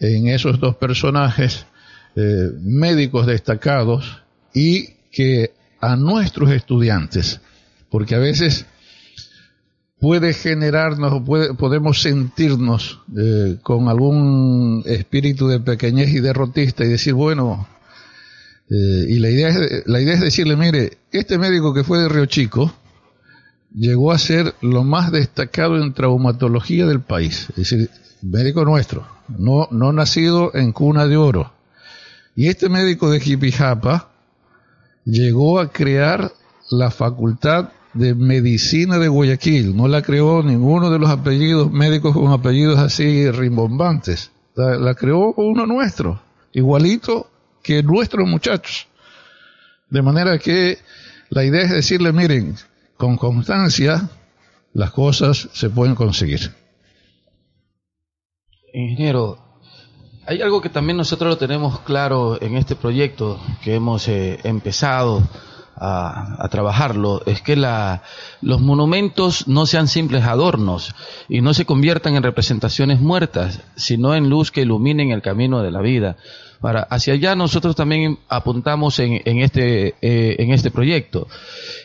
en 0.00 0.28
esos 0.28 0.60
dos 0.60 0.76
personajes 0.76 1.66
eh, 2.16 2.50
médicos 2.60 3.26
destacados 3.26 4.22
y 4.52 4.88
que 5.10 5.52
a 5.80 5.96
nuestros 5.96 6.50
estudiantes, 6.50 7.40
porque 7.90 8.14
a 8.14 8.18
veces 8.18 8.66
puede 10.00 10.32
generarnos 10.32 11.22
puede, 11.24 11.54
podemos 11.54 12.02
sentirnos 12.02 13.00
eh, 13.16 13.58
con 13.62 13.88
algún 13.88 14.82
espíritu 14.86 15.48
de 15.48 15.60
pequeñez 15.60 16.10
y 16.10 16.20
derrotista 16.20 16.84
y 16.84 16.88
decir, 16.88 17.14
bueno, 17.14 17.66
eh, 18.70 19.06
y 19.08 19.18
la 19.18 19.30
idea, 19.30 19.48
es, 19.48 19.86
la 19.86 20.00
idea 20.00 20.14
es 20.14 20.20
decirle, 20.20 20.56
mire, 20.56 20.98
este 21.10 21.38
médico 21.38 21.74
que 21.74 21.84
fue 21.84 21.98
de 21.98 22.08
Río 22.08 22.26
Chico 22.26 22.72
llegó 23.74 24.12
a 24.12 24.18
ser 24.18 24.54
lo 24.60 24.84
más 24.84 25.10
destacado 25.10 25.76
en 25.76 25.92
traumatología 25.94 26.86
del 26.86 27.00
país, 27.00 27.48
es 27.50 27.56
decir, 27.56 27.90
médico 28.22 28.64
nuestro, 28.64 29.06
no, 29.28 29.68
no 29.70 29.92
nacido 29.92 30.54
en 30.54 30.72
cuna 30.72 31.06
de 31.06 31.16
oro. 31.16 31.52
Y 32.36 32.48
este 32.48 32.68
médico 32.68 33.10
de 33.10 33.20
Jipijapa 33.20 34.10
llegó 35.04 35.58
a 35.58 35.72
crear 35.72 36.32
la 36.70 36.90
facultad 36.90 37.70
de 37.94 38.14
medicina 38.14 38.98
de 38.98 39.08
Guayaquil. 39.08 39.76
No 39.76 39.88
la 39.88 40.02
creó 40.02 40.42
ninguno 40.42 40.90
de 40.90 40.98
los 40.98 41.10
apellidos 41.10 41.70
médicos 41.70 42.14
con 42.14 42.32
apellidos 42.32 42.78
así 42.78 43.30
rimbombantes. 43.30 44.30
La, 44.54 44.94
creó 44.94 45.34
uno 45.36 45.66
nuestro, 45.66 46.20
igualito 46.52 47.30
que 47.62 47.82
nuestros 47.82 48.28
muchachos. 48.28 48.88
De 49.88 50.02
manera 50.02 50.38
que 50.38 50.78
la 51.30 51.44
idea 51.44 51.62
es 51.62 51.70
decirle, 51.70 52.12
miren, 52.12 52.56
con 52.96 53.16
constancia 53.16 54.10
las 54.72 54.90
cosas 54.90 55.48
se 55.52 55.70
pueden 55.70 55.94
conseguir. 55.94 56.52
Ingeniero, 58.72 59.38
hay 60.26 60.42
algo 60.42 60.60
que 60.60 60.68
también 60.68 60.96
nosotros 60.96 61.30
lo 61.30 61.38
tenemos 61.38 61.80
claro 61.80 62.40
en 62.42 62.56
este 62.56 62.76
proyecto 62.76 63.40
que 63.62 63.76
hemos 63.76 64.08
eh, 64.08 64.38
empezado 64.44 65.22
a, 65.80 66.48
trabajarlo, 66.50 67.22
es 67.26 67.42
que 67.42 67.56
la, 67.56 68.02
los 68.40 68.60
monumentos 68.60 69.46
no 69.48 69.66
sean 69.66 69.88
simples 69.88 70.24
adornos 70.24 70.94
y 71.28 71.40
no 71.40 71.54
se 71.54 71.64
conviertan 71.64 72.16
en 72.16 72.22
representaciones 72.22 73.00
muertas, 73.00 73.60
sino 73.76 74.14
en 74.14 74.28
luz 74.28 74.50
que 74.50 74.62
iluminen 74.62 75.10
el 75.10 75.22
camino 75.22 75.62
de 75.62 75.70
la 75.70 75.80
vida. 75.80 76.16
Para, 76.60 76.80
hacia 76.82 77.14
allá 77.14 77.36
nosotros 77.36 77.76
también 77.76 78.18
apuntamos 78.28 78.98
en, 78.98 79.20
en 79.24 79.38
este, 79.38 79.94
eh, 80.00 80.36
en 80.38 80.52
este 80.52 80.70
proyecto. 80.70 81.28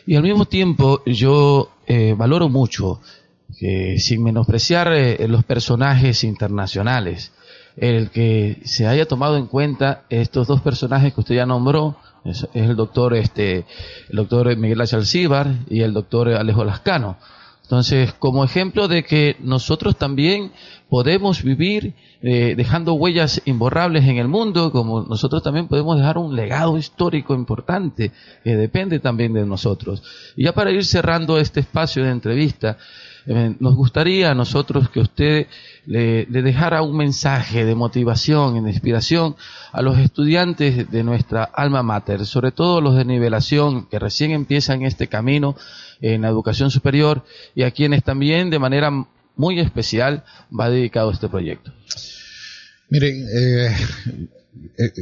Y 0.06 0.16
al 0.16 0.22
mismo 0.22 0.46
tiempo 0.46 1.02
yo 1.06 1.70
eh, 1.86 2.14
valoro 2.16 2.48
mucho 2.48 3.00
que 3.58 3.98
sin 3.98 4.22
menospreciar 4.22 4.92
eh, 4.92 5.28
los 5.28 5.44
personajes 5.44 6.24
internacionales, 6.24 7.32
el 7.76 8.10
que 8.10 8.60
se 8.64 8.86
haya 8.86 9.06
tomado 9.06 9.36
en 9.36 9.46
cuenta 9.46 10.04
estos 10.08 10.46
dos 10.46 10.60
personajes 10.60 11.12
que 11.12 11.20
usted 11.20 11.36
ya 11.36 11.46
nombró, 11.46 11.96
es, 12.24 12.48
el 12.54 12.76
doctor 12.76 13.14
este, 13.14 13.66
el 14.08 14.16
doctor 14.16 14.56
Miguel 14.56 14.80
H. 14.80 14.96
Y 15.68 15.80
el 15.80 15.92
doctor 15.92 16.28
Alejo 16.30 16.64
Lascano. 16.64 17.16
Entonces, 17.64 18.12
como 18.18 18.44
ejemplo 18.44 18.88
de 18.88 19.04
que 19.04 19.36
nosotros 19.40 19.96
también 19.96 20.52
podemos 20.90 21.42
vivir 21.42 21.94
eh, 22.20 22.54
dejando 22.56 22.92
huellas 22.92 23.40
imborrables 23.46 24.04
en 24.04 24.18
el 24.18 24.28
mundo, 24.28 24.70
como 24.70 25.02
nosotros 25.02 25.42
también 25.42 25.66
podemos 25.66 25.96
dejar 25.96 26.18
un 26.18 26.36
legado 26.36 26.76
histórico 26.76 27.34
importante 27.34 28.12
que 28.44 28.54
depende 28.54 28.98
también 28.98 29.32
de 29.32 29.46
nosotros. 29.46 30.02
Y 30.36 30.44
ya 30.44 30.52
para 30.52 30.72
ir 30.72 30.84
cerrando 30.84 31.38
este 31.38 31.60
espacio 31.60 32.04
de 32.04 32.10
entrevista, 32.10 32.76
eh, 33.26 33.54
nos 33.58 33.74
gustaría 33.74 34.30
a 34.30 34.34
nosotros 34.34 34.90
que 34.90 35.00
usted 35.00 35.46
le, 35.86 36.26
dejara 36.26 36.82
un 36.82 36.96
mensaje 36.96 37.64
de 37.64 37.74
motivación 37.74 38.62
de 38.62 38.70
inspiración 38.70 39.36
a 39.72 39.82
los 39.82 39.98
estudiantes 39.98 40.90
de 40.90 41.02
nuestra 41.02 41.44
alma 41.44 41.82
mater, 41.82 42.26
sobre 42.26 42.52
todo 42.52 42.80
los 42.80 42.96
de 42.96 43.04
nivelación 43.04 43.86
que 43.86 43.98
recién 43.98 44.32
empiezan 44.32 44.82
este 44.82 45.08
camino 45.08 45.56
en 46.00 46.22
la 46.22 46.28
educación 46.28 46.70
superior 46.70 47.24
y 47.54 47.62
a 47.62 47.70
quienes 47.70 48.04
también 48.04 48.50
de 48.50 48.58
manera 48.58 48.90
muy 49.36 49.58
especial 49.58 50.24
va 50.58 50.70
dedicado 50.70 51.10
este 51.10 51.28
proyecto. 51.28 51.72
Miren, 52.90 53.26
eh, 53.36 53.76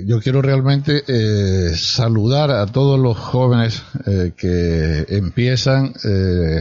yo 0.07 0.21
quiero 0.21 0.43
realmente 0.43 1.03
eh, 1.07 1.75
saludar 1.75 2.51
a 2.51 2.67
todos 2.67 2.99
los 2.99 3.19
jóvenes 3.19 3.83
eh, 4.07 4.33
que 4.37 5.07
empiezan 5.09 5.95
eh, 6.05 6.61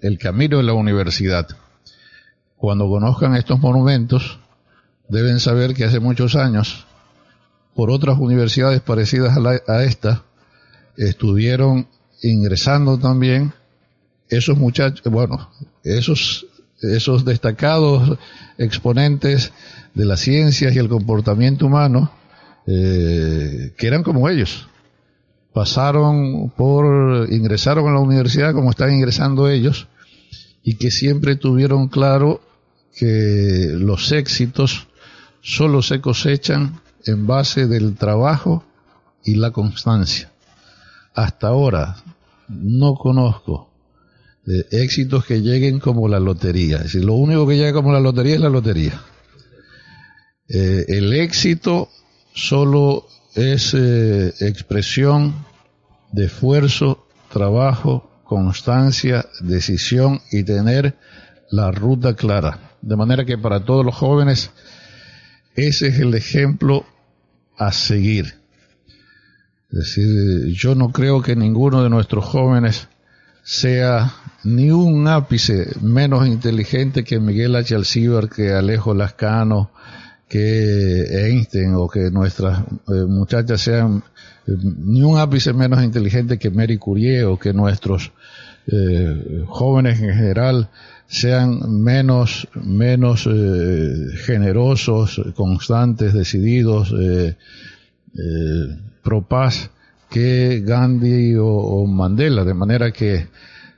el, 0.00 0.18
camino 0.18 0.58
de 0.58 0.62
la 0.62 0.72
universidad. 0.72 1.48
Cuando 2.56 2.88
conozcan 2.88 3.34
estos 3.34 3.60
monumentos, 3.60 4.38
deben 5.08 5.40
saber 5.40 5.74
que 5.74 5.84
hace 5.84 6.00
muchos 6.00 6.36
años, 6.36 6.86
por 7.74 7.90
otras 7.90 8.18
universidades 8.18 8.80
parecidas 8.80 9.36
a, 9.36 9.40
la, 9.40 9.60
a 9.66 9.84
esta, 9.84 10.24
estuvieron 10.96 11.88
ingresando 12.22 12.98
también 12.98 13.52
esos 14.28 14.56
muchachos, 14.58 15.02
bueno, 15.10 15.50
esos, 15.82 16.46
esos 16.82 17.24
destacados 17.24 18.18
exponentes 18.58 19.52
de 19.94 20.04
las 20.04 20.20
ciencias 20.20 20.74
y 20.74 20.78
el 20.78 20.88
comportamiento 20.88 21.66
humano, 21.66 22.12
eh, 22.66 23.74
que 23.76 23.86
eran 23.86 24.02
como 24.02 24.28
ellos. 24.28 24.68
pasaron 25.52 26.50
por, 26.50 27.32
ingresaron 27.32 27.88
a 27.88 27.92
la 27.92 28.00
universidad 28.00 28.54
como 28.54 28.70
están 28.70 28.92
ingresando 28.92 29.48
ellos 29.48 29.88
y 30.62 30.74
que 30.74 30.90
siempre 30.90 31.36
tuvieron 31.36 31.88
claro 31.88 32.40
que 32.94 33.70
los 33.72 34.12
éxitos 34.12 34.88
solo 35.40 35.82
se 35.82 36.00
cosechan 36.00 36.80
en 37.06 37.26
base 37.26 37.66
del 37.66 37.96
trabajo 37.96 38.64
y 39.24 39.36
la 39.36 39.50
constancia. 39.50 40.30
Hasta 41.14 41.48
ahora 41.48 41.96
no 42.48 42.94
conozco 42.94 43.70
eh, 44.46 44.66
éxitos 44.70 45.24
que 45.24 45.40
lleguen 45.42 45.78
como 45.78 46.08
la 46.08 46.20
lotería. 46.20 46.78
Es 46.78 46.84
decir, 46.84 47.04
lo 47.04 47.14
único 47.14 47.46
que 47.46 47.56
llega 47.56 47.72
como 47.72 47.92
la 47.92 48.00
lotería 48.00 48.34
es 48.36 48.40
la 48.40 48.48
lotería. 48.48 49.00
Eh, 50.48 50.84
el 50.88 51.12
éxito 51.12 51.88
solo 52.34 53.06
es 53.34 53.74
eh, 53.74 54.34
expresión 54.40 55.34
de 56.12 56.26
esfuerzo, 56.26 57.06
trabajo, 57.32 58.10
constancia, 58.24 59.26
decisión 59.40 60.20
y 60.30 60.42
tener 60.44 60.96
la 61.50 61.70
ruta 61.70 62.14
clara. 62.14 62.76
De 62.82 62.96
manera 62.96 63.24
que 63.24 63.38
para 63.38 63.64
todos 63.64 63.84
los 63.84 63.94
jóvenes 63.94 64.50
ese 65.54 65.88
es 65.88 65.98
el 65.98 66.14
ejemplo 66.14 66.86
a 67.58 67.72
seguir. 67.72 68.34
Es 69.70 69.78
decir, 69.78 70.46
yo 70.54 70.74
no 70.74 70.90
creo 70.90 71.22
que 71.22 71.36
ninguno 71.36 71.82
de 71.82 71.90
nuestros 71.90 72.24
jóvenes 72.24 72.88
sea 73.42 74.14
ni 74.42 74.70
un 74.70 75.06
ápice 75.06 75.68
menos 75.80 76.26
inteligente 76.26 77.04
que 77.04 77.20
Miguel 77.20 77.56
H. 77.56 77.74
Alcíbar, 77.74 78.28
que 78.28 78.52
Alejo 78.52 78.94
Lascano, 78.94 79.70
que 80.30 81.26
Einstein 81.26 81.74
o 81.74 81.88
que 81.88 82.08
nuestras 82.12 82.60
eh, 82.60 83.04
muchachas 83.08 83.60
sean 83.60 84.04
eh, 84.46 84.52
ni 84.62 85.02
un 85.02 85.18
ápice 85.18 85.52
menos 85.52 85.82
inteligente 85.82 86.38
que 86.38 86.52
Mary 86.52 86.78
Curie 86.78 87.24
o 87.24 87.36
que 87.36 87.52
nuestros 87.52 88.12
eh, 88.68 89.44
jóvenes 89.48 90.00
en 90.00 90.14
general 90.14 90.68
sean 91.08 91.82
menos 91.82 92.46
menos 92.54 93.28
generosos, 94.24 95.20
constantes, 95.34 96.14
decididos, 96.14 96.94
pro 99.02 99.26
paz 99.26 99.70
que 100.08 100.62
Gandhi 100.64 101.34
o 101.36 101.84
Mandela, 101.88 102.44
de 102.44 102.54
manera 102.54 102.92
que 102.92 103.26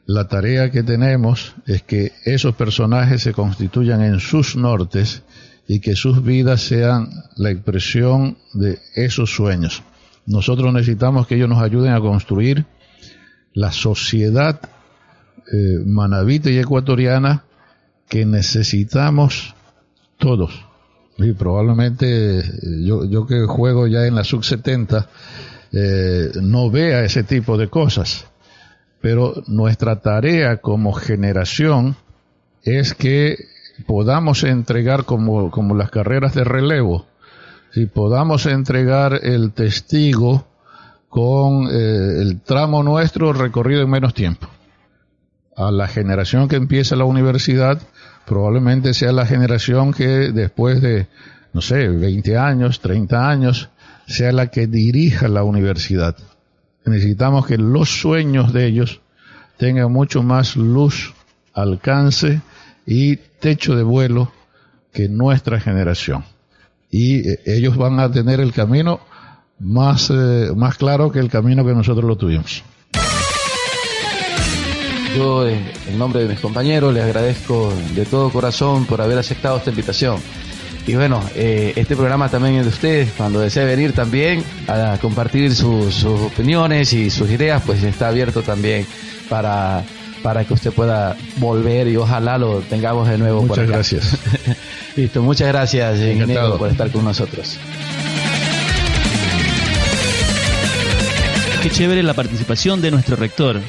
la 0.04 0.28
tarea 0.28 0.70
que 0.70 0.82
tenemos 0.82 1.54
es 1.66 1.82
que 1.82 2.12
esos 2.26 2.54
personajes 2.54 3.22
se 3.22 3.32
constituyan 3.32 4.02
en 4.02 4.20
sus 4.20 4.54
nortes 4.54 5.22
y 5.66 5.80
que 5.80 5.94
sus 5.94 6.22
vidas 6.22 6.60
sean 6.60 7.08
la 7.36 7.50
expresión 7.50 8.38
de 8.52 8.78
esos 8.94 9.34
sueños. 9.34 9.82
Nosotros 10.26 10.72
necesitamos 10.72 11.26
que 11.26 11.36
ellos 11.36 11.48
nos 11.48 11.62
ayuden 11.62 11.92
a 11.92 12.00
construir 12.00 12.66
la 13.54 13.72
sociedad 13.72 14.60
eh, 15.52 15.84
y 16.44 16.58
ecuatoriana 16.58 17.44
que 18.08 18.24
necesitamos 18.24 19.54
todos. 20.18 20.52
Y 21.18 21.32
probablemente 21.32 22.40
eh, 22.40 22.44
yo, 22.84 23.04
yo 23.04 23.26
que 23.26 23.44
juego 23.46 23.86
ya 23.86 24.06
en 24.06 24.14
la 24.14 24.24
sub 24.24 24.44
70 24.44 25.08
eh, 25.72 26.30
no 26.40 26.70
vea 26.70 27.04
ese 27.04 27.22
tipo 27.22 27.56
de 27.56 27.68
cosas 27.68 28.26
pero 29.02 29.42
nuestra 29.48 30.00
tarea 30.00 30.58
como 30.58 30.92
generación 30.92 31.96
es 32.62 32.94
que 32.94 33.36
podamos 33.82 34.44
entregar 34.44 35.04
como, 35.04 35.50
como 35.50 35.74
las 35.74 35.90
carreras 35.90 36.34
de 36.34 36.44
relevo, 36.44 37.06
si 37.72 37.86
podamos 37.86 38.46
entregar 38.46 39.20
el 39.22 39.52
testigo 39.52 40.46
con 41.08 41.68
eh, 41.70 42.22
el 42.22 42.40
tramo 42.40 42.82
nuestro 42.82 43.32
recorrido 43.32 43.82
en 43.82 43.90
menos 43.90 44.14
tiempo. 44.14 44.48
A 45.56 45.70
la 45.70 45.86
generación 45.86 46.48
que 46.48 46.56
empieza 46.56 46.96
la 46.96 47.04
universidad, 47.04 47.80
probablemente 48.26 48.94
sea 48.94 49.12
la 49.12 49.26
generación 49.26 49.92
que 49.92 50.06
después 50.32 50.80
de, 50.80 51.08
no 51.52 51.60
sé, 51.60 51.88
20 51.88 52.38
años, 52.38 52.80
30 52.80 53.28
años, 53.28 53.68
sea 54.06 54.32
la 54.32 54.46
que 54.46 54.66
dirija 54.66 55.28
la 55.28 55.44
universidad. 55.44 56.16
Necesitamos 56.84 57.46
que 57.46 57.58
los 57.58 58.00
sueños 58.00 58.52
de 58.52 58.66
ellos 58.66 59.00
tengan 59.58 59.92
mucho 59.92 60.22
más 60.22 60.56
luz, 60.56 61.14
alcance 61.52 62.40
y 62.86 63.18
techo 63.42 63.76
de 63.76 63.82
vuelo 63.82 64.32
que 64.92 65.08
nuestra 65.08 65.60
generación. 65.60 66.24
Y 66.90 67.28
eh, 67.28 67.40
ellos 67.44 67.76
van 67.76 67.98
a 68.00 68.10
tener 68.10 68.40
el 68.40 68.52
camino 68.52 69.00
más, 69.58 70.10
eh, 70.10 70.52
más 70.56 70.76
claro 70.76 71.10
que 71.10 71.18
el 71.18 71.28
camino 71.28 71.66
que 71.66 71.74
nosotros 71.74 72.04
lo 72.06 72.16
tuvimos. 72.16 72.62
Yo, 75.16 75.46
en 75.46 75.98
nombre 75.98 76.22
de 76.22 76.28
mis 76.28 76.40
compañeros, 76.40 76.94
les 76.94 77.02
agradezco 77.02 77.70
de 77.94 78.06
todo 78.06 78.30
corazón 78.30 78.86
por 78.86 79.02
haber 79.02 79.18
aceptado 79.18 79.58
esta 79.58 79.68
invitación. 79.68 80.16
Y 80.86 80.94
bueno, 80.94 81.22
eh, 81.34 81.74
este 81.76 81.96
programa 81.96 82.28
también 82.28 82.56
es 82.56 82.62
de 82.64 82.68
ustedes. 82.70 83.12
Cuando 83.16 83.40
desee 83.40 83.64
venir 83.64 83.92
también 83.92 84.42
a 84.68 84.96
compartir 85.00 85.54
sus, 85.54 86.04
opiniones 86.04 86.92
y 86.92 87.10
sus 87.10 87.30
ideas, 87.30 87.62
pues 87.66 87.82
está 87.82 88.08
abierto 88.08 88.42
también 88.42 88.86
para, 89.28 89.84
para 90.22 90.44
que 90.44 90.54
usted 90.54 90.72
pueda 90.72 91.16
volver 91.36 91.88
y 91.88 91.96
ojalá 91.96 92.38
lo 92.38 92.60
tengamos 92.60 93.08
de 93.08 93.18
nuevo. 93.18 93.42
Muchas 93.42 93.68
gracias. 93.68 94.18
Listo, 94.96 95.22
muchas 95.22 95.48
gracias, 95.48 95.98
ingeniero, 96.00 96.58
por 96.58 96.70
estar 96.70 96.90
con 96.90 97.04
nosotros. 97.04 97.58
Qué 101.62 101.70
chévere 101.70 102.02
la 102.02 102.14
participación 102.14 102.80
de 102.82 102.90
nuestro 102.90 103.16
rector. 103.16 103.60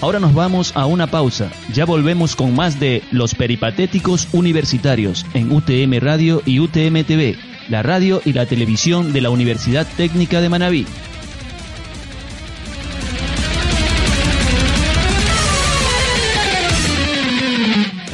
Ahora 0.00 0.20
nos 0.20 0.34
vamos 0.34 0.72
a 0.76 0.86
una 0.86 1.08
pausa. 1.08 1.50
Ya 1.72 1.84
volvemos 1.84 2.36
con 2.36 2.54
más 2.54 2.78
de 2.78 3.02
Los 3.10 3.34
Peripatéticos 3.34 4.28
Universitarios 4.32 5.26
en 5.34 5.50
UTM 5.52 6.00
Radio 6.00 6.42
y 6.44 6.60
UTM 6.60 7.04
TV, 7.04 7.36
la 7.68 7.82
radio 7.82 8.20
y 8.24 8.32
la 8.32 8.46
televisión 8.46 9.12
de 9.12 9.20
la 9.20 9.30
Universidad 9.30 9.86
Técnica 9.96 10.40
de 10.40 10.48
Manabí. 10.48 10.86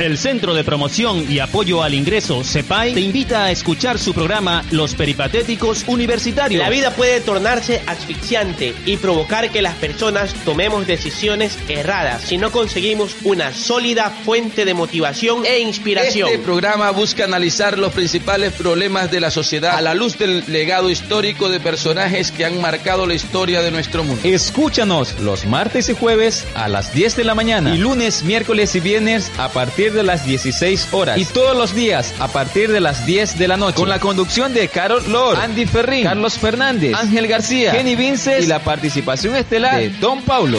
El 0.04 0.18
Centro 0.18 0.52
de 0.52 0.64
Promoción 0.64 1.24
y 1.30 1.38
Apoyo 1.38 1.82
al 1.82 1.94
Ingreso, 1.94 2.44
CEPAI, 2.44 2.92
te 2.92 3.00
invita 3.00 3.44
a 3.44 3.50
escuchar 3.50 3.98
su 3.98 4.12
programa 4.12 4.62
Los 4.70 4.94
Peripatéticos 4.94 5.84
Universitarios. 5.86 6.60
La 6.62 6.68
vida 6.68 6.90
puede 6.90 7.22
tornarse 7.22 7.80
asfixiante 7.86 8.74
y 8.84 8.98
provocar 8.98 9.48
que 9.48 9.62
las 9.62 9.76
personas 9.76 10.34
tomemos 10.44 10.86
decisiones 10.86 11.56
erradas 11.70 12.20
si 12.20 12.36
no 12.36 12.52
conseguimos 12.52 13.16
una 13.24 13.54
sólida 13.54 14.10
fuente 14.10 14.66
de 14.66 14.74
motivación 14.74 15.46
e 15.46 15.60
inspiración. 15.60 16.28
Este 16.28 16.44
programa 16.44 16.90
busca 16.90 17.24
analizar 17.24 17.78
los 17.78 17.94
principales 17.94 18.52
problemas 18.52 19.10
de 19.10 19.20
la 19.20 19.30
sociedad 19.30 19.74
a 19.74 19.80
la 19.80 19.94
luz 19.94 20.18
del 20.18 20.44
legado 20.48 20.90
histórico 20.90 21.48
de 21.48 21.60
personajes 21.60 22.30
que 22.30 22.44
han 22.44 22.60
marcado 22.60 23.06
la 23.06 23.14
historia 23.14 23.62
de 23.62 23.70
nuestro 23.70 24.04
mundo. 24.04 24.20
Escúchanos 24.22 25.18
los 25.20 25.46
martes 25.46 25.88
y 25.88 25.94
jueves 25.94 26.44
a 26.54 26.68
las 26.68 26.92
10 26.92 27.16
de 27.16 27.24
la 27.24 27.34
mañana 27.34 27.74
y 27.74 27.78
lunes, 27.78 28.22
miércoles 28.22 28.74
y 28.74 28.80
viernes 28.80 29.32
a 29.38 29.48
partir 29.48 29.93
de 29.94 30.02
las 30.02 30.24
16 30.24 30.88
horas 30.92 31.18
y 31.18 31.24
todos 31.24 31.56
los 31.56 31.74
días 31.74 32.14
a 32.18 32.28
partir 32.28 32.70
de 32.70 32.80
las 32.80 33.06
10 33.06 33.38
de 33.38 33.48
la 33.48 33.56
noche 33.56 33.76
con 33.76 33.88
la 33.88 34.00
conducción 34.00 34.52
de 34.52 34.68
Carol 34.68 35.02
Lord, 35.08 35.38
Andy 35.38 35.66
Ferrín, 35.66 36.04
Carlos 36.04 36.38
Fernández, 36.38 36.94
Ángel 36.94 37.26
García, 37.26 37.72
Kenny 37.72 37.96
Vinces 37.96 38.44
y 38.44 38.46
la 38.46 38.58
participación 38.58 39.36
estelar 39.36 39.78
de 39.78 39.90
Don 39.90 40.22
Paulo. 40.22 40.58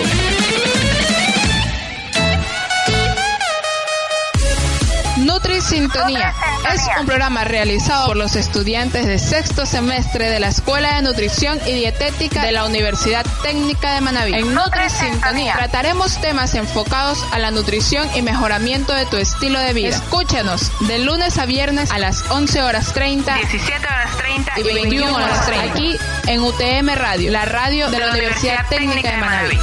Sintonía 5.68 6.34
es 6.72 6.82
un 6.99 7.07
programa 7.07 7.43
realizado 7.43 8.07
por 8.07 8.18
los 8.18 8.36
estudiantes 8.36 9.07
de 9.07 9.18
sexto 9.18 9.66
semestre 9.66 10.30
de 10.30 10.39
la 10.39 10.49
Escuela 10.49 10.95
de 10.95 11.01
Nutrición 11.01 11.59
y 11.66 11.74
Dietética 11.74 12.43
de 12.43 12.51
la 12.51 12.66
Universidad 12.66 13.26
Técnica 13.41 13.95
de 13.95 14.01
Manaví. 14.01 14.34
En 14.36 14.53
Nutri 14.53 14.89
Sintonía 14.89 15.53
trataremos 15.55 16.22
temas 16.22 16.53
enfocados 16.53 17.18
a 17.32 17.39
la 17.39 17.49
nutrición 17.49 18.07
y 18.16 18.22
mejoramiento 18.22 18.93
de 18.93 19.05
tu 19.07 19.18
estilo 19.18 19.59
de 19.59 19.74
vida. 19.74 19.89
Escúchanos 19.89 20.72
de 20.88 20.99
lunes 20.99 21.38
a 21.39 21.45
viernes 21.45 21.89
a 21.89 21.97
las 21.97 22.30
11 22.30 22.61
horas 22.61 22.93
30, 22.93 23.36
17 23.36 23.88
horas 23.88 24.18
30 24.18 24.59
y 24.59 24.63
21 24.63 25.16
horas 25.16 25.45
30 25.47 25.72
aquí 25.72 25.97
en 26.28 26.41
UTM 26.41 26.95
Radio, 26.95 27.32
la 27.32 27.45
radio 27.45 27.89
de 27.89 27.99
la 27.99 28.11
Universidad 28.11 28.68
Técnica 28.70 29.11
de 29.11 29.18
Manaví. 29.18 29.59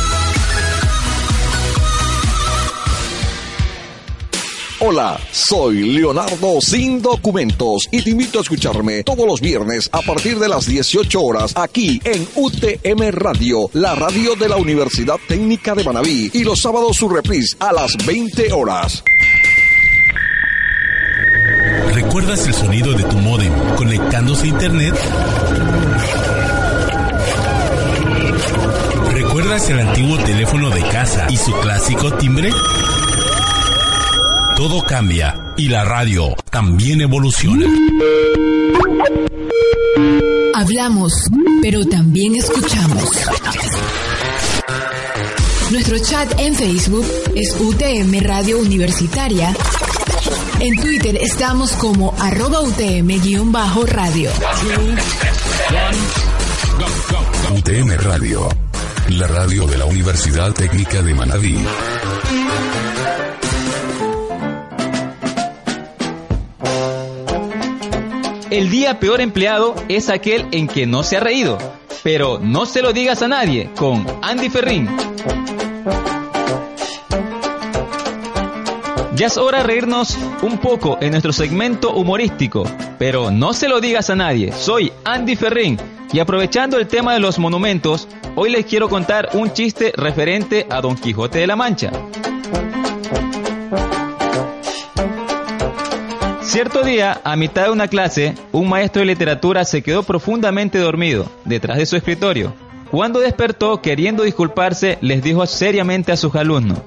Hola, 4.85 5.16
soy 5.30 5.95
Leonardo 5.95 6.61
sin 6.61 7.01
documentos 7.01 7.87
y 7.93 8.03
te 8.03 8.11
invito 8.11 8.41
a 8.41 8.43
escucharme 8.43 9.05
todos 9.05 9.24
los 9.24 9.41
viernes 9.41 9.89
a 9.93 10.03
partir 10.03 10.41
de 10.41 10.49
las 10.49 10.66
18 10.66 11.22
horas 11.22 11.53
aquí 11.55 12.01
en 12.03 12.26
UTM 12.35 13.12
Radio, 13.12 13.70
la 13.74 13.95
radio 13.95 14.35
de 14.35 14.49
la 14.49 14.57
Universidad 14.57 15.18
Técnica 15.28 15.76
de 15.76 15.85
Manabí 15.85 16.33
y 16.33 16.43
los 16.43 16.61
sábados 16.61 16.97
su 16.97 17.09
reprise 17.09 17.57
a 17.61 17.72
las 17.72 17.97
20 18.05 18.53
horas. 18.53 19.05
¿Recuerdas 21.95 22.45
el 22.49 22.55
sonido 22.55 22.93
de 22.95 23.05
tu 23.05 23.18
modem 23.18 23.53
conectándose 23.76 24.47
a 24.47 24.49
internet? 24.49 24.95
¿Recuerdas 29.12 29.70
el 29.70 29.78
antiguo 29.78 30.18
teléfono 30.18 30.70
de 30.70 30.83
casa 30.89 31.28
y 31.30 31.37
su 31.37 31.53
clásico 31.53 32.12
timbre? 32.14 32.51
Todo 34.62 34.80
cambia 34.84 35.34
y 35.56 35.66
la 35.66 35.84
radio 35.84 36.36
también 36.48 37.00
evoluciona. 37.00 37.66
Hablamos, 40.54 41.12
pero 41.60 41.84
también 41.84 42.36
escuchamos. 42.36 43.10
Nuestro 45.72 45.98
chat 45.98 46.38
en 46.38 46.54
Facebook 46.54 47.04
es 47.34 47.56
UTM 47.58 48.24
Radio 48.24 48.60
Universitaria. 48.60 49.52
En 50.60 50.76
Twitter 50.76 51.18
estamos 51.20 51.72
como 51.72 52.14
arroba 52.20 52.60
UTM-radio. 52.60 54.30
UTM 57.50 57.90
Radio, 57.98 58.48
la 59.08 59.26
radio 59.26 59.66
de 59.66 59.78
la 59.78 59.86
Universidad 59.86 60.52
Técnica 60.52 61.02
de 61.02 61.14
Manabí. 61.14 61.58
El 68.53 68.68
día 68.68 69.00
peor 69.00 69.22
empleado 69.22 69.74
es 69.88 70.11
aquel 70.11 70.46
en 70.50 70.68
que 70.68 70.86
no 70.86 71.03
se 71.05 71.16
ha 71.16 71.20
reído. 71.20 71.57
Pero 72.03 72.38
no 72.38 72.66
se 72.66 72.82
lo 72.82 72.92
digas 72.92 73.22
a 73.22 73.28
nadie 73.28 73.70
con 73.74 74.07
Andy 74.20 74.50
Ferrín. 74.50 74.94
Ya 79.16 79.26
es 79.28 79.38
hora 79.38 79.61
de 79.61 79.64
reírnos 79.64 80.18
un 80.42 80.59
poco 80.59 80.98
en 81.00 81.12
nuestro 81.12 81.32
segmento 81.32 81.94
humorístico, 81.94 82.64
pero 82.98 83.30
no 83.30 83.55
se 83.55 83.68
lo 83.68 83.80
digas 83.80 84.11
a 84.11 84.16
nadie. 84.16 84.53
Soy 84.53 84.92
Andy 85.03 85.34
Ferrín 85.34 85.78
y 86.12 86.18
aprovechando 86.18 86.76
el 86.76 86.88
tema 86.88 87.14
de 87.14 87.20
los 87.20 87.38
monumentos, 87.38 88.07
hoy 88.36 88.50
les 88.50 88.66
quiero 88.66 88.90
contar 88.90 89.30
un 89.32 89.55
chiste 89.55 89.94
referente 89.96 90.66
a 90.68 90.82
Don 90.82 90.94
Quijote 90.94 91.38
de 91.38 91.46
la 91.46 91.57
Mancha. 91.57 91.90
Cierto 96.53 96.82
día, 96.82 97.18
a 97.24 97.34
mitad 97.34 97.64
de 97.64 97.70
una 97.70 97.88
clase, 97.88 98.34
un 98.53 98.68
maestro 98.68 99.00
de 99.00 99.07
literatura 99.07 99.64
se 99.64 99.80
quedó 99.80 100.03
profundamente 100.03 100.76
dormido 100.76 101.24
detrás 101.46 101.78
de 101.78 101.86
su 101.86 101.96
escritorio. 101.96 102.53
Cuando 102.90 103.20
despertó, 103.20 103.80
queriendo 103.80 104.22
disculparse, 104.22 104.98
les 105.00 105.22
dijo 105.22 105.46
seriamente 105.46 106.12
a 106.12 106.18
sus 106.18 106.34
alumnos, 106.34 106.78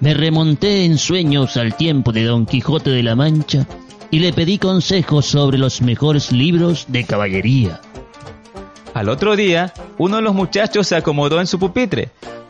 Me 0.00 0.14
remonté 0.14 0.86
en 0.86 0.96
sueños 0.96 1.58
al 1.58 1.76
tiempo 1.76 2.12
de 2.12 2.24
Don 2.24 2.46
Quijote 2.46 2.88
de 2.88 3.02
la 3.02 3.14
Mancha 3.14 3.66
y 4.10 4.20
le 4.20 4.32
pedí 4.32 4.56
consejos 4.56 5.26
sobre 5.26 5.58
los 5.58 5.82
mejores 5.82 6.32
libros 6.32 6.86
de 6.88 7.04
caballería. 7.04 7.78
Al 8.94 9.10
otro 9.10 9.36
día, 9.36 9.74
uno 9.98 10.16
de 10.16 10.22
los 10.22 10.34
muchachos 10.34 10.86
se 10.86 10.96
acomodó 10.96 11.40
en 11.40 11.46
su 11.46 11.58
pupitre 11.58 12.08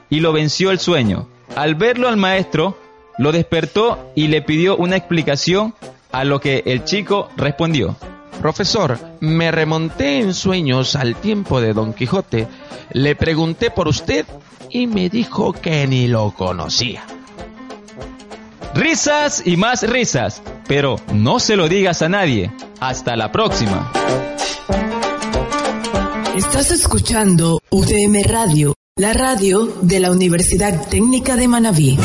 y 0.09 0.21
lo 0.21 0.33
venció 0.33 0.71
el 0.71 0.79
sueño. 0.79 1.27
Al 1.57 1.75
verlo 1.75 2.09
al 2.09 2.17
maestro, 2.17 2.79
lo 3.19 3.33
despertó 3.33 4.13
y 4.15 4.29
le 4.29 4.41
pidió 4.41 4.77
una 4.77 4.95
explicación 4.95 5.75
a 6.13 6.25
lo 6.25 6.41
que 6.41 6.63
el 6.67 6.85
chico 6.85 7.29
respondió. 7.37 7.97
Profesor, 8.41 8.99
me 9.21 9.51
remonté 9.51 10.21
en 10.21 10.33
sueños 10.33 10.97
al 10.97 11.17
tiempo 11.17 11.61
de 11.61 11.73
Don 11.73 11.93
Quijote, 11.93 12.49
le 12.93 13.15
pregunté 13.15 13.71
por 13.71 13.87
usted 13.89 14.25
y 14.71 14.87
me 14.87 15.09
dijo 15.09 15.53
que 15.53 15.87
ni 15.87 16.09
lo 16.09 16.31
conocía. 16.33 17.05
Risas 18.75 19.43
y 19.45 19.57
más 19.57 19.83
risas, 19.83 20.43
pero 20.67 20.97
no 21.13 21.41
se 21.41 21.57
lo 21.57 21.69
digas 21.69 22.03
a 22.03 22.09
nadie. 22.09 22.51
Hasta 22.81 23.17
la 23.17 23.31
próxima. 23.31 23.93
Estás 26.37 26.71
escuchando 26.71 27.61
UTM 27.71 28.23
Radio, 28.25 28.75
la 28.97 29.13
radio 29.13 29.67
de 29.83 30.01
la 30.01 30.11
Universidad 30.11 30.89
Técnica 30.89 31.37
de 31.37 31.49
Manabí. 31.49 31.99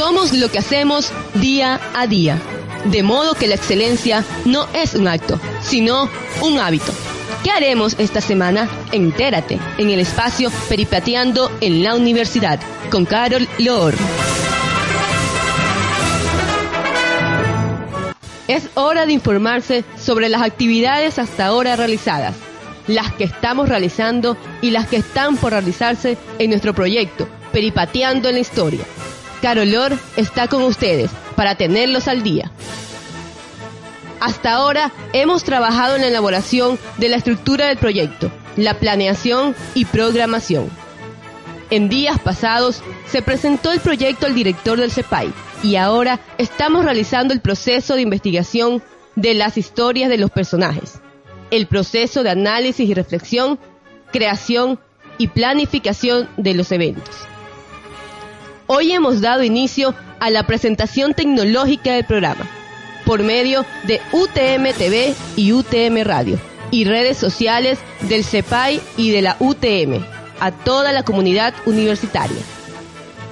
Somos 0.00 0.32
lo 0.32 0.50
que 0.50 0.58
hacemos 0.58 1.12
día 1.34 1.78
a 1.94 2.06
día. 2.06 2.38
De 2.86 3.02
modo 3.02 3.34
que 3.34 3.46
la 3.46 3.56
excelencia 3.56 4.24
no 4.46 4.66
es 4.72 4.94
un 4.94 5.06
acto, 5.06 5.38
sino 5.60 6.08
un 6.40 6.58
hábito. 6.58 6.90
¿Qué 7.44 7.50
haremos 7.50 7.96
esta 7.98 8.22
semana? 8.22 8.66
Entérate 8.92 9.58
en 9.76 9.90
el 9.90 10.00
espacio 10.00 10.50
Peripateando 10.70 11.52
en 11.60 11.82
la 11.82 11.94
Universidad 11.94 12.58
con 12.90 13.04
Carol 13.04 13.46
Lor. 13.58 13.92
Es 18.48 18.70
hora 18.76 19.04
de 19.04 19.12
informarse 19.12 19.84
sobre 19.98 20.30
las 20.30 20.40
actividades 20.40 21.18
hasta 21.18 21.44
ahora 21.44 21.76
realizadas, 21.76 22.34
las 22.86 23.12
que 23.12 23.24
estamos 23.24 23.68
realizando 23.68 24.38
y 24.62 24.70
las 24.70 24.88
que 24.88 24.96
están 24.96 25.36
por 25.36 25.52
realizarse 25.52 26.16
en 26.38 26.48
nuestro 26.48 26.72
proyecto 26.72 27.28
Peripateando 27.52 28.30
en 28.30 28.36
la 28.36 28.40
Historia. 28.40 28.86
Carolor 29.40 29.98
está 30.16 30.48
con 30.48 30.62
ustedes 30.62 31.10
para 31.36 31.54
tenerlos 31.54 32.08
al 32.08 32.22
día. 32.22 32.50
Hasta 34.20 34.52
ahora 34.52 34.92
hemos 35.14 35.44
trabajado 35.44 35.96
en 35.96 36.02
la 36.02 36.08
elaboración 36.08 36.78
de 36.98 37.08
la 37.08 37.16
estructura 37.16 37.66
del 37.66 37.78
proyecto, 37.78 38.30
la 38.56 38.78
planeación 38.78 39.54
y 39.74 39.86
programación. 39.86 40.68
En 41.70 41.88
días 41.88 42.18
pasados 42.18 42.82
se 43.06 43.22
presentó 43.22 43.72
el 43.72 43.80
proyecto 43.80 44.26
al 44.26 44.34
director 44.34 44.78
del 44.78 44.90
CEPAI 44.90 45.32
y 45.62 45.76
ahora 45.76 46.20
estamos 46.36 46.84
realizando 46.84 47.32
el 47.32 47.40
proceso 47.40 47.94
de 47.94 48.02
investigación 48.02 48.82
de 49.16 49.34
las 49.34 49.56
historias 49.56 50.10
de 50.10 50.18
los 50.18 50.30
personajes, 50.30 51.00
el 51.50 51.66
proceso 51.66 52.22
de 52.22 52.30
análisis 52.30 52.88
y 52.88 52.94
reflexión, 52.94 53.58
creación 54.12 54.80
y 55.16 55.28
planificación 55.28 56.28
de 56.36 56.54
los 56.54 56.72
eventos. 56.72 57.29
Hoy 58.72 58.92
hemos 58.92 59.20
dado 59.20 59.42
inicio 59.42 59.96
a 60.20 60.30
la 60.30 60.46
presentación 60.46 61.12
tecnológica 61.12 61.94
del 61.94 62.04
programa 62.04 62.48
por 63.04 63.24
medio 63.24 63.66
de 63.82 64.00
UTM 64.12 64.72
TV 64.78 65.12
y 65.34 65.52
UTM 65.52 66.04
Radio 66.04 66.38
y 66.70 66.84
redes 66.84 67.16
sociales 67.18 67.80
del 68.02 68.22
CEPAI 68.22 68.80
y 68.96 69.10
de 69.10 69.22
la 69.22 69.36
UTM 69.40 70.04
a 70.38 70.52
toda 70.52 70.92
la 70.92 71.02
comunidad 71.02 71.52
universitaria. 71.66 72.38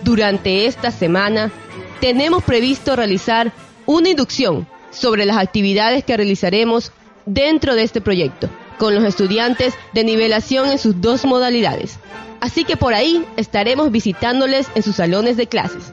Durante 0.02 0.66
esta 0.66 0.90
semana 0.90 1.52
tenemos 2.00 2.42
previsto 2.42 2.96
realizar 2.96 3.52
una 3.86 4.08
inducción 4.08 4.66
sobre 4.90 5.24
las 5.24 5.36
actividades 5.36 6.02
que 6.02 6.16
realizaremos 6.16 6.90
dentro 7.26 7.76
de 7.76 7.84
este 7.84 8.00
proyecto 8.00 8.50
con 8.76 8.92
los 8.92 9.04
estudiantes 9.04 9.74
de 9.92 10.02
nivelación 10.02 10.68
en 10.68 10.78
sus 10.78 11.00
dos 11.00 11.24
modalidades. 11.24 12.00
Así 12.40 12.64
que 12.64 12.76
por 12.76 12.94
ahí 12.94 13.24
estaremos 13.36 13.90
visitándoles 13.90 14.68
en 14.74 14.82
sus 14.82 14.96
salones 14.96 15.36
de 15.36 15.46
clases. 15.46 15.92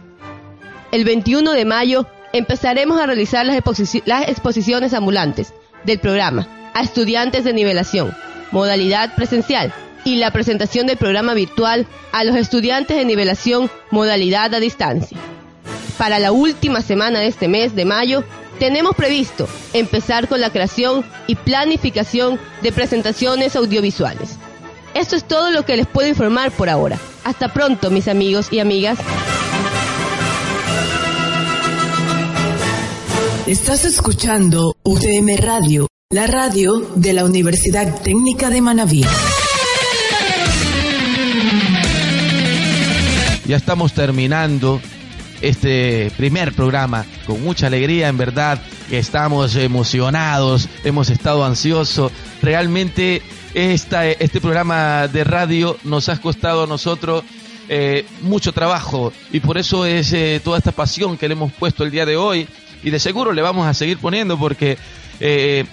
El 0.91 1.03
21 1.03 1.51
de 1.51 1.65
mayo 1.65 2.07
empezaremos 2.33 2.99
a 2.99 3.05
realizar 3.05 3.45
las, 3.45 3.55
exposi 3.55 4.03
las 4.05 4.27
exposiciones 4.27 4.93
ambulantes 4.93 5.53
del 5.83 5.99
programa 5.99 6.47
a 6.73 6.81
estudiantes 6.81 7.43
de 7.43 7.53
nivelación, 7.53 8.15
modalidad 8.51 9.15
presencial, 9.15 9.73
y 10.05 10.17
la 10.17 10.31
presentación 10.31 10.87
del 10.87 10.97
programa 10.97 11.33
virtual 11.33 11.87
a 12.11 12.23
los 12.23 12.35
estudiantes 12.35 12.95
de 12.95 13.05
nivelación, 13.05 13.69
modalidad 13.91 14.53
a 14.53 14.59
distancia. 14.59 15.17
Para 15.97 16.19
la 16.19 16.31
última 16.31 16.81
semana 16.81 17.19
de 17.19 17.27
este 17.27 17.47
mes 17.47 17.75
de 17.75 17.85
mayo, 17.85 18.23
tenemos 18.59 18.95
previsto 18.95 19.49
empezar 19.73 20.27
con 20.27 20.39
la 20.39 20.51
creación 20.51 21.03
y 21.27 21.35
planificación 21.35 22.39
de 22.61 22.71
presentaciones 22.71 23.55
audiovisuales. 23.55 24.37
Esto 24.95 25.17
es 25.17 25.27
todo 25.27 25.51
lo 25.51 25.65
que 25.65 25.75
les 25.75 25.87
puedo 25.87 26.07
informar 26.07 26.51
por 26.51 26.69
ahora. 26.69 26.97
Hasta 27.25 27.51
pronto, 27.51 27.91
mis 27.91 28.07
amigos 28.07 28.47
y 28.51 28.59
amigas. 28.59 28.97
Estás 33.45 33.83
escuchando 33.83 34.77
UTM 34.83 35.35
Radio, 35.37 35.87
la 36.11 36.27
radio 36.27 36.93
de 36.95 37.11
la 37.11 37.25
Universidad 37.25 38.01
Técnica 38.03 38.49
de 38.49 38.61
Manabí. 38.61 39.03
Ya 43.45 43.57
estamos 43.57 43.91
terminando 43.91 44.79
este 45.41 46.09
primer 46.15 46.53
programa 46.53 47.05
con 47.27 47.43
mucha 47.43 47.67
alegría, 47.67 48.07
en 48.07 48.17
verdad, 48.17 48.61
que 48.89 48.99
estamos 48.99 49.57
emocionados, 49.57 50.69
hemos 50.85 51.09
estado 51.09 51.43
ansiosos. 51.43 52.13
Realmente 52.41 53.21
este 53.55 54.41
programa 54.41 55.07
de 55.07 55.23
radio 55.23 55.77
nos 55.85 56.09
ha 56.09 56.19
costado 56.19 56.63
a 56.63 56.67
nosotros 56.67 57.23
eh, 57.69 58.05
mucho 58.21 58.51
trabajo. 58.51 59.13
Y 59.31 59.39
por 59.39 59.57
eso 59.57 59.85
es 59.85 60.11
eh, 60.11 60.41
toda 60.43 60.57
esta 60.57 60.73
pasión 60.73 61.17
que 61.17 61.29
le 61.29 61.33
hemos 61.33 61.53
puesto 61.53 61.85
el 61.85 61.91
día 61.91 62.05
de 62.05 62.17
hoy. 62.17 62.47
Y 62.83 62.89
de 62.89 62.99
seguro 62.99 63.31
le 63.31 63.41
vamos 63.41 63.65
a 63.65 63.73
seguir 63.73 63.97
poniendo 63.97 64.37
porque 64.37 64.77
eh, 65.21 65.63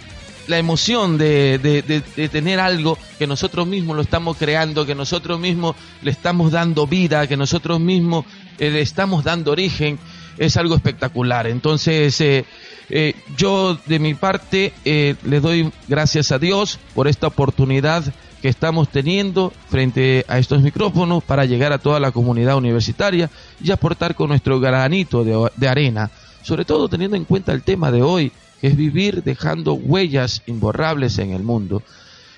la 0.46 0.58
emoción 0.58 1.18
de, 1.18 2.28
tener 2.30 2.60
algo 2.60 2.98
que 3.18 3.26
nosotros 3.26 3.66
mismos 3.66 3.96
lo 3.96 4.02
estamos 4.02 4.36
creando, 4.36 4.86
que 4.86 4.94
nosotros 4.94 5.38
mismos 5.38 5.76
le 6.02 6.10
estamos 6.10 6.52
dando 6.52 6.86
vida, 6.86 7.26
que 7.26 7.36
nosotros 7.36 7.80
mismos 7.80 8.24
eh, 8.58 8.70
le 8.70 8.80
estamos 8.80 9.24
dando 9.24 9.52
origen, 9.52 9.98
es 10.38 10.56
algo 10.56 10.74
espectacular. 10.74 11.46
Entonces, 11.46 12.20
eh, 12.20 12.44
eh, 12.88 13.14
yo 13.36 13.78
de 13.86 13.98
mi 13.98 14.14
parte 14.14 14.72
eh, 14.84 15.14
le 15.24 15.40
doy 15.40 15.72
gracias 15.88 16.32
a 16.32 16.38
Dios 16.38 16.78
por 16.94 17.08
esta 17.08 17.26
oportunidad 17.26 18.04
que 18.40 18.48
estamos 18.48 18.88
teniendo 18.88 19.52
frente 19.68 20.24
a 20.28 20.38
estos 20.38 20.62
micrófonos 20.62 21.22
para 21.22 21.44
llegar 21.44 21.72
a 21.72 21.78
toda 21.78 22.00
la 22.00 22.10
comunidad 22.10 22.56
universitaria 22.56 23.30
y 23.62 23.70
aportar 23.70 24.16
con 24.16 24.28
nuestro 24.28 24.58
granito 24.58 25.22
de, 25.22 25.48
de 25.56 25.68
arena, 25.68 26.10
sobre 26.42 26.64
todo 26.64 26.88
teniendo 26.88 27.16
en 27.16 27.24
cuenta 27.24 27.52
el 27.52 27.62
tema 27.62 27.92
de 27.92 28.02
hoy, 28.02 28.32
que 28.60 28.66
es 28.66 28.76
vivir 28.76 29.22
dejando 29.22 29.74
huellas 29.74 30.42
imborrables 30.46 31.18
en 31.18 31.30
el 31.30 31.44
mundo. 31.44 31.82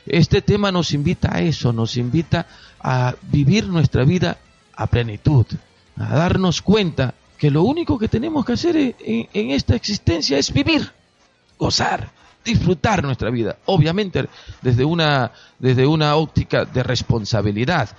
Este 0.07 0.43
tema 0.43 0.71
nos 0.71 0.93
invita 0.93 1.35
a 1.35 1.41
eso, 1.41 1.73
nos 1.73 1.97
invita 1.97 2.47
a 2.81 3.15
vivir 3.33 3.67
nuestra 3.69 4.05
vida 4.05 4.37
a 4.77 4.87
plenitud, 4.87 5.47
a 5.97 6.17
darnos 6.17 6.61
cuenta 6.61 7.15
que 7.45 7.51
lo 7.51 7.63
único 7.63 7.99
que 7.99 8.09
tenemos 8.09 8.43
que 8.43 8.55
hacer 8.55 8.75
en, 8.75 9.29
en 9.31 9.51
esta 9.51 9.77
existencia 9.77 10.39
es 10.39 10.51
vivir, 10.51 10.91
gozar, 11.59 12.11
disfrutar 12.43 13.05
nuestra 13.05 13.29
vida, 13.29 13.59
obviamente 13.67 14.27
desde 14.63 14.83
una, 14.83 15.31
desde 15.59 15.87
una 15.87 16.17
óptica 16.17 16.65
de 16.65 16.83
responsabilidad. 16.83 17.91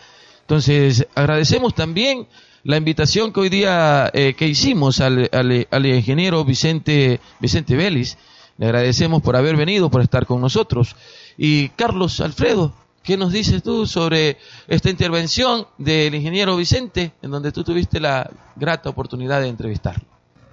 Entonces, 0.42 1.06
agradecemos 1.14 1.76
también 1.76 2.26
la 2.64 2.78
invitación 2.78 3.32
que 3.32 3.42
hoy 3.42 3.50
día 3.50 4.10
eh, 4.16 4.34
que 4.36 4.48
hicimos 4.48 5.00
al, 5.00 5.30
al, 5.32 5.68
al, 5.70 5.86
ingeniero 5.86 6.44
Vicente, 6.44 7.20
Vicente 7.40 7.76
Vélez. 7.76 8.18
Le 8.58 8.66
agradecemos 8.66 9.22
por 9.22 9.36
haber 9.36 9.58
venido, 9.58 9.92
por 9.92 10.02
estar 10.02 10.26
con 10.26 10.42
nosotros. 10.42 10.96
Y 11.38 11.70
Carlos 11.70 12.20
Alfredo, 12.20 12.74
¿qué 13.06 13.16
nos 13.16 13.32
dices 13.32 13.64
tú 13.64 13.86
sobre 13.86 14.38
esta 14.68 14.90
intervención 14.90 15.68
del 15.78 16.16
ingeniero 16.16 16.58
Vicente, 16.58 17.14
en 17.22 17.32
donde 17.32 17.52
tú 17.52 17.64
tuviste 17.64 18.00
la 18.00 18.30
grata 18.56 18.90
oportunidad 18.90 19.42
de 19.42 19.48
entrevistarlo? 19.48 20.04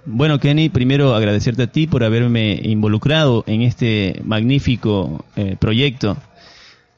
Bueno, 0.05 0.39
Kenny, 0.39 0.69
primero 0.69 1.15
agradecerte 1.15 1.63
a 1.63 1.71
ti 1.71 1.87
por 1.87 2.03
haberme 2.03 2.59
involucrado 2.63 3.43
en 3.47 3.61
este 3.61 4.21
magnífico 4.23 5.25
eh, 5.35 5.55
proyecto. 5.59 6.17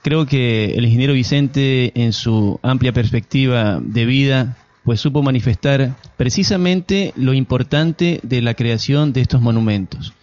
Creo 0.02 0.26
que 0.26 0.74
el 0.76 0.86
ingeniero 0.86 1.14
Vicente, 1.14 1.92
en 1.96 2.14
su 2.14 2.60
amplia 2.62 2.94
perspectiva 2.94 3.80
de 3.82 4.06
vida, 4.06 4.58
pues 4.84 5.00
supo 5.00 5.24
manifestar 5.24 5.96
precisamente 6.18 7.14
lo 7.16 7.34
importante 7.34 8.20
de 8.24 8.42
la 8.42 8.54
creación 8.54 9.14
de 9.14 9.22
estos 9.22 9.42
monumentos. 9.42 10.14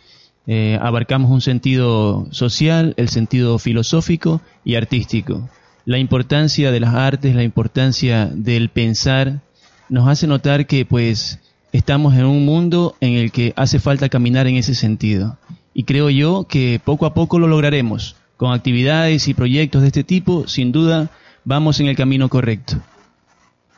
Eh, 0.46 0.78
abarcamos 0.80 1.30
un 1.30 1.40
sentido 1.40 2.26
social, 2.30 2.94
el 2.96 3.08
sentido 3.08 3.58
filosófico 3.58 4.40
y 4.64 4.74
artístico. 4.74 5.48
La 5.84 5.98
importancia 5.98 6.70
de 6.70 6.80
las 6.80 6.94
artes, 6.94 7.34
la 7.34 7.44
importancia 7.44 8.26
del 8.26 8.68
pensar, 8.68 9.40
nos 9.88 10.08
hace 10.08 10.26
notar 10.26 10.66
que 10.66 10.84
pues 10.84 11.40
estamos 11.72 12.14
en 12.14 12.24
un 12.24 12.44
mundo 12.44 12.96
en 13.00 13.14
el 13.14 13.30
que 13.30 13.52
hace 13.56 13.78
falta 13.78 14.08
caminar 14.08 14.46
en 14.46 14.56
ese 14.56 14.74
sentido. 14.74 15.38
Y 15.74 15.84
creo 15.84 16.10
yo 16.10 16.46
que 16.48 16.80
poco 16.84 17.06
a 17.06 17.14
poco 17.14 17.38
lo 17.38 17.48
lograremos. 17.48 18.16
Con 18.36 18.52
actividades 18.52 19.28
y 19.28 19.34
proyectos 19.34 19.82
de 19.82 19.88
este 19.88 20.04
tipo, 20.04 20.48
sin 20.48 20.72
duda, 20.72 21.10
vamos 21.44 21.78
en 21.80 21.86
el 21.86 21.96
camino 21.96 22.28
correcto. 22.28 22.76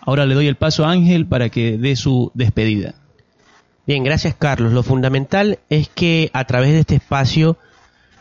Ahora 0.00 0.26
le 0.26 0.34
doy 0.34 0.46
el 0.46 0.56
paso 0.56 0.84
a 0.84 0.90
Ángel 0.90 1.26
para 1.26 1.48
que 1.48 1.78
dé 1.78 1.96
su 1.96 2.30
despedida. 2.34 2.94
Bien, 3.86 4.02
gracias 4.02 4.34
Carlos. 4.34 4.72
Lo 4.72 4.82
fundamental 4.82 5.58
es 5.68 5.90
que 5.90 6.30
a 6.32 6.44
través 6.44 6.72
de 6.72 6.80
este 6.80 6.94
espacio 6.94 7.58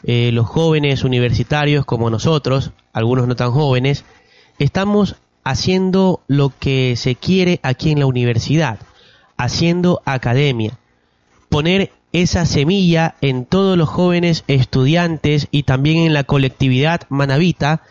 eh, 0.03 0.31
los 0.33 0.45
jóvenes 0.45 1.05
universitarios 1.05 1.85
como 1.85 2.09
nosotros, 2.09 2.71
algunos 2.91 3.27
no 3.29 3.37
tan 3.37 3.51
jóvenes, 3.51 4.03
estamos 4.59 5.15
haciendo 5.45 6.19
lo 6.27 6.51
que 6.59 6.95
se 6.97 7.15
quiere 7.15 7.61
aquí 7.63 7.91
en 7.91 7.99
la 7.99 8.07
universidad, 8.07 8.79
haciendo 9.37 10.01
academia, 10.03 10.77
poner 11.47 11.93
esa 12.11 12.45
semilla 12.45 13.15
en 13.21 13.45
todos 13.45 13.77
los 13.77 13.87
jóvenes 13.87 14.43
estudiantes 14.47 15.47
y 15.49 15.63
también 15.63 15.99
en 15.99 16.13
la 16.13 16.25
colectividad 16.25 17.03
manavita 17.07 17.83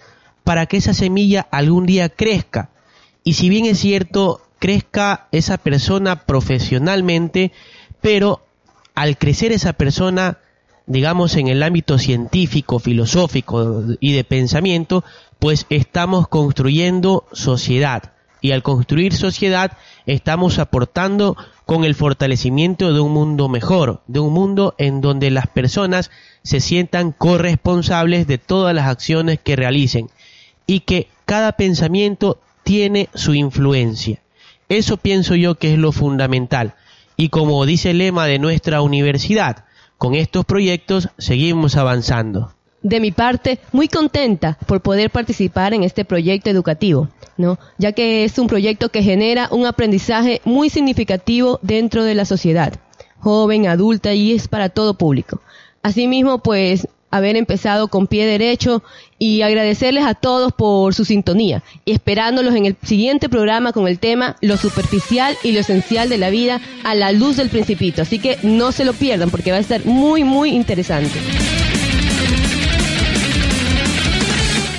para 0.45 0.67
que 0.67 0.77
esa 0.77 0.93
semilla 0.93 1.47
algún 1.51 1.87
día 1.87 2.11
crezca. 2.11 2.69
Y 3.25 3.33
si 3.33 3.49
bien 3.49 3.65
es 3.65 3.79
cierto, 3.79 4.43
crezca 4.63 5.27
esa 5.33 5.59
persona 5.59 6.25
profesionalmente, 6.25 7.51
pero 8.01 8.47
al 8.95 9.19
crecer 9.19 9.51
esa 9.51 9.73
persona, 9.73 10.39
digamos, 10.87 11.35
en 11.35 11.49
el 11.49 11.65
ámbito 11.65 11.99
científico, 11.99 12.79
filosófico 12.79 13.83
y 13.99 14.13
de 14.13 14.23
pensamiento, 14.23 15.03
pues 15.41 15.67
estamos 15.69 16.29
construyendo 16.29 17.25
sociedad. 17.33 18.13
Y 18.41 18.53
al 18.53 18.63
construir 18.63 19.15
sociedad 19.15 19.77
estamos 20.07 20.61
aportando 20.61 21.37
con 21.67 21.83
el 21.83 21.97
fortalecimiento 21.97 22.93
de 22.93 23.01
un 23.01 23.11
mundo 23.11 23.49
mejor, 23.49 24.03
de 24.07 24.21
un 24.21 24.33
mundo 24.33 24.77
en 24.79 25.01
donde 25.01 25.33
las 25.33 25.49
personas 25.49 26.13
se 26.45 26.61
sientan 26.61 27.11
corresponsables 27.11 28.29
de 28.29 28.39
todas 28.39 28.77
las 28.77 28.87
acciones 28.87 29.41
que 29.43 29.57
realicen 29.57 30.09
y 30.69 30.81
que 30.81 31.09
cada 31.25 31.51
pensamiento 31.53 32.39
tiene 32.63 33.09
su 33.13 33.35
influencia. 33.35 34.23
Eso 34.73 34.97
pienso 34.97 35.35
yo 35.35 35.57
que 35.57 35.75
es 35.75 35.79
lo 35.79 35.93
fundamental. 35.93 36.73
Y 37.19 37.29
como 37.29 37.67
dice 37.67 37.91
el 37.91 37.99
lema 37.99 38.25
de 38.25 38.39
nuestra 38.39 38.81
universidad, 38.81 39.67
con 39.99 40.15
estos 40.15 40.47
proyectos 40.47 41.11
seguimos 41.19 41.77
avanzando. 41.77 42.55
De 42.81 42.99
mi 42.99 43.13
parte, 43.13 43.59
muy 43.73 43.89
contenta 43.89 44.57
por 44.67 44.81
poder 44.81 45.11
participar 45.11 45.75
en 45.75 45.83
este 45.83 46.07
proyecto 46.07 46.49
educativo, 46.49 47.11
¿no? 47.37 47.59
Ya 47.77 47.93
que 47.93 48.25
es 48.25 48.39
un 48.39 48.47
proyecto 48.47 48.89
que 48.89 49.03
genera 49.03 49.49
un 49.51 49.67
aprendizaje 49.67 50.41
muy 50.47 50.71
significativo 50.71 51.61
dentro 51.61 52.05
de 52.05 52.15
la 52.15 52.25
sociedad, 52.25 52.73
joven, 53.19 53.67
adulta 53.67 54.15
y 54.15 54.33
es 54.33 54.49
para 54.49 54.71
todo 54.71 54.95
público. 54.95 55.43
Asimismo, 55.83 56.39
pues 56.39 56.89
haber 57.13 57.37
empezado 57.37 57.87
con 57.87 58.09
pie 58.09 58.27
derecho 58.27 58.83
y 59.19 59.43
agradecerles 59.43 60.05
a 60.05 60.15
todos 60.15 60.53
por 60.53 60.95
su 60.95 61.05
sintonía 61.05 61.63
y 61.85 61.93
esperándolos 61.93 62.57
en 62.57 62.67
el 62.67 62.77
siguiente 62.83 63.29
programa 63.29 63.73
con 63.73 63.87
el 63.87 64.01
tema 64.01 64.37
lo 64.41 64.57
superficial 64.57 65.37
y 65.45 65.53
lo 65.53 65.61
esencial 65.61 66.09
de 66.09 66.19
la 66.19 66.31
vida 66.31 66.61
a 66.83 66.97
la 66.97 67.13
luz 67.13 67.37
del 67.37 67.49
principito. 67.49 68.03
Así 68.03 68.19
que 68.19 68.39
no 68.43 68.73
se 68.73 68.85
lo 68.85 68.95
pierdan 68.95 69.31
porque 69.31 69.53
va 69.53 69.59
a 69.59 69.61
estar 69.61 69.85
muy, 69.87 70.25
muy 70.25 70.51
interesante. 70.51 71.21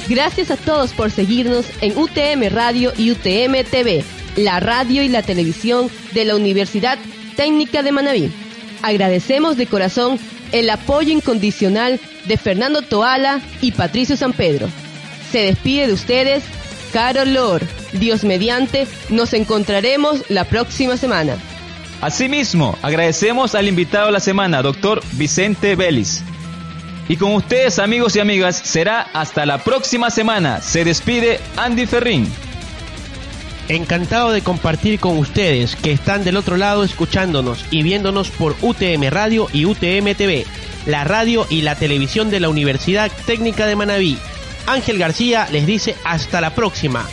Gracias 0.10 0.52
a 0.52 0.58
todos 0.58 0.92
por 0.92 1.12
seguirnos 1.12 1.66
en 1.80 1.98
UTM 1.98 2.54
Radio 2.54 2.92
y 2.98 3.12
UTM 3.12 3.64
TV, 3.70 4.04
la 4.36 4.60
radio 4.60 5.02
y 5.04 5.08
la 5.08 5.22
televisión 5.22 5.90
de 6.14 6.26
la 6.26 6.36
Universidad 6.36 7.00
Técnica 7.38 7.84
de 7.84 7.92
Manabí. 7.94 8.32
Agradecemos 8.84 9.58
de 9.58 9.66
corazón 9.66 10.20
el 10.52 10.70
apoyo 10.70 11.12
incondicional 11.12 12.00
de 12.26 12.38
Fernando 12.38 12.82
Toala 12.82 13.42
y 13.62 13.72
Patricio 13.72 14.16
San 14.16 14.34
Pedro. 14.34 14.68
Se 15.32 15.40
despide 15.40 15.88
de 15.88 15.94
ustedes 15.94 16.44
Carol 16.92 17.34
Lor. 17.34 17.62
Dios 17.94 18.24
mediante, 18.24 18.86
nos 19.10 19.34
encontraremos 19.34 20.30
la 20.30 20.44
próxima 20.44 20.98
semana. 20.98 21.38
Asimismo, 22.02 22.78
agradecemos 22.82 23.56
al 23.56 23.68
invitado 23.68 24.08
de 24.08 24.12
la 24.12 24.20
semana, 24.20 24.62
doctor 24.62 25.02
Vicente 25.14 25.76
Vélez. 25.76 26.22
Y 27.08 27.16
con 27.16 27.34
ustedes, 27.36 27.80
amigos 27.80 28.16
y 28.16 28.20
amigas, 28.20 28.58
será 28.64 29.08
hasta 29.14 29.46
la 29.46 29.58
próxima 29.58 30.10
semana. 30.10 30.62
Se 30.62 30.84
despide 30.84 31.40
Andy 31.56 31.86
Ferrín. 31.86 32.28
Encantado 33.70 34.32
de 34.32 34.42
compartir 34.42 35.00
con 35.00 35.18
ustedes 35.18 35.76
que 35.78 35.92
están 35.92 36.24
del 36.24 36.36
otro 36.36 36.58
lado 36.58 36.84
escuchándonos 36.84 37.66
y 37.72 37.82
viéndonos 37.82 38.30
por 38.30 38.56
UTM 38.62 39.10
Radio 39.10 39.48
y 39.54 39.66
UTM 39.66 40.16
TV, 40.16 40.46
la 40.86 41.06
radio 41.06 41.48
y 41.50 41.62
la 41.62 41.76
televisión 41.76 42.30
de 42.30 42.42
la 42.42 42.50
Universidad 42.50 43.10
Técnica 43.26 43.66
de 43.66 43.78
Manabí. 43.78 44.18
Ángel 44.68 44.98
García 44.98 45.48
les 45.52 45.66
dice 45.66 45.96
hasta 46.04 46.42
la 46.42 46.54
próxima. 46.54 47.08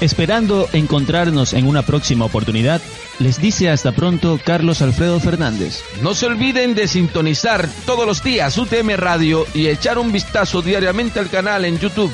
Esperando 0.00 0.68
encontrarnos 0.72 1.54
en 1.54 1.66
una 1.66 1.82
próxima 1.82 2.24
oportunidad, 2.24 2.82
les 3.20 3.40
dice 3.40 3.70
hasta 3.70 3.92
pronto 3.92 4.38
Carlos 4.44 4.82
Alfredo 4.82 5.20
Fernández. 5.20 5.82
No 6.02 6.14
se 6.14 6.26
olviden 6.26 6.74
de 6.74 6.88
sintonizar 6.88 7.68
todos 7.86 8.06
los 8.06 8.22
días 8.22 8.58
UTM 8.58 8.96
Radio 8.96 9.46
y 9.54 9.68
echar 9.68 9.98
un 9.98 10.12
vistazo 10.12 10.62
diariamente 10.62 11.20
al 11.20 11.30
canal 11.30 11.64
en 11.64 11.78
YouTube 11.78 12.12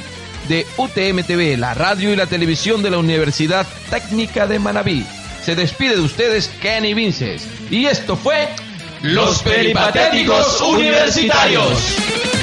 de 0.49 0.67
UTM 0.77 1.23
TV, 1.25 1.57
la 1.57 1.75
radio 1.75 2.13
y 2.13 2.17
la 2.17 2.27
televisión 2.27 2.83
de 2.83 2.91
la 2.91 2.99
Universidad 2.99 3.67
Técnica 3.91 4.47
de 4.47 4.59
Manabí. 4.59 5.07
Se 5.45 5.55
despide 5.55 5.97
de 5.97 6.03
ustedes 6.03 6.49
Kenny 6.61 6.95
Vinces. 6.95 7.47
Y 7.71 7.87
esto 7.87 8.17
fue 8.17 8.49
Los 9.03 9.43
Peripatéticos 9.43 10.61
Universitarios. 10.61 12.42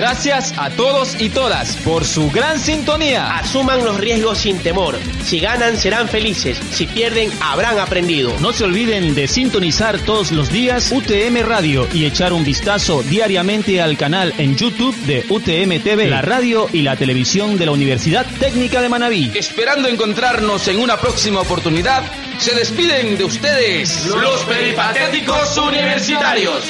Gracias 0.00 0.54
a 0.56 0.70
todos 0.70 1.20
y 1.20 1.28
todas 1.28 1.76
por 1.84 2.06
su 2.06 2.30
gran 2.30 2.58
sintonía. 2.58 3.36
Asuman 3.36 3.84
los 3.84 4.00
riesgos 4.00 4.38
sin 4.38 4.58
temor. 4.58 4.98
Si 5.22 5.40
ganan 5.40 5.76
serán 5.76 6.08
felices, 6.08 6.58
si 6.72 6.86
pierden 6.86 7.30
habrán 7.42 7.78
aprendido. 7.78 8.34
No 8.40 8.54
se 8.54 8.64
olviden 8.64 9.14
de 9.14 9.28
sintonizar 9.28 9.98
todos 10.00 10.32
los 10.32 10.50
días 10.50 10.90
UTM 10.90 11.42
Radio 11.42 11.86
y 11.92 12.06
echar 12.06 12.32
un 12.32 12.44
vistazo 12.44 13.02
diariamente 13.02 13.82
al 13.82 13.98
canal 13.98 14.32
en 14.38 14.56
YouTube 14.56 14.96
de 15.04 15.26
UTM 15.28 15.82
TV, 15.82 16.08
la 16.08 16.22
radio 16.22 16.66
y 16.72 16.80
la 16.80 16.96
televisión 16.96 17.58
de 17.58 17.66
la 17.66 17.72
Universidad 17.72 18.24
Técnica 18.38 18.80
de 18.80 18.88
Manabí. 18.88 19.30
Esperando 19.34 19.86
encontrarnos 19.86 20.66
en 20.68 20.78
una 20.78 20.96
próxima 20.96 21.40
oportunidad, 21.40 22.02
se 22.38 22.54
despiden 22.54 23.18
de 23.18 23.24
ustedes 23.24 24.06
los 24.06 24.44
peripatéticos 24.44 25.58
universitarios. 25.58 26.64